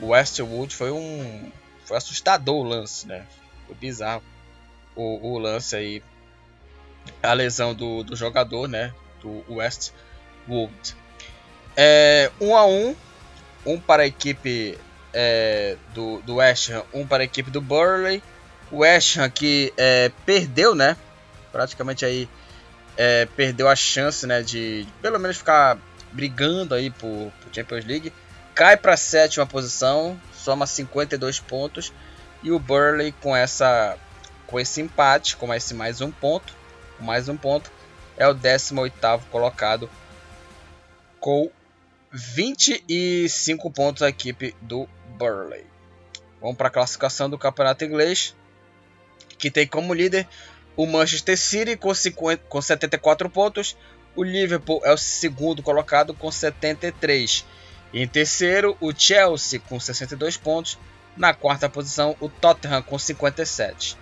Westwood. 0.00 0.74
Foi 0.74 0.90
um 0.90 1.52
foi 1.84 1.98
assustador 1.98 2.56
o 2.56 2.62
lance, 2.62 3.06
né? 3.06 3.26
Foi 3.66 3.76
bizarro 3.76 4.22
o, 4.96 5.34
o 5.34 5.38
lance 5.38 5.76
aí, 5.76 6.02
a 7.22 7.34
lesão 7.34 7.74
do, 7.74 8.02
do 8.02 8.16
jogador, 8.16 8.66
né, 8.66 8.94
do 9.20 9.44
Westwood. 9.48 10.96
É, 11.76 12.30
1 12.40 12.48
um 12.48 12.56
a 12.56 12.64
1 12.64 12.70
um, 12.70 12.96
um 13.66 13.80
para 13.80 14.04
a 14.04 14.06
equipe 14.06 14.78
é, 15.12 15.76
do, 15.94 16.22
do 16.22 16.36
West 16.36 16.70
Ham, 16.70 16.82
um 16.94 17.06
para 17.06 17.22
a 17.22 17.24
equipe 17.24 17.50
do 17.50 17.60
Burley. 17.60 18.22
O 18.70 18.78
West 18.78 19.18
Ham 19.18 19.28
que 19.28 19.72
é, 19.76 20.10
perdeu, 20.24 20.74
né? 20.74 20.96
Praticamente 21.52 22.04
aí 22.06 22.28
é, 23.02 23.24
perdeu 23.24 23.66
a 23.66 23.74
chance, 23.74 24.26
né, 24.26 24.42
de 24.42 24.86
pelo 25.00 25.18
menos 25.18 25.38
ficar 25.38 25.78
brigando 26.12 26.74
aí 26.74 26.90
por, 26.90 27.32
por 27.40 27.54
Champions 27.54 27.86
League. 27.86 28.12
Cai 28.54 28.76
para 28.76 28.92
a 28.92 28.96
sétima 28.96 29.46
posição, 29.46 30.20
soma 30.34 30.66
52 30.66 31.40
pontos 31.40 31.94
e 32.42 32.52
o 32.52 32.58
Burley 32.58 33.12
com 33.12 33.34
essa 33.34 33.96
com 34.46 34.60
esse 34.60 34.82
empate, 34.82 35.34
com 35.38 35.54
esse 35.54 35.72
mais 35.72 36.02
um 36.02 36.10
ponto, 36.10 36.54
mais 36.98 37.26
um 37.26 37.38
ponto, 37.38 37.72
é 38.18 38.28
o 38.28 38.34
18 38.34 38.92
colocado 39.30 39.88
com 41.18 41.50
25 42.12 43.70
pontos 43.70 44.02
a 44.02 44.10
equipe 44.10 44.54
do 44.60 44.86
Burley. 45.16 45.64
Vamos 46.38 46.58
para 46.58 46.68
a 46.68 46.70
classificação 46.70 47.30
do 47.30 47.38
campeonato 47.38 47.82
inglês, 47.82 48.36
que 49.38 49.50
tem 49.50 49.66
como 49.66 49.94
líder 49.94 50.28
o 50.76 50.86
Manchester 50.86 51.36
City 51.38 51.76
com, 51.76 51.94
50, 51.94 52.44
com 52.48 52.60
74 52.60 53.28
pontos. 53.28 53.76
O 54.14 54.22
Liverpool 54.22 54.80
é 54.84 54.92
o 54.92 54.96
segundo 54.96 55.62
colocado 55.62 56.14
com 56.14 56.30
73. 56.30 57.44
Em 57.92 58.06
terceiro, 58.06 58.76
o 58.80 58.92
Chelsea 58.96 59.60
com 59.60 59.78
62 59.78 60.36
pontos. 60.36 60.78
Na 61.16 61.34
quarta 61.34 61.68
posição, 61.68 62.16
o 62.20 62.28
Tottenham 62.28 62.82
com 62.82 62.98
57. 62.98 63.96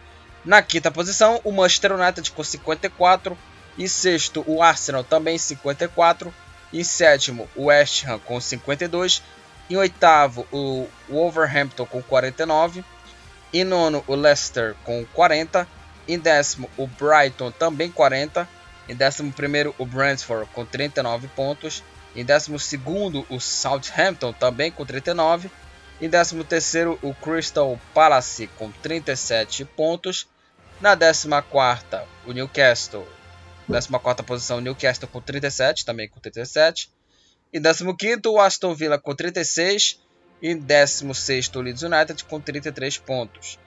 Na 0.44 0.62
quinta 0.62 0.90
posição, 0.90 1.40
o 1.44 1.52
Manchester 1.52 1.92
United 1.92 2.30
com 2.32 2.44
54. 2.44 3.36
E 3.76 3.88
sexto, 3.88 4.42
o 4.46 4.62
Arsenal 4.62 5.04
também 5.04 5.38
54. 5.38 6.34
Em 6.72 6.84
sétimo, 6.84 7.48
o 7.54 7.66
West 7.66 8.04
Ham 8.04 8.18
com 8.18 8.40
52. 8.40 9.22
Em 9.70 9.76
oitavo, 9.76 10.46
o 10.50 10.86
Wolverhampton 11.08 11.86
com 11.86 12.02
49. 12.02 12.84
Em 13.52 13.64
nono, 13.64 14.02
o 14.06 14.14
Leicester 14.14 14.74
com 14.84 15.04
40. 15.12 15.66
Em 16.08 16.18
décimo, 16.18 16.70
o 16.76 16.86
Brighton 16.86 17.50
também 17.50 17.90
40. 17.90 18.48
Em 18.88 18.96
décimo 18.96 19.30
primeiro, 19.30 19.74
o 19.78 19.84
Brentford 19.84 20.50
com 20.54 20.64
39 20.64 21.28
pontos. 21.28 21.84
Em 22.16 22.24
décimo 22.24 22.58
segundo, 22.58 23.26
o 23.28 23.38
Southampton 23.38 24.32
também 24.32 24.72
com 24.72 24.86
39. 24.86 25.50
Em 26.00 26.08
décimo 26.08 26.42
terceiro, 26.42 26.98
o 27.02 27.12
Crystal 27.12 27.78
Palace 27.92 28.46
com 28.56 28.70
37 28.70 29.64
pontos. 29.66 30.26
Na 30.80 30.94
décima 30.94 31.42
quarta, 31.42 32.06
o 32.24 32.32
Newcastle 32.32 33.06
14 33.68 34.22
posição, 34.22 34.60
Newcastle 34.60 35.08
com 35.08 35.20
37, 35.20 35.84
também 35.84 36.08
com 36.08 36.18
37. 36.18 36.90
Em 37.52 37.60
15, 37.60 38.20
o 38.26 38.40
Aston 38.40 38.74
Villa 38.74 38.98
com 38.98 39.14
36. 39.14 40.00
E 40.40 40.50
em 40.50 40.58
16, 40.58 41.50
o 41.54 41.60
Leeds 41.60 41.82
United 41.82 42.24
com 42.24 42.40
33 42.40 42.96
pontos. 42.98 43.58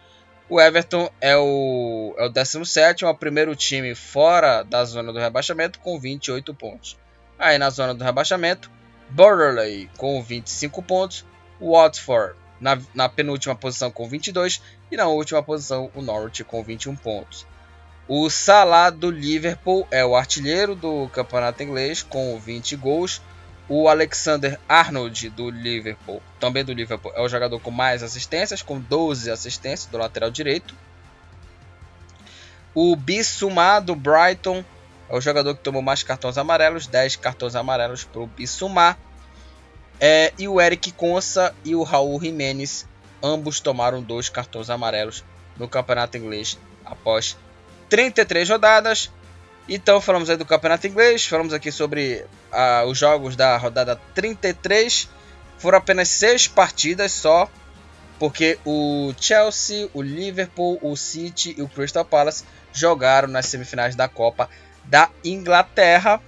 O 0.52 0.60
Everton 0.60 1.10
é 1.22 1.38
o, 1.38 2.14
é 2.18 2.26
o 2.26 2.30
17, 2.30 3.06
é 3.06 3.08
o 3.08 3.16
primeiro 3.16 3.56
time 3.56 3.96
fora 3.96 4.64
da 4.64 4.84
zona 4.84 5.14
do 5.14 5.18
rebaixamento 5.18 5.80
com 5.80 5.98
28 5.98 6.54
pontos. 6.54 6.98
Aí 7.40 7.58
na 7.58 7.70
zona 7.70 7.94
do 7.94 8.04
rebaixamento, 8.04 8.70
Borderley 9.10 9.90
com 9.96 10.22
25 10.22 10.84
pontos, 10.84 11.26
Watford 11.58 12.36
na, 12.60 12.78
na 12.94 13.08
penúltima 13.08 13.56
posição 13.56 13.90
com 13.90 14.06
22 14.10 14.62
e 14.92 14.98
na 14.98 15.08
última 15.08 15.42
posição 15.42 15.90
o 15.96 16.02
Norwich 16.02 16.44
com 16.44 16.62
21 16.62 16.98
pontos. 16.98 17.48
O 18.06 18.30
Salah 18.30 18.90
do 18.90 19.10
Liverpool 19.10 19.88
é 19.90 20.04
o 20.04 20.18
artilheiro 20.18 20.76
do 20.76 21.08
campeonato 21.14 21.64
inglês 21.64 22.04
com 22.04 22.38
20 22.38 22.76
gols. 22.76 23.22
O 23.68 23.88
Alexander 23.88 24.60
Arnold 24.68 25.30
do 25.30 25.50
Liverpool, 25.50 26.22
também 26.40 26.64
do 26.66 26.74
Liverpool, 26.74 27.14
é 27.16 27.22
o 27.22 27.30
jogador 27.30 27.60
com 27.60 27.72
mais 27.72 28.04
assistências, 28.04 28.62
com 28.62 28.80
12 28.80 29.32
assistências 29.32 29.90
do 29.90 29.98
lateral 29.98 30.30
direito. 30.30 30.76
O 32.74 32.96
Bissouma 32.96 33.80
do 33.80 33.96
Brighton 33.96 34.64
é 35.10 35.16
o 35.16 35.22
jogador 35.22 35.56
que 35.56 35.62
tomou 35.62 35.82
mais 35.82 36.04
cartões 36.04 36.38
amarelos, 36.38 36.88
10 36.88 37.18
cartões 37.18 37.56
amarelos 37.56 38.04
para 38.06 38.22
o 38.22 38.28
Bissouma. 38.28 38.98
É, 40.00 40.34
e 40.40 40.48
o 40.48 40.60
Eric 40.60 40.92
Consa 40.94 41.54
e 41.64 41.76
o 41.76 41.84
Raul 41.84 42.20
Jimenez, 42.20 42.88
ambos 43.22 43.60
tomaram 43.60 44.02
dois 44.02 44.30
cartões 44.30 44.70
amarelos 44.70 45.24
no 45.58 45.68
campeonato 45.68 46.18
inglês 46.18 46.58
após 46.86 47.38
33 47.90 48.50
rodadas. 48.50 49.12
Então 49.70 50.02
falamos 50.02 50.30
aí 50.30 50.38
do 50.38 50.46
campeonato 50.46 50.88
inglês, 50.88 51.26
falamos 51.26 51.54
aqui 51.54 51.72
sobre 51.72 52.26
uh, 52.52 52.86
os 52.88 52.98
jogos 52.98 53.36
da 53.36 53.58
rodada 53.58 54.00
33. 54.14 55.10
Foram 55.58 55.78
apenas 55.78 56.10
seis 56.10 56.48
partidas 56.48 57.12
só, 57.12 57.50
porque 58.18 58.58
o 58.66 59.14
Chelsea, 59.20 59.88
o 59.94 60.02
Liverpool, 60.02 60.80
o 60.82 60.96
City 60.96 61.56
e 61.58 61.62
o 61.62 61.70
Crystal 61.70 62.04
Palace 62.04 62.44
jogaram 62.74 63.28
nas 63.28 63.46
semifinais 63.46 63.96
da 63.96 64.08
Copa 64.08 64.50
da 64.84 65.10
Inglaterra. 65.24 66.22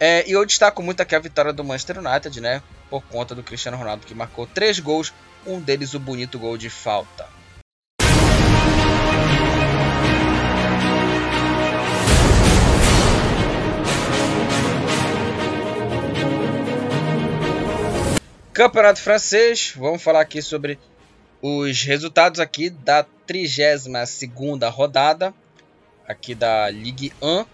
É, 0.00 0.28
e 0.28 0.32
eu 0.32 0.44
destaco 0.44 0.82
muito 0.82 1.00
aqui 1.00 1.14
a 1.14 1.20
vitória 1.20 1.52
do 1.52 1.64
Manchester 1.64 1.98
United, 1.98 2.40
né? 2.40 2.62
Por 2.90 3.02
conta 3.02 3.34
do 3.34 3.42
Cristiano 3.42 3.76
Ronaldo, 3.76 4.06
que 4.06 4.14
marcou 4.14 4.46
três 4.46 4.78
gols, 4.78 5.12
um 5.46 5.60
deles 5.60 5.94
o 5.94 6.00
bonito 6.00 6.38
gol 6.38 6.56
de 6.56 6.70
falta. 6.70 7.37
Campeonato 18.58 19.00
francês, 19.00 19.72
vamos 19.76 20.02
falar 20.02 20.20
aqui 20.20 20.42
sobre 20.42 20.80
os 21.40 21.84
resultados 21.84 22.40
aqui 22.40 22.68
da 22.68 23.06
32ª 23.24 24.68
rodada 24.68 25.32
aqui 26.08 26.34
da 26.34 26.68
Ligue 26.68 27.12
1. 27.22 27.44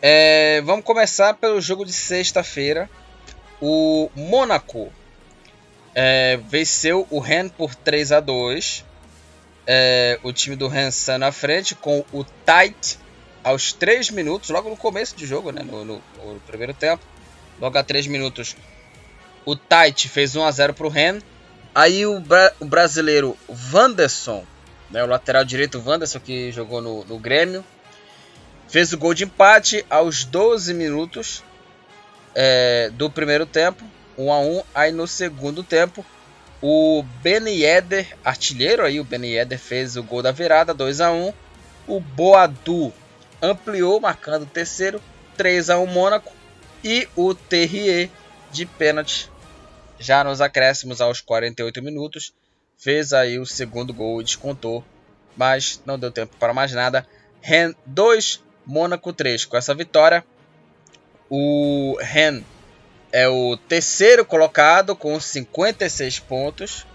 É, 0.00 0.60
vamos 0.60 0.84
começar 0.84 1.34
pelo 1.34 1.60
jogo 1.60 1.84
de 1.84 1.92
sexta-feira. 1.92 2.88
O 3.60 4.08
Mônaco 4.14 4.92
é, 5.92 6.38
venceu 6.48 7.08
o 7.10 7.18
Rennes 7.18 7.50
por 7.50 7.74
3 7.74 8.12
a 8.12 8.20
2. 8.20 8.84
É, 9.66 10.20
o 10.22 10.32
time 10.32 10.54
do 10.54 10.68
Rennes 10.68 10.96
está 10.96 11.18
na 11.18 11.32
frente 11.32 11.74
com 11.74 12.04
o 12.12 12.22
Tight 12.22 13.00
aos 13.42 13.72
3 13.72 14.10
minutos, 14.10 14.50
logo 14.50 14.70
no 14.70 14.76
começo 14.76 15.16
do 15.16 15.26
jogo, 15.26 15.50
né, 15.50 15.64
no, 15.64 15.84
no, 15.84 16.00
no 16.24 16.40
primeiro 16.46 16.72
tempo. 16.72 17.02
Logo 17.60 17.76
a 17.76 17.82
3 17.82 18.06
minutos 18.06 18.54
o 19.44 19.54
Tite 19.54 20.08
fez 20.08 20.34
1 20.34 20.44
a 20.44 20.50
0 20.50 20.74
para 20.74 20.86
o 20.86 20.90
Ren. 20.90 21.18
Aí 21.74 22.06
o, 22.06 22.20
bra 22.20 22.52
o, 22.60 22.64
brasileiro 22.64 23.36
Wanderson, 23.72 24.44
né, 24.90 25.02
o 25.02 25.06
lateral 25.06 25.44
direito 25.44 25.82
Wanderson 25.84 26.20
que 26.20 26.52
jogou 26.52 26.80
no, 26.80 27.04
no 27.04 27.18
Grêmio, 27.18 27.64
fez 28.68 28.92
o 28.92 28.98
gol 28.98 29.12
de 29.12 29.24
empate 29.24 29.84
aos 29.90 30.24
12 30.24 30.72
minutos 30.72 31.42
é, 32.34 32.90
do 32.94 33.10
primeiro 33.10 33.44
tempo, 33.44 33.84
1 34.16 34.32
a 34.32 34.38
1. 34.38 34.62
Aí 34.74 34.92
no 34.92 35.06
segundo 35.06 35.62
tempo, 35.62 36.04
o 36.62 37.04
Ben 37.22 37.46
Yedder, 37.48 38.16
artilheiro 38.24 38.84
aí, 38.84 39.00
o 39.00 39.04
Ben 39.04 39.22
fez 39.58 39.96
o 39.96 40.02
gol 40.02 40.22
da 40.22 40.32
virada, 40.32 40.72
2 40.72 41.00
a 41.00 41.10
1. 41.10 41.32
O 41.86 42.00
Boadu 42.00 42.92
ampliou, 43.42 44.00
marcando 44.00 44.44
o 44.44 44.46
terceiro, 44.46 45.02
3 45.36 45.70
a 45.70 45.78
1 45.78 45.86
Mônaco. 45.86 46.32
E 46.82 47.08
o 47.16 47.34
Terrier 47.34 48.10
de 48.50 48.64
pênalti 48.64 49.30
já 49.98 50.24
nos 50.24 50.40
acréscimos 50.40 51.00
aos 51.00 51.20
48 51.20 51.82
minutos, 51.82 52.32
fez 52.76 53.12
aí 53.12 53.38
o 53.38 53.46
segundo 53.46 53.92
gol 53.92 54.20
e 54.20 54.24
descontou, 54.24 54.84
mas 55.36 55.80
não 55.86 55.98
deu 55.98 56.10
tempo 56.10 56.36
para 56.38 56.52
mais 56.52 56.72
nada. 56.72 57.06
Ren 57.40 57.74
2, 57.86 58.42
Mônaco 58.64 59.12
3. 59.12 59.44
Com 59.44 59.56
essa 59.56 59.74
vitória, 59.74 60.24
o 61.28 61.96
Ren 62.00 62.42
é 63.12 63.28
o 63.28 63.56
terceiro 63.56 64.24
colocado 64.24 64.96
com 64.96 65.18
56 65.18 66.20
pontos. 66.20 66.86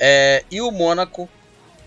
É, 0.00 0.44
e 0.50 0.60
o 0.60 0.70
Mônaco 0.70 1.28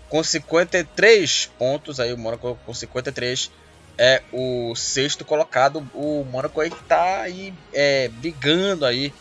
com 0.08 0.22
53 0.22 1.46
pontos. 1.58 1.98
Aí 1.98 2.12
o 2.12 2.18
Mônaco 2.18 2.58
com 2.66 2.74
53 2.74 3.50
é 3.96 4.22
o 4.32 4.74
sexto 4.74 5.24
colocado. 5.24 5.88
O 5.94 6.24
Mônaco 6.24 6.60
aí 6.60 6.70
que 6.70 6.76
está 6.76 7.22
aí 7.22 7.54
é, 7.72 8.08
brigando 8.08 8.84
aí 8.84 9.12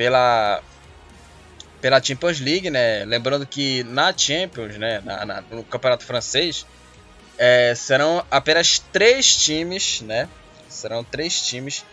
pela 0.00 0.62
pela 1.78 2.02
Champions 2.02 2.40
League, 2.40 2.70
né? 2.70 3.04
Lembrando 3.04 3.46
que 3.46 3.84
na 3.84 4.16
Champions, 4.16 4.78
né, 4.78 5.02
na, 5.04 5.26
na, 5.26 5.40
no 5.42 5.62
Campeonato 5.62 6.06
Francês, 6.06 6.64
é, 7.36 7.74
serão 7.74 8.24
apenas 8.30 8.78
três 8.78 9.36
times, 9.36 10.00
né? 10.00 10.26
Serão 10.70 11.04
três 11.04 11.42
times 11.42 11.84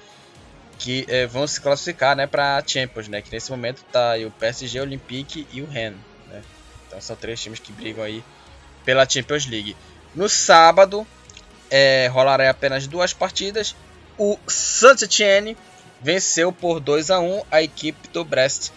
que 0.79 1.05
é, 1.09 1.25
vão 1.27 1.45
se 1.45 1.59
classificar, 1.59 2.15
né, 2.15 2.25
para 2.25 2.63
Champions, 2.65 3.09
né? 3.09 3.21
Que 3.21 3.29
nesse 3.29 3.51
momento 3.51 3.83
tá 3.91 4.13
o 4.25 4.31
PSG, 4.31 4.79
o 4.79 4.83
Olympique 4.83 5.45
e 5.51 5.61
o 5.61 5.65
Rennes, 5.67 5.99
né? 6.29 6.41
Então 6.87 7.01
são 7.01 7.15
três 7.17 7.41
times 7.41 7.59
que 7.59 7.73
brigam 7.73 8.05
aí 8.05 8.23
pela 8.85 9.07
Champions 9.07 9.45
League. 9.45 9.75
No 10.15 10.29
sábado 10.29 11.05
é, 11.69 12.07
rolará 12.07 12.49
apenas 12.49 12.87
duas 12.87 13.11
partidas. 13.11 13.75
O 14.17 14.39
Saint-Étienne 14.47 15.57
venceu 16.01 16.51
por 16.51 16.79
2 16.79 17.11
a 17.11 17.19
1 17.19 17.43
a 17.51 17.61
equipe 17.61 18.07
do 18.09 18.23
Brest 18.23 18.71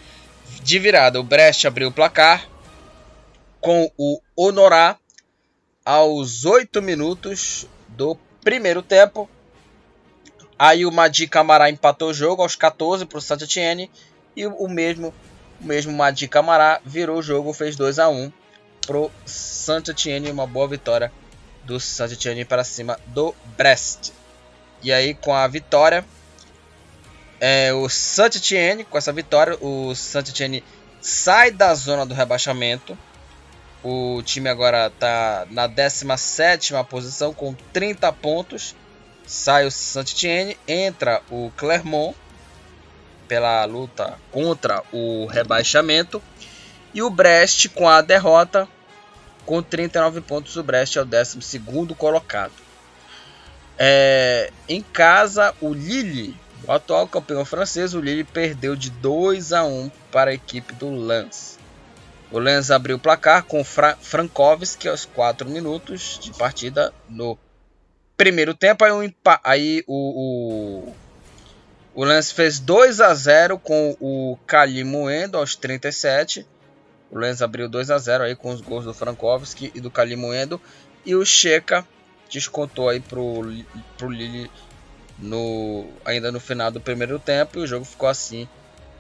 de 0.63 0.79
virada. 0.79 1.21
O 1.21 1.25
Brest 1.25 1.65
abriu 1.65 1.89
o 1.89 1.93
placar 1.93 2.49
com 3.61 3.91
o 3.97 4.21
Honorá 4.35 4.97
aos 5.85 6.45
8 6.45 6.81
minutos 6.81 7.67
do 7.89 8.17
primeiro 8.43 8.83
tempo. 8.83 9.29
Aí 10.59 10.85
o 10.85 10.93
Madi 10.93 11.27
Camará 11.27 11.71
empatou 11.71 12.11
o 12.11 12.15
jogo 12.15 12.43
aos 12.43 12.55
14 12.55 13.07
para 13.07 13.19
o 13.19 13.21
Saint 13.21 13.43
Etienne 13.43 13.91
e 14.37 14.47
o 14.47 14.69
mesmo 14.69 15.15
o 15.61 15.65
mesmo 15.65 15.93
Madi 15.93 16.27
Camará 16.27 16.81
virou 16.85 17.19
o 17.19 17.23
jogo, 17.23 17.53
fez 17.53 17.77
2 17.77 17.99
a 17.99 18.09
1 18.09 18.33
pro 18.87 19.11
Saint 19.27 19.89
Etienne, 19.89 20.31
uma 20.31 20.47
boa 20.47 20.67
vitória 20.67 21.13
do 21.65 21.79
Saint 21.79 22.13
Etienne 22.13 22.47
para 22.47 22.65
cima 22.65 22.99
do 23.09 23.35
Brest. 23.57 24.11
E 24.83 24.91
aí 24.91 25.13
com 25.13 25.35
a 25.35 25.47
vitória 25.47 26.05
é, 27.41 27.73
o 27.73 27.89
Saint-Étienne, 27.89 28.85
com 28.85 28.99
essa 28.99 29.13
vitória, 29.13 29.57
o 29.63 29.95
Saint-Étienne 29.95 30.63
sai 31.01 31.51
da 31.51 31.75
zona 31.75 32.05
do 32.05 32.13
rebaixamento. 32.13 32.97
O 33.83 34.23
time 34.23 34.51
agora 34.51 34.89
está 34.89 35.47
na 35.51 35.67
17 35.67 36.75
posição 36.89 37.33
com 37.33 37.55
30 37.73 38.13
pontos. 38.13 38.77
Sai 39.27 39.67
o 39.67 39.71
Saint-Étienne, 39.71 40.59
entra 40.69 41.23
o 41.31 41.51
Clermont 41.57 42.15
pela 43.27 43.65
luta 43.65 44.19
contra 44.31 44.83
o 44.93 45.25
rebaixamento. 45.25 46.23
E 46.93 47.01
o 47.01 47.09
Brest 47.09 47.69
com 47.71 47.89
a 47.89 48.03
derrota 48.03 48.69
com 49.47 49.63
39 49.63 50.21
pontos. 50.21 50.57
O 50.57 50.63
Brest 50.63 50.97
é 50.97 51.01
o 51.01 51.07
12 51.07 51.39
colocado. 51.97 52.53
É, 53.79 54.53
em 54.69 54.83
casa, 54.83 55.55
o 55.59 55.73
Lille 55.73 56.37
o 56.67 56.73
atual 56.73 57.09
campeão 57.09 57.45
francês, 57.45 57.95
o 57.95 58.01
Lille, 58.01 58.25
perdeu 58.25 58.77
de 58.77 58.91
2 58.91 59.53
a 59.53 59.65
1 59.65 59.91
para 60.11 60.31
a 60.31 60.35
equipe 60.35 60.75
do 60.75 60.91
Lens. 60.91 61.59
O 62.31 62.39
Lens 62.39 62.71
abriu 62.71 62.97
o 62.97 63.01
placar 63.01 63.45
com 63.45 63.65
Fra 63.65 63.97
Frankovski 63.97 64.89
aos 64.89 65.05
4 65.05 65.49
minutos 65.49 66.19
de 66.21 66.33
partida 66.33 66.93
no 67.09 67.37
primeiro 68.17 68.55
tempo. 68.55 68.85
Aí, 68.85 68.93
um 68.93 69.13
aí 69.43 69.85
o, 69.87 70.85
o, 70.87 70.95
o 71.95 72.05
Lens 72.05 72.31
fez 72.31 72.61
2 72.61 73.01
a 73.01 73.13
0 73.15 73.59
com 73.59 73.97
o 73.99 74.39
Kalimoendo 74.47 75.39
aos 75.39 75.57
37. 75.57 76.47
O 77.11 77.19
Lens 77.19 77.43
abriu 77.43 77.69
2 77.69 77.91
a 77.91 77.99
0 77.99 78.25
aí 78.25 78.37
com 78.37 78.51
os 78.51 78.61
gols 78.61 78.85
do 78.85 78.95
Frankovski 78.95 79.73
e 79.75 79.81
do 79.81 79.91
Kalimoendo. 79.91 80.61
E 81.05 81.17
o 81.17 81.25
Checa 81.25 81.85
descontou 82.31 82.89
aí 82.89 83.01
para 83.01 83.19
o 83.19 83.43
Lille 83.43 84.49
no 85.21 85.87
ainda 86.05 86.33
no 86.33 86.41
final 86.41 86.71
do 86.71 86.81
primeiro 86.81 87.19
tempo 87.19 87.59
e 87.59 87.63
o 87.63 87.67
jogo 87.67 87.85
ficou 87.85 88.09
assim. 88.09 88.49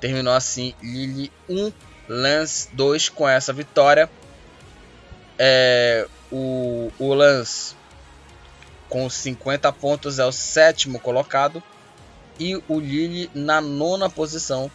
Terminou 0.01 0.33
assim, 0.33 0.75
Lille 0.83 1.31
1, 1.49 1.73
Lens 2.09 2.69
2 2.73 3.09
com 3.11 3.29
essa 3.29 3.53
vitória. 3.53 4.09
É, 5.39 6.07
o, 6.31 6.91
o 6.99 7.15
Lens 7.15 7.77
com 8.89 9.09
50 9.09 9.73
pontos 9.73 10.19
é 10.19 10.25
o 10.25 10.33
sétimo 10.33 10.99
colocado 10.99 11.63
e 12.39 12.57
o 12.69 12.81
Lille 12.81 13.31
na 13.35 13.61
nona 13.61 14.11
posição 14.11 14.71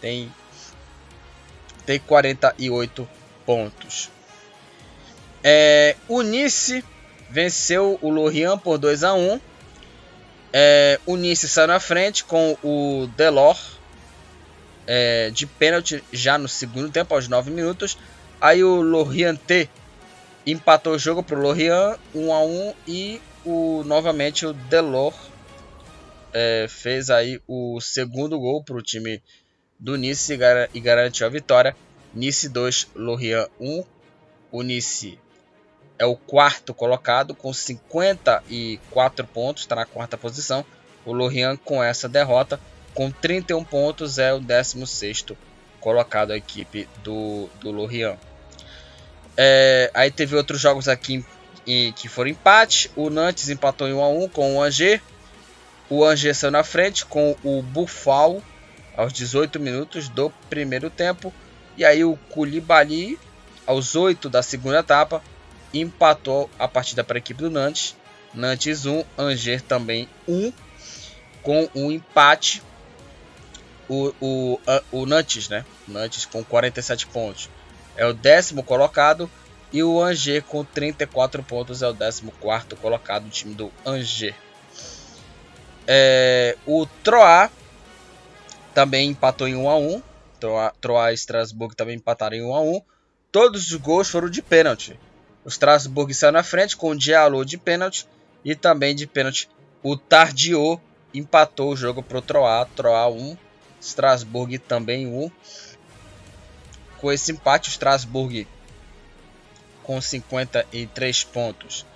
tem 0.00 0.32
tem 1.84 1.98
48 1.98 3.08
pontos. 3.46 4.10
É, 5.42 5.96
o 6.06 6.20
Nice 6.20 6.84
venceu 7.30 7.98
o 8.02 8.10
Lorient 8.10 8.58
por 8.58 8.76
2 8.76 9.04
a 9.04 9.14
1 9.14 9.40
é, 10.52 10.98
o 11.06 11.16
Nice 11.16 11.48
saiu 11.48 11.68
na 11.68 11.80
frente 11.80 12.24
com 12.24 12.56
o 12.62 13.06
Delor 13.16 13.58
é, 14.86 15.30
de 15.30 15.46
pênalti 15.46 16.02
já 16.12 16.38
no 16.38 16.48
segundo 16.48 16.90
tempo, 16.90 17.14
aos 17.14 17.28
9 17.28 17.50
minutos. 17.50 17.98
Aí 18.40 18.64
o 18.64 18.80
Lorient 18.80 19.68
empatou 20.46 20.94
o 20.94 20.98
jogo 20.98 21.22
para 21.22 21.38
o 21.38 21.42
Lorient 21.42 21.98
1 22.14 22.32
a 22.32 22.42
1 22.42 22.74
e 22.86 23.20
o, 23.44 23.82
novamente 23.84 24.46
o 24.46 24.52
Delor 24.52 25.12
é, 26.32 26.66
fez 26.68 27.10
aí 27.10 27.40
o 27.46 27.80
segundo 27.80 28.38
gol 28.38 28.62
para 28.62 28.76
o 28.76 28.82
time 28.82 29.22
do 29.78 29.96
Nice 29.96 30.32
e, 30.32 30.38
e 30.74 30.80
garantiu 30.80 31.26
a 31.26 31.30
vitória. 31.30 31.76
Nice 32.14 32.48
2, 32.48 32.88
Lorient 32.94 33.48
1. 33.60 33.84
O 34.50 34.62
Nice 34.62 35.18
é 35.98 36.06
o 36.06 36.14
quarto 36.14 36.72
colocado 36.72 37.34
com 37.34 37.52
54 37.52 39.26
pontos, 39.26 39.64
está 39.64 39.74
na 39.74 39.84
quarta 39.84 40.16
posição. 40.16 40.64
O 41.04 41.12
Lorient 41.12 41.58
com 41.64 41.82
essa 41.82 42.08
derrota 42.08 42.60
com 42.94 43.10
31 43.10 43.64
pontos 43.64 44.18
é 44.18 44.32
o 44.32 44.40
16 44.40 45.26
colocado 45.80 46.32
a 46.32 46.36
equipe 46.36 46.88
do, 47.02 47.48
do 47.60 47.70
Lorient. 47.70 48.18
É, 49.36 49.90
aí 49.94 50.10
teve 50.10 50.36
outros 50.36 50.60
jogos 50.60 50.88
aqui 50.88 51.24
em, 51.66 51.92
que 51.92 52.08
foram 52.08 52.30
empate. 52.30 52.90
O 52.96 53.10
Nantes 53.10 53.48
empatou 53.48 53.88
em 53.88 53.92
1 53.92 54.02
a 54.02 54.08
1 54.08 54.28
com 54.28 54.56
o 54.56 54.62
Angers. 54.62 55.00
O 55.88 56.04
Angers 56.04 56.38
saiu 56.38 56.50
na 56.50 56.64
frente 56.64 57.06
com 57.06 57.36
o 57.42 57.62
Buffal 57.62 58.42
aos 58.96 59.12
18 59.12 59.60
minutos 59.60 60.08
do 60.08 60.30
primeiro 60.50 60.90
tempo. 60.90 61.32
E 61.76 61.84
aí 61.84 62.04
o 62.04 62.16
Koulibaly 62.30 63.18
aos 63.64 63.94
8 63.94 64.28
da 64.28 64.42
segunda 64.42 64.80
etapa 64.80 65.22
empatou 65.72 66.50
a 66.58 66.66
partida 66.66 67.04
para 67.04 67.18
a 67.18 67.20
equipe 67.20 67.42
do 67.42 67.50
Nantes. 67.50 67.96
Nantes 68.34 68.86
1, 68.86 69.04
Angers 69.16 69.62
também 69.62 70.08
1, 70.26 70.52
com 71.42 71.68
um 71.74 71.90
empate. 71.90 72.62
O, 73.88 74.12
o, 74.20 74.60
o 74.92 75.06
Nantes, 75.06 75.48
né? 75.48 75.64
Nantes 75.86 76.26
com 76.26 76.44
47 76.44 77.06
pontos 77.06 77.48
é 77.98 78.06
o 78.06 78.14
décimo 78.14 78.62
colocado. 78.62 79.30
E 79.70 79.82
o 79.82 80.00
Angers 80.00 80.44
com 80.46 80.64
34 80.64 81.42
pontos 81.42 81.82
é 81.82 81.88
o 81.88 81.94
14 81.94 82.22
colocado, 82.80 83.26
o 83.26 83.30
time 83.30 83.54
do 83.54 83.70
Angers. 83.84 84.34
É, 85.86 86.56
o 86.64 86.86
Troyes 87.02 87.50
também 88.72 89.10
empatou 89.10 89.46
em 89.46 89.56
1 89.56 89.68
a 89.68 89.76
1. 89.76 90.02
Troyes, 90.80 91.20
e 91.20 91.22
Strasbourg 91.22 91.74
também 91.74 91.96
empataram 91.96 92.36
em 92.36 92.42
1 92.42 92.54
a 92.54 92.60
1. 92.60 92.82
Todos 93.30 93.70
os 93.70 93.74
gols 93.74 94.08
foram 94.08 94.30
de 94.30 94.40
pênalti. 94.40 94.98
O 95.48 95.50
Strasbourg 95.50 96.12
saiu 96.12 96.30
na 96.30 96.42
frente 96.42 96.76
com 96.76 96.90
o 96.90 96.94
Diallo 96.94 97.42
de 97.42 97.56
pênalti 97.56 98.06
e 98.44 98.54
também 98.54 98.94
de 98.94 99.06
pênalti 99.06 99.48
o 99.82 99.96
Tardiot 99.96 100.78
empatou 101.14 101.72
o 101.72 101.76
jogo 101.76 102.02
para 102.02 102.18
o 102.18 102.20
Troyes. 102.20 102.68
Troyes 102.76 103.22
1, 103.22 103.36
Strasbourg 103.80 104.58
também 104.58 105.06
1. 105.06 105.30
Com 106.98 107.10
esse 107.10 107.32
empate, 107.32 107.70
o 107.70 107.72
Strasbourg 107.72 108.46
com 109.82 109.98
53 109.98 111.24
pontos 111.24 111.86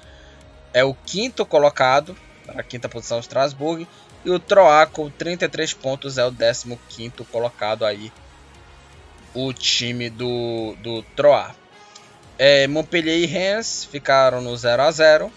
é 0.73 0.83
o 0.83 0.95
quinto 0.95 1.45
colocado, 1.45 2.17
a 2.49 2.62
quinta 2.62 2.88
posição 2.88 3.19
do 3.19 3.23
Strasbourg, 3.23 3.87
e 4.25 4.31
o 4.31 4.41
Troyes 4.41 4.88
com 4.93 5.11
33 5.11 5.75
pontos 5.75 6.17
é 6.17 6.25
o 6.25 6.33
15 6.33 6.79
quinto 6.88 7.23
colocado 7.27 7.85
aí, 7.85 8.11
o 9.35 9.53
time 9.53 10.09
do, 10.09 10.75
do 10.83 11.03
Troyes. 11.15 11.62
É, 12.45 12.67
Montpellier 12.67 13.19
e 13.19 13.25
Rennes 13.25 13.85
ficaram 13.85 14.41
no 14.41 14.57
0 14.57 14.83
a 14.83 14.91
0 14.91 15.33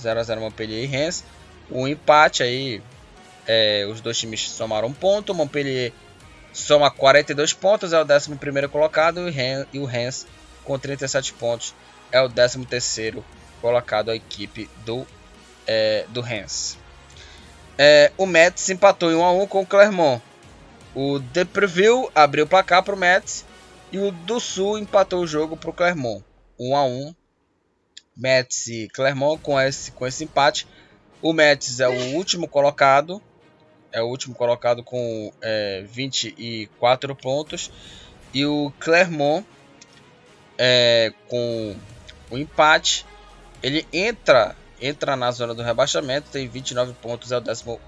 0 0.00 0.20
a 0.20 0.22
0 0.22 0.40
Montpellier 0.40 0.82
e 0.82 0.86
Rennes. 0.86 1.22
O 1.68 1.86
empate 1.86 2.42
aí, 2.42 2.80
é, 3.46 3.86
os 3.90 4.00
dois 4.00 4.16
times 4.16 4.48
somaram 4.48 4.88
um 4.88 4.92
ponto. 4.94 5.34
Montpellier 5.34 5.92
soma 6.50 6.90
42 6.90 7.52
pontos, 7.52 7.92
é 7.92 8.00
o 8.00 8.06
11 8.06 8.68
colocado. 8.72 9.20
E 9.70 9.78
o 9.78 9.84
Rennes, 9.84 10.26
com 10.64 10.78
37 10.78 11.34
pontos, 11.34 11.74
é 12.10 12.22
o 12.22 12.30
13 12.30 13.22
colocado, 13.60 14.10
a 14.10 14.16
equipe 14.16 14.70
do, 14.82 15.06
é, 15.66 16.06
do 16.08 16.22
Rennes. 16.22 16.78
É, 17.76 18.10
o 18.16 18.24
Metz 18.24 18.70
empatou 18.70 19.12
em 19.12 19.14
1 19.14 19.24
a 19.24 19.30
1 19.30 19.46
com 19.46 19.60
o 19.60 19.66
Clermont. 19.66 20.22
O 20.94 21.18
Depreville 21.18 22.08
abriu 22.14 22.46
o 22.46 22.48
placar 22.48 22.82
para 22.82 22.94
o 22.94 22.98
Metz 22.98 23.44
e 23.94 23.98
o 23.98 24.10
do 24.10 24.40
Sul 24.40 24.76
empatou 24.76 25.22
o 25.22 25.26
jogo 25.26 25.56
para 25.56 25.70
o 25.70 25.72
Clermont. 25.72 26.24
1 26.58 26.76
a 26.76 26.84
1 26.84 27.14
Metz 28.16 28.66
e 28.66 28.88
Clermont 28.88 29.40
com 29.40 29.60
esse, 29.60 29.92
com 29.92 30.04
esse 30.04 30.24
empate. 30.24 30.66
O 31.22 31.32
Metz 31.32 31.78
é 31.78 31.88
o 31.88 32.16
último 32.16 32.48
colocado 32.48 33.22
é 33.92 34.02
o 34.02 34.06
último 34.06 34.34
colocado 34.34 34.82
com 34.82 35.32
é, 35.40 35.84
24 35.86 37.14
pontos. 37.14 37.70
E 38.34 38.44
o 38.44 38.72
Clermont, 38.80 39.46
é, 40.58 41.12
com 41.28 41.76
o 42.32 42.36
empate, 42.36 43.06
ele 43.62 43.86
entra, 43.92 44.56
entra 44.82 45.14
na 45.14 45.30
zona 45.30 45.54
do 45.54 45.62
rebaixamento, 45.62 46.30
tem 46.32 46.48
29 46.48 46.94
pontos, 46.94 47.30
é 47.30 47.36
o 47.36 47.40
18 47.40 47.80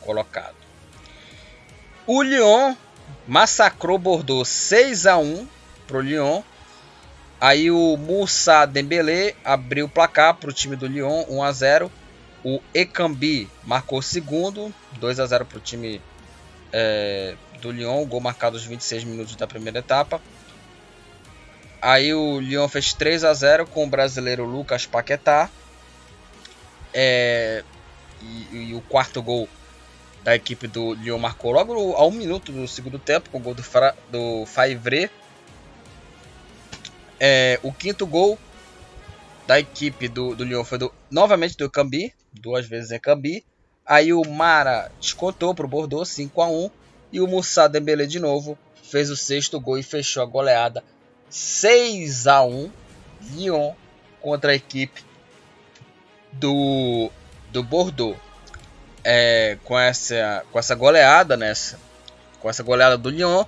colocado. 0.00 0.56
O 2.08 2.20
Lyon 2.20 2.74
massacrou 3.26 3.98
Bordeaux 3.98 4.48
6 4.48 5.06
a 5.06 5.18
1 5.18 5.46
para 5.86 5.98
o 5.98 6.00
Lyon. 6.00 6.42
Aí 7.40 7.70
o 7.70 7.96
Moussa 7.96 8.64
Dembélé 8.66 9.34
abriu 9.44 9.86
o 9.86 9.88
placar 9.88 10.34
para 10.34 10.50
o 10.50 10.52
time 10.52 10.76
do 10.76 10.86
Lyon 10.86 11.24
1 11.28 11.42
a 11.42 11.52
0. 11.52 11.92
O 12.44 12.60
Ekambi 12.74 13.48
marcou 13.64 14.02
segundo, 14.02 14.72
2 14.98 15.20
a 15.20 15.26
0 15.26 15.44
para 15.46 15.58
o 15.58 15.60
time 15.60 16.00
é, 16.72 17.34
do 17.60 17.70
Lyon, 17.70 18.04
gol 18.06 18.20
marcado 18.20 18.56
aos 18.56 18.64
26 18.64 19.04
minutos 19.04 19.36
da 19.36 19.46
primeira 19.46 19.78
etapa. 19.78 20.20
Aí 21.80 22.14
o 22.14 22.38
Lyon 22.38 22.68
fez 22.68 22.92
3 22.92 23.24
a 23.24 23.34
0 23.34 23.66
com 23.66 23.84
o 23.84 23.88
brasileiro 23.88 24.44
Lucas 24.44 24.86
Paquetá. 24.86 25.50
É, 26.94 27.64
e, 28.20 28.70
e, 28.70 28.74
o 28.74 28.80
quarto 28.82 29.22
gol 29.22 29.48
da 30.24 30.34
equipe 30.34 30.66
do 30.66 30.94
Lyon 30.94 31.18
marcou 31.18 31.52
logo 31.52 31.94
a 31.94 32.06
um 32.06 32.10
minuto 32.10 32.52
do 32.52 32.66
segundo 32.68 32.98
tempo, 32.98 33.30
com 33.30 33.38
o 33.38 33.40
gol 33.40 33.54
do, 33.54 33.62
Fra, 33.62 33.94
do 34.10 34.46
Faivre. 34.46 35.10
É, 37.18 37.58
o 37.62 37.72
quinto 37.72 38.06
gol 38.06 38.38
da 39.46 39.58
equipe 39.58 40.08
do, 40.08 40.34
do 40.34 40.44
Lyon 40.44 40.64
foi 40.64 40.78
do, 40.78 40.92
novamente 41.10 41.56
do 41.56 41.70
Cambi, 41.70 42.14
duas 42.32 42.66
vezes 42.66 42.92
em 42.92 43.00
Cambi. 43.00 43.44
Aí 43.84 44.12
o 44.12 44.22
Mara 44.24 44.90
descontou 45.00 45.54
para 45.54 45.66
o 45.66 45.68
Bordeaux 45.68 46.08
5 46.08 46.40
a 46.40 46.48
1 46.48 46.70
e 47.12 47.20
o 47.20 47.26
Moussa 47.26 47.68
Dembélé 47.68 48.06
de 48.06 48.20
novo 48.20 48.56
fez 48.82 49.10
o 49.10 49.16
sexto 49.16 49.58
gol 49.58 49.78
e 49.78 49.82
fechou 49.82 50.22
a 50.22 50.26
goleada 50.26 50.84
6 51.28 52.26
a 52.26 52.44
1 52.44 52.70
Lyon 53.34 53.72
contra 54.20 54.52
a 54.52 54.54
equipe 54.54 55.02
do, 56.32 57.10
do 57.50 57.62
Bordeaux. 57.62 58.16
É, 59.04 59.58
com, 59.64 59.78
essa, 59.78 60.44
com 60.52 60.58
essa 60.58 60.74
goleada 60.74 61.36
nessa 61.36 61.78
com 62.42 62.50
essa 62.50 62.62
goleada 62.62 62.98
do 62.98 63.08
Lyon, 63.08 63.44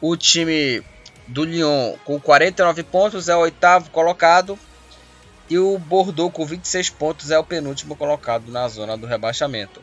o 0.00 0.16
time 0.16 0.82
do 1.26 1.44
Lyon 1.44 1.94
com 2.04 2.20
49 2.20 2.82
pontos 2.82 3.28
é 3.28 3.34
o 3.34 3.40
oitavo 3.40 3.88
colocado 3.90 4.58
e 5.48 5.58
o 5.58 5.78
Bordeaux 5.78 6.32
com 6.32 6.44
26 6.44 6.90
pontos 6.90 7.30
é 7.30 7.38
o 7.38 7.44
penúltimo 7.44 7.96
colocado 7.96 8.52
na 8.52 8.68
zona 8.68 8.98
do 8.98 9.06
rebaixamento. 9.06 9.82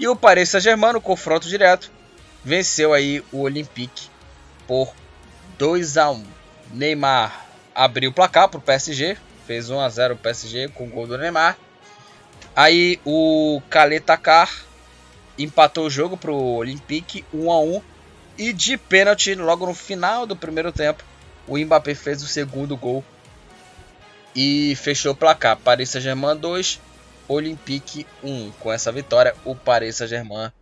E 0.00 0.08
o 0.08 0.16
Paris 0.16 0.48
Saint-Germain 0.48 0.94
no 0.94 1.00
confronto 1.00 1.48
direto 1.48 1.92
venceu 2.44 2.92
aí 2.92 3.22
o 3.30 3.42
Olympique 3.42 4.08
por 4.66 4.92
2 5.58 5.96
a 5.96 6.10
1. 6.10 6.24
Neymar 6.72 7.46
abriu 7.74 8.10
o 8.10 8.14
placar 8.14 8.48
para 8.48 8.58
o 8.58 8.62
PSG, 8.62 9.16
fez 9.46 9.70
1 9.70 9.80
a 9.80 9.88
0 9.88 10.14
o 10.14 10.16
PSG 10.16 10.68
com 10.68 10.84
o 10.84 10.90
gol 10.90 11.06
do 11.06 11.18
Neymar. 11.18 11.56
Aí 12.54 13.00
o 13.04 13.60
Kaletakar 13.70 14.50
empatou 15.38 15.86
o 15.86 15.90
jogo 15.90 16.16
para 16.16 16.30
o 16.30 16.56
Olympique 16.56 17.24
1 17.32 17.50
a 17.50 17.60
1 17.60 17.82
e 18.38 18.52
de 18.52 18.76
pênalti 18.76 19.34
logo 19.34 19.66
no 19.66 19.74
final 19.74 20.26
do 20.26 20.36
primeiro 20.36 20.72
tempo 20.72 21.04
o 21.46 21.58
Mbappé 21.58 21.94
fez 21.94 22.22
o 22.22 22.28
segundo 22.28 22.76
gol 22.76 23.04
e 24.34 24.76
fechou 24.76 25.12
o 25.12 25.16
placar. 25.16 25.56
Paris 25.56 25.90
Saint-Germain 25.90 26.36
2, 26.36 26.80
Olympique 27.26 28.06
1. 28.22 28.52
Com 28.52 28.72
essa 28.72 28.92
vitória, 28.92 29.34
o 29.44 29.56
Paris 29.56 29.96
Saint-Germain 29.96 30.52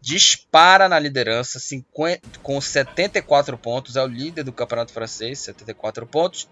dispara 0.00 0.88
na 0.88 0.98
liderança 0.98 1.58
50, 1.58 2.38
com 2.42 2.60
74 2.60 3.58
pontos. 3.58 3.96
É 3.96 4.02
o 4.02 4.06
líder 4.06 4.44
do 4.44 4.52
campeonato 4.52 4.92
francês, 4.92 5.40
74 5.40 6.06
pontos. 6.06 6.48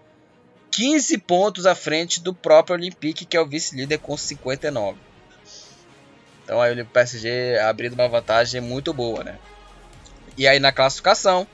15 0.79 1.17
pontos 1.17 1.65
à 1.65 1.75
frente 1.75 2.23
do 2.23 2.33
próprio 2.33 2.73
Olympique, 2.73 3.25
que 3.25 3.35
é 3.35 3.41
o 3.41 3.45
vice-líder 3.45 3.97
com 3.97 4.15
59. 4.15 4.97
Então 6.41 6.61
aí 6.61 6.81
o 6.81 6.85
PSG 6.85 7.59
abrindo 7.59 7.95
uma 7.95 8.07
vantagem 8.07 8.61
muito 8.61 8.93
boa, 8.93 9.21
né? 9.21 9.37
E 10.37 10.47
aí 10.47 10.57
na 10.57 10.71
classificação, 10.71 11.45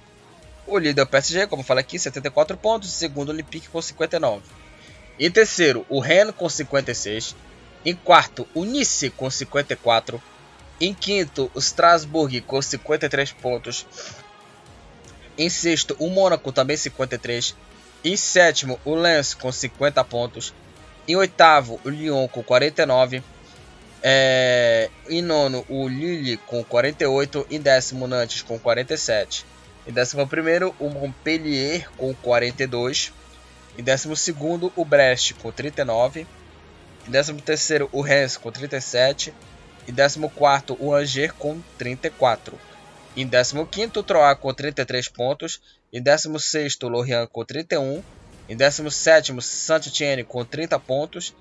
o 0.67 0.77
líder 0.77 1.01
é 1.01 1.03
o 1.05 1.07
PSG, 1.07 1.47
como 1.47 1.61
eu 1.63 1.65
falei 1.65 1.81
aqui, 1.81 1.97
74 1.97 2.55
pontos, 2.55 2.91
segundo 2.91 3.29
o 3.29 3.31
Olympique 3.31 3.67
com 3.67 3.81
59. 3.81 4.43
Em 5.19 5.31
terceiro, 5.31 5.83
o 5.89 5.99
Rennes 5.99 6.35
com 6.35 6.47
56. 6.47 7.35
Em 7.83 7.95
quarto, 7.95 8.47
o 8.53 8.63
Nice 8.63 9.09
com 9.09 9.27
54. 9.27 10.21
Em 10.79 10.93
quinto, 10.93 11.49
o 11.55 11.57
Strasbourg 11.57 12.41
com 12.41 12.61
53 12.61 13.31
pontos. 13.31 13.87
Em 15.35 15.49
sexto, 15.49 15.95
o 15.97 16.11
Mônaco 16.11 16.51
também 16.51 16.77
53. 16.77 17.55
Em 18.05 18.15
sétimo, 18.15 18.79
o 18.85 18.93
Lens 18.93 19.33
com 19.33 19.51
50 19.51 20.03
pontos. 20.03 20.53
Em 21.07 21.15
oitavo, 21.15 21.81
o 21.83 21.89
Lyon 21.89 22.27
com 22.27 22.43
49. 22.43 23.23
É... 24.03 24.91
Em 25.09 25.23
nono, 25.23 25.65
o 25.67 25.87
Lille 25.87 26.37
com 26.37 26.63
48. 26.63 27.47
Em 27.49 27.59
décimo, 27.59 28.05
o 28.05 28.07
Nantes 28.07 28.43
com 28.43 28.59
47. 28.59 29.43
Em 29.87 29.91
décimo 29.91 30.27
primeiro, 30.27 30.75
o 30.79 30.87
Montpellier 30.87 31.89
com 31.97 32.13
42. 32.13 33.11
Em 33.75 33.83
12 33.83 34.35
o 34.75 34.85
Brest 34.85 35.33
com 35.41 35.51
39. 35.51 36.27
Em 37.07 37.11
13 37.11 37.89
o 37.91 38.01
Rennes 38.01 38.37
com 38.37 38.51
37. 38.51 39.33
Em 39.87 39.93
14 39.95 40.77
o 40.79 40.93
Angers 40.93 41.31
com 41.39 41.59
34. 41.75 42.55
Em 43.17 43.27
15 43.27 43.97
o 43.97 44.03
Troyes 44.03 44.39
com 44.39 44.53
33 44.53 45.07
pontos. 45.07 45.59
Em 45.95 46.01
16 46.01 46.77
o 46.83 46.87
Lorient 46.89 47.29
com 47.31 47.45
31. 47.45 48.03
Em 48.49 48.57
17 48.57 49.31
o 49.31 49.41
Saint-Étienne 49.41 50.25
com 50.25 50.43
30 50.43 50.77
pontos. 50.77 51.33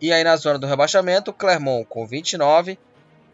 E 0.00 0.10
aí 0.10 0.24
na 0.24 0.34
zona 0.34 0.58
do 0.58 0.66
rebaixamento, 0.66 1.30
Clermont 1.30 1.84
com 1.86 2.06
29, 2.06 2.78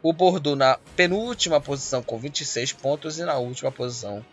o 0.03 0.13
Bordeaux 0.13 0.59
na 0.59 0.77
penúltima 0.97 1.61
posição 1.61 2.03
com 2.03 2.19
26 2.19 2.73
pontos 2.73 3.21
e 3.21 3.23
na 3.23 3.37
última 3.37 3.71
posição, 3.71 4.27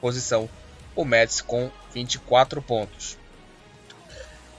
posição 0.00 0.48
o 0.96 1.04
Metz 1.04 1.40
com 1.40 1.70
24 1.94 2.60
pontos. 2.60 3.16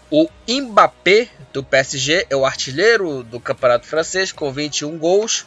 O 0.10 0.30
Mbappé 0.48 1.28
do 1.52 1.62
PSG 1.62 2.26
é 2.30 2.36
o 2.38 2.46
artilheiro 2.46 3.22
do 3.22 3.38
campeonato 3.38 3.86
francês 3.86 4.32
com 4.32 4.50
21 4.50 4.98
gols. 4.98 5.46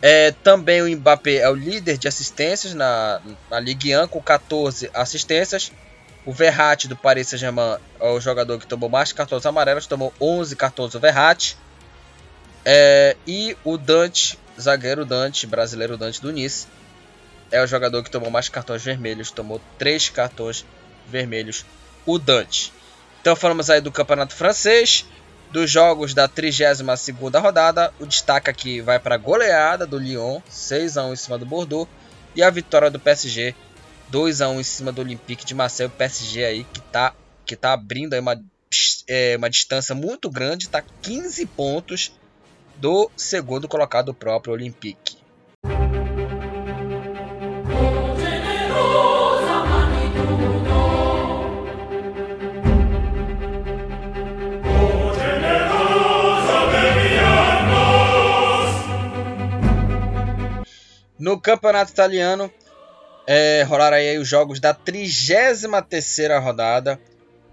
É, 0.00 0.30
também 0.30 0.80
o 0.82 0.96
Mbappé 0.96 1.36
é 1.36 1.48
o 1.48 1.54
líder 1.54 1.98
de 1.98 2.06
assistências 2.06 2.72
na, 2.72 3.20
na 3.50 3.58
Ligue 3.58 3.96
1 3.96 4.08
com 4.08 4.20
14 4.20 4.90
assistências. 4.94 5.72
O 6.24 6.32
Verratti 6.32 6.86
do 6.86 6.96
Paris 6.96 7.28
Saint-Germain 7.28 7.78
é 7.98 8.10
o 8.10 8.20
jogador 8.20 8.58
que 8.58 8.66
tomou 8.66 8.88
mais 8.88 9.12
cartões 9.12 9.44
amarelos, 9.46 9.86
tomou 9.86 10.12
11 10.20 10.54
cartões 10.56 10.94
o 10.94 11.00
Verratti. 11.00 11.56
É, 12.64 13.16
e 13.26 13.56
o 13.64 13.78
Dante, 13.78 14.38
zagueiro 14.60 15.04
Dante, 15.04 15.46
brasileiro 15.46 15.96
Dante 15.96 16.20
do 16.20 16.30
Nice, 16.30 16.66
é 17.50 17.62
o 17.62 17.66
jogador 17.66 18.02
que 18.02 18.10
tomou 18.10 18.30
mais 18.30 18.48
cartões 18.48 18.82
vermelhos, 18.82 19.30
tomou 19.30 19.60
3 19.78 20.10
cartões 20.10 20.66
vermelhos, 21.08 21.64
o 22.04 22.18
Dante. 22.18 22.72
Então 23.20 23.34
falamos 23.34 23.70
aí 23.70 23.80
do 23.80 23.90
campeonato 23.90 24.34
francês, 24.34 25.06
dos 25.50 25.70
jogos 25.70 26.14
da 26.14 26.28
32ª 26.28 27.40
rodada, 27.40 27.92
o 27.98 28.06
destaque 28.06 28.50
aqui 28.50 28.80
vai 28.80 28.98
para 28.98 29.14
a 29.14 29.18
goleada 29.18 29.86
do 29.86 29.98
Lyon, 29.98 30.40
6 30.48 30.96
a 30.96 31.04
1 31.04 31.12
em 31.12 31.16
cima 31.16 31.38
do 31.38 31.46
Bordeaux, 31.46 31.88
e 32.34 32.42
a 32.42 32.50
vitória 32.50 32.90
do 32.90 33.00
PSG 33.00 33.54
2 34.08 34.40
a 34.40 34.48
1 34.48 34.60
em 34.60 34.62
cima 34.62 34.92
do 34.92 35.00
Olympique 35.00 35.44
de 35.44 35.54
Marseille, 35.54 35.92
o 35.92 35.96
PSG 35.96 36.44
aí 36.44 36.64
que 36.64 36.80
tá, 36.80 37.14
que 37.46 37.56
tá 37.56 37.72
abrindo 37.72 38.18
uma, 38.18 38.40
é, 39.06 39.36
uma 39.36 39.48
distância 39.48 39.94
muito 39.94 40.30
grande, 40.30 40.66
está 40.66 40.82
15 41.02 41.46
pontos 41.46 42.12
do 42.76 43.10
segundo 43.16 43.66
colocado 43.66 44.14
próprio 44.14 44.52
Olympique. 44.52 45.16
No 61.28 61.38
campeonato 61.38 61.92
italiano, 61.92 62.50
é, 63.26 63.62
rolaram 63.64 63.98
aí 63.98 64.16
os 64.16 64.26
jogos 64.26 64.60
da 64.60 64.72
33 64.72 65.62
rodada. 66.42 66.98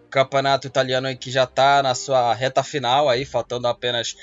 Campeonato 0.09 0.65
italiano 0.65 1.13
que 1.17 1.30
já 1.30 1.43
está 1.43 1.84
na 1.84 1.93
sua 1.93 2.34
reta 2.34 2.63
final 2.63 3.09
aí, 3.09 3.26
faltando 3.26 3.67
apenas 3.67 4.15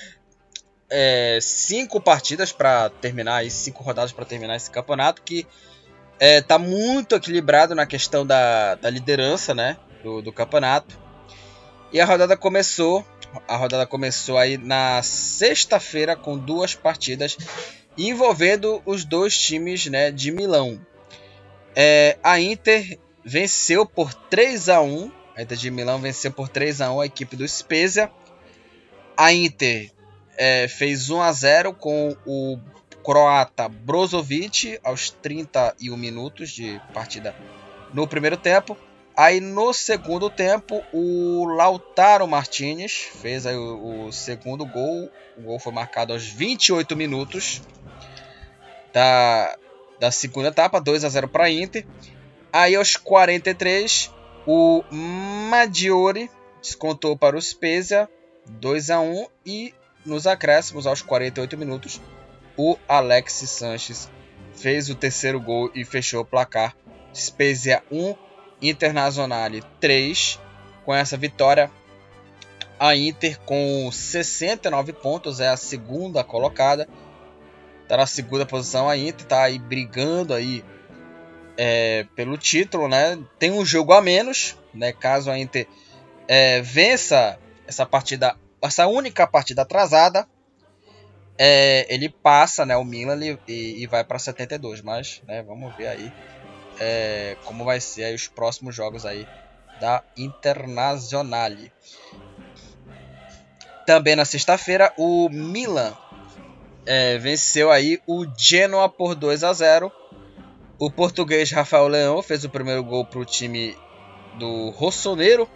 é, 0.89 1.39
cinco 1.43 2.01
partidas 2.01 2.51
para 2.51 2.89
terminar, 2.89 3.37
aí, 3.37 3.51
cinco 3.51 3.85
rodadas 3.85 4.11
para 4.11 4.25
terminar 4.25 4.57
esse 4.57 4.71
campeonato 4.71 5.21
que 5.21 5.41
está 5.41 5.47
é, 6.19 6.41
tá 6.41 6.59
muito 6.59 7.15
equilibrado 7.15 7.75
na 7.75 7.85
questão 7.85 8.25
da, 8.25 8.77
da 8.77 8.89
liderança, 8.89 9.55
né, 9.55 9.77
do, 10.03 10.23
do, 10.23 10.33
campeonato. 10.33 10.99
E 11.93 12.01
a 12.01 12.07
rodada 12.07 12.39
começou, 12.39 13.05
a 13.47 13.55
rodada 13.55 13.87
começou 13.87 14.39
aí 14.39 14.57
na 14.57 15.03
sexta-feira 15.03 16.17
com 16.17 16.39
duas 16.39 16.75
partidas 16.75 17.37
envolvendo 17.97 18.83
os 18.85 19.05
dois 19.05 19.37
times, 19.37 19.87
né, 19.87 20.11
de 20.11 20.31
Milão. 20.31 20.81
É, 21.75 22.19
a 22.23 22.41
Inter 22.41 22.99
venceu 23.25 23.87
por 23.87 24.13
3 24.13 24.69
a 24.69 24.83
1 24.83 25.11
A 25.37 25.43
Inter 25.43 25.57
de 25.57 25.71
Milão 25.71 25.99
venceu 26.01 26.31
por 26.31 26.49
3 26.49 26.81
a 26.81 26.93
1 26.93 27.01
a 27.01 27.07
equipe 27.07 27.37
do 27.37 27.47
Spezia. 27.49 28.11
A 29.17 29.33
Inter 29.33 29.91
é, 30.37 30.69
fez 30.69 31.09
1 31.09 31.21
a 31.21 31.33
0 31.33 31.73
com 31.75 32.17
o 32.27 32.59
croata 33.03 33.69
Brozovic 33.69 34.79
aos 34.85 35.11
31 35.11 35.97
minutos 35.97 36.51
de 36.51 36.81
partida 36.93 37.35
no 37.93 38.07
primeiro 38.07 38.37
tempo. 38.37 38.77
Aí 39.15 39.41
no 39.41 39.75
segundo 39.75 40.31
tempo, 40.31 40.83
o 40.93 41.45
Lautaro 41.45 42.27
Martinez 42.27 42.93
fez 43.21 43.45
o, 43.45 44.07
o, 44.07 44.13
segundo 44.13 44.65
gol. 44.65 45.11
O 45.37 45.43
gol 45.43 45.59
foi 45.59 45.73
marcado 45.73 46.15
aos 46.15 46.27
28 46.27 46.97
minutos 46.97 47.61
da, 48.93 49.57
da 49.99 50.11
segunda 50.11 50.49
etapa, 50.49 50.81
2 50.81 51.05
a 51.05 51.09
0 51.09 51.29
para 51.29 51.51
Inter. 51.51 51.87
Aí 52.53 52.75
aos 52.77 52.97
43, 52.97 54.13
o 54.47 54.83
Maggiore 54.91 56.31
descontou 56.61 57.17
para 57.17 57.37
o 57.37 57.41
Spezia 57.41 58.09
2 58.47 58.91
a 58.91 59.01
1 59.01 59.27
e 59.47 59.75
nos 60.05 60.27
acréscimos 60.27 60.87
aos 60.87 61.01
48 61.01 61.57
minutos, 61.57 62.01
o 62.57 62.77
Alex 62.89 63.33
Sanches 63.33 64.11
fez 64.55 64.91
o 64.91 64.95
terceiro 64.95 65.41
gol 65.41 65.71
e 65.75 65.85
fechou 65.85 66.23
o 66.23 66.25
placar. 66.25 66.77
Spezia 67.15 67.83
1, 67.91 68.15
Internazionale 68.61 69.63
3. 69.81 70.41
Com 70.85 70.95
essa 70.95 71.17
vitória, 71.17 71.71
a 72.79 72.97
Inter 72.97 73.39
com 73.41 73.89
69 73.93 74.93
pontos 74.93 75.39
é 75.39 75.49
a 75.49 75.57
segunda 75.57 76.25
colocada 76.25 76.89
tá 77.89 77.97
na 77.97 78.07
segunda 78.07 78.47
posição, 78.47 78.89
a 78.89 78.97
Inter 78.97 79.27
tá 79.27 79.43
aí 79.43 79.59
brigando 79.59 80.35
aí 80.35 80.65
é, 81.57 82.07
pelo 82.15 82.39
título, 82.39 82.89
né? 82.89 83.19
Tem 83.39 83.51
um 83.51 83.65
jogo 83.65 83.93
a 83.93 84.01
menos, 84.01 84.57
né? 84.73 84.93
Caso 84.93 85.31
a 85.31 85.39
Inter 85.39 85.67
é, 86.27 86.61
vença 86.61 87.39
essa 87.67 87.85
partida, 87.85 88.37
essa 88.61 88.87
única 88.87 89.27
partida 89.27 89.63
atrasada, 89.63 90.27
é, 91.39 91.87
ele 91.93 92.09
passa, 92.09 92.65
né? 92.65 92.77
O 92.77 92.85
Milan 92.85 93.19
e, 93.47 93.83
e 93.83 93.87
vai 93.87 94.05
para 94.05 94.19
72, 94.19 94.81
mas, 94.83 95.23
né? 95.27 95.43
Vamos 95.43 95.75
ver 95.77 95.89
aí 95.89 96.13
é, 96.79 97.37
como 97.45 97.65
vai 97.65 97.81
ser 97.81 98.05
aí 98.05 98.15
os 98.15 98.29
próximos 98.29 98.75
jogos 98.75 99.05
aí 99.05 99.27
da 99.81 100.03
Internazionale. 100.17 101.73
Também 103.87 104.15
na 104.15 104.25
sexta-feira, 104.25 104.93
o 104.97 105.29
Milan 105.29 105.97
é, 106.85 107.19
venceu 107.19 107.71
aí 107.71 108.01
o 108.07 108.27
Genoa 108.37 108.89
por 108.89 109.15
2 109.15 109.45
a 109.45 109.53
0. 109.53 109.93
O 110.79 110.91
português 110.91 111.51
Rafael 111.51 111.87
Leão 111.87 112.23
fez 112.23 112.45
o 112.45 112.51
primeiro 112.51 112.83
gol 112.83 113.05
para 113.05 113.21
o 113.21 113.25
time 113.25 113.77
do 114.39 114.71
Rossoneiro. 114.71 115.49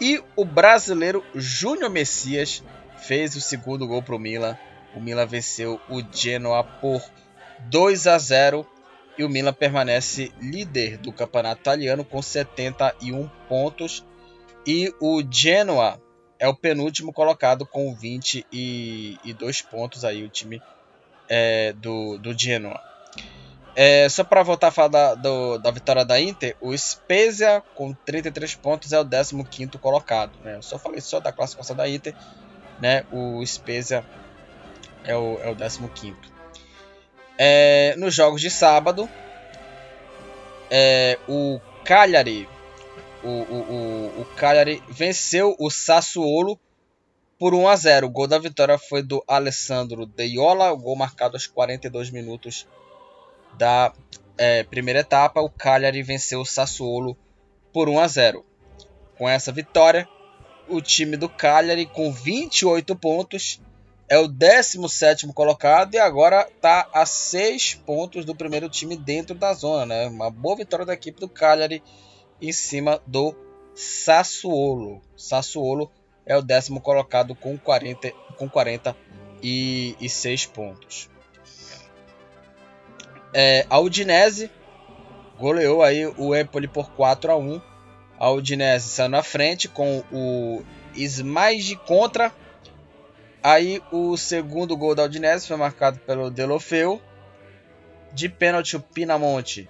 E 0.00 0.22
o 0.36 0.44
brasileiro 0.44 1.24
Júnior 1.34 1.90
Messias 1.90 2.62
fez 2.98 3.36
o 3.36 3.40
segundo 3.40 3.86
gol 3.86 4.02
para 4.02 4.16
o 4.16 4.18
Milan. 4.18 4.56
O 4.94 5.00
Milan 5.00 5.26
venceu 5.26 5.80
o 5.88 6.02
Genoa 6.12 6.64
por 6.64 7.02
2 7.70 8.06
a 8.06 8.18
0 8.18 8.66
e 9.16 9.24
o 9.24 9.28
Milan 9.28 9.52
permanece 9.52 10.32
líder 10.40 10.96
do 10.98 11.12
campeonato 11.12 11.60
italiano 11.60 12.04
com 12.04 12.22
71 12.22 13.28
pontos. 13.48 14.04
E 14.66 14.92
o 15.00 15.22
Genoa 15.28 16.00
é 16.38 16.46
o 16.46 16.54
penúltimo 16.54 17.12
colocado 17.12 17.66
com 17.66 17.94
22 17.94 19.62
pontos 19.62 20.04
aí 20.04 20.22
o 20.22 20.28
time 20.28 20.62
é, 21.28 21.72
do, 21.72 22.18
do 22.18 22.36
Genoa. 22.38 22.80
É, 23.74 24.08
só 24.08 24.24
para 24.24 24.42
voltar 24.42 24.68
a 24.68 24.70
falar 24.72 24.88
da, 24.88 25.14
do, 25.14 25.58
da 25.58 25.70
vitória 25.70 26.04
da 26.04 26.20
Inter, 26.20 26.56
o 26.60 26.76
Spezia 26.76 27.62
com 27.74 27.92
33 27.92 28.56
pontos 28.56 28.92
é 28.92 29.00
o 29.00 29.04
15 29.04 29.78
colocado. 29.78 30.32
Né? 30.42 30.56
Eu 30.56 30.62
só 30.62 30.78
falei 30.78 31.00
só 31.00 31.20
da 31.20 31.30
classificação 31.30 31.76
da 31.76 31.88
Inter, 31.88 32.14
né? 32.80 33.04
o 33.12 33.44
Spezia 33.46 34.04
é 35.04 35.16
o, 35.16 35.38
é 35.40 35.50
o 35.50 35.88
15. 35.88 36.16
É, 37.38 37.94
nos 37.96 38.14
jogos 38.14 38.40
de 38.40 38.50
sábado, 38.50 39.08
é, 40.68 41.16
o 41.28 41.60
Cagliari 41.84 42.48
o, 43.22 43.28
o, 43.28 44.20
o, 44.22 44.24
Cagliari 44.36 44.82
venceu 44.88 45.56
o 45.58 45.70
Sassuolo 45.70 46.58
por 47.38 47.54
1 47.54 47.68
a 47.68 47.76
0. 47.76 48.06
O 48.06 48.10
gol 48.10 48.26
da 48.26 48.38
vitória 48.38 48.78
foi 48.78 49.02
do 49.02 49.22
Alessandro 49.26 50.06
Deiola, 50.06 50.72
o 50.72 50.76
gol 50.76 50.96
marcado 50.96 51.36
aos 51.36 51.46
42 51.46 52.10
minutos 52.10 52.66
da 53.56 53.92
é, 54.36 54.62
primeira 54.62 55.00
etapa. 55.00 55.40
O 55.40 55.50
Cagliari 55.50 56.02
venceu 56.02 56.40
o 56.40 56.46
Sassuolo 56.46 57.16
por 57.72 57.88
1 57.88 58.00
a 58.00 58.08
0. 58.08 58.44
Com 59.16 59.28
essa 59.28 59.50
vitória, 59.50 60.08
o 60.68 60.80
time 60.80 61.16
do 61.16 61.28
Cagliari 61.28 61.86
com 61.86 62.12
28 62.12 62.94
pontos 62.96 63.60
é 64.08 64.18
o 64.18 64.26
17 64.26 65.26
colocado 65.34 65.94
e 65.94 65.98
agora 65.98 66.48
está 66.48 66.88
a 66.94 67.04
6 67.04 67.74
pontos 67.86 68.24
do 68.24 68.34
primeiro 68.34 68.68
time 68.68 68.96
dentro 68.96 69.34
da 69.34 69.52
zona. 69.52 69.84
Né? 69.84 70.06
Uma 70.06 70.30
boa 70.30 70.56
vitória 70.56 70.86
da 70.86 70.94
equipe 70.94 71.20
do 71.20 71.28
Cagliari 71.28 71.82
em 72.40 72.52
cima 72.52 73.00
do 73.06 73.34
Sassuolo. 73.74 75.00
Sassuolo 75.16 75.90
é 76.26 76.36
o 76.36 76.42
décimo 76.42 76.80
colocado 76.80 77.34
com 77.34 77.56
40, 77.56 78.10
com 78.36 78.48
46 78.48 80.46
pontos. 80.46 81.08
É, 83.32 83.66
a 83.68 83.78
Udinese 83.78 84.50
goleou 85.38 85.82
aí 85.82 86.06
o 86.06 86.34
Empoli 86.34 86.68
por 86.68 86.90
4 86.90 87.32
a 87.32 87.36
1. 87.36 87.60
A 88.18 88.30
Udinese 88.30 88.88
saiu 88.88 89.08
na 89.08 89.22
frente 89.22 89.68
com 89.68 90.02
o 90.12 90.62
Smaige 90.94 91.76
contra. 91.76 92.32
Aí 93.42 93.80
o 93.92 94.16
segundo 94.16 94.76
gol 94.76 94.94
da 94.94 95.04
Udinese 95.04 95.46
foi 95.46 95.56
marcado 95.56 95.98
pelo 96.00 96.30
Delofeu. 96.30 97.00
De 98.12 98.28
pênalti 98.28 98.76
o 98.76 98.80
Pinamonte 98.80 99.68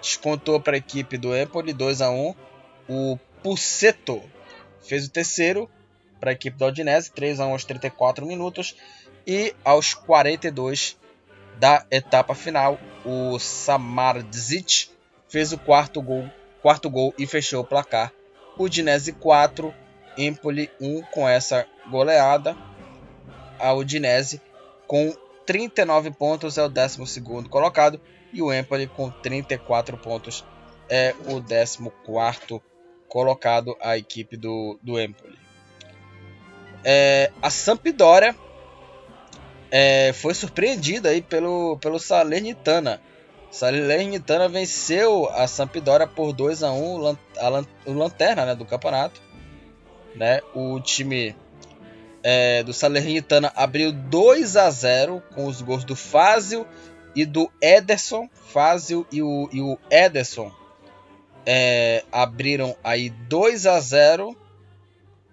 descontou 0.00 0.60
para 0.60 0.76
a 0.76 0.78
equipe 0.78 1.16
do 1.16 1.36
Empoli 1.36 1.72
2 1.72 2.00
a 2.00 2.10
1. 2.10 2.34
O 2.88 3.18
Puceto 3.42 4.22
fez 4.80 5.06
o 5.06 5.10
terceiro 5.10 5.68
para 6.18 6.30
a 6.30 6.32
equipe 6.32 6.56
da 6.56 6.66
Udinese 6.66 7.10
3 7.12 7.40
a 7.40 7.46
1 7.46 7.52
aos 7.52 7.64
34 7.64 8.26
minutos 8.26 8.76
e 9.26 9.54
aos 9.64 9.94
42 9.94 10.96
da 11.58 11.84
etapa 11.90 12.34
final 12.34 12.78
o 13.04 13.38
Samardzic 13.38 14.90
fez 15.28 15.52
o 15.52 15.58
quarto 15.58 16.00
gol, 16.00 16.30
quarto 16.62 16.88
gol 16.88 17.14
e 17.18 17.26
fechou 17.26 17.60
o 17.62 17.66
placar. 17.66 18.12
Udinese 18.56 19.12
4, 19.12 19.74
Empoli 20.16 20.70
1 20.80 21.02
com 21.12 21.28
essa 21.28 21.66
goleada. 21.90 22.56
A 23.58 23.72
Udinese 23.72 24.40
com 24.86 25.14
39 25.44 26.10
pontos 26.12 26.58
é 26.58 26.62
o 26.62 26.68
12 26.68 27.22
colocado 27.48 28.00
e 28.32 28.42
o 28.42 28.52
Empoli 28.52 28.86
com 28.86 29.10
34 29.10 29.96
pontos 29.96 30.44
é 30.88 31.14
o 31.26 31.42
14 31.42 31.78
colocado 33.08 33.76
a 33.80 33.96
equipe 33.96 34.36
do, 34.36 34.78
do 34.82 35.00
Empoli. 35.00 35.38
É, 36.84 37.30
a 37.42 37.50
Sampdoria 37.50 38.34
é, 39.70 40.12
foi 40.12 40.34
surpreendida 40.34 41.10
aí 41.10 41.20
pelo, 41.20 41.78
pelo 41.78 41.98
Salernitana 41.98 43.00
Salernitana 43.50 44.48
venceu 44.48 45.28
a 45.30 45.46
Sampdoria 45.46 46.06
por 46.06 46.32
2 46.32 46.62
a 46.62 46.72
1 46.72 47.16
a, 47.38 47.64
o 47.86 47.92
lanterna 47.92 48.44
né, 48.44 48.54
do 48.54 48.64
campeonato. 48.64 49.20
Né? 50.14 50.40
O 50.54 50.80
time 50.80 51.34
é, 52.22 52.62
do 52.62 52.74
Salernitana 52.74 53.52
abriu 53.56 53.92
2 53.92 54.56
a 54.56 54.70
0 54.70 55.22
com 55.34 55.46
os 55.46 55.62
gols 55.62 55.84
do 55.84 55.96
Fázio 55.96 56.66
e 57.14 57.24
do 57.24 57.50
Ederson. 57.60 58.28
Fázio 58.32 59.06
e 59.12 59.22
o, 59.22 59.48
e 59.52 59.60
o 59.60 59.78
Ederson 59.90 60.50
é, 61.44 62.04
abriram 62.10 62.76
aí 62.82 63.10
2 63.10 63.66
a 63.66 63.78
0 63.80 64.36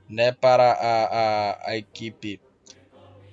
né, 0.09 0.31
para 0.31 0.71
a, 0.71 1.05
a, 1.05 1.69
a 1.71 1.77
equipe 1.77 2.39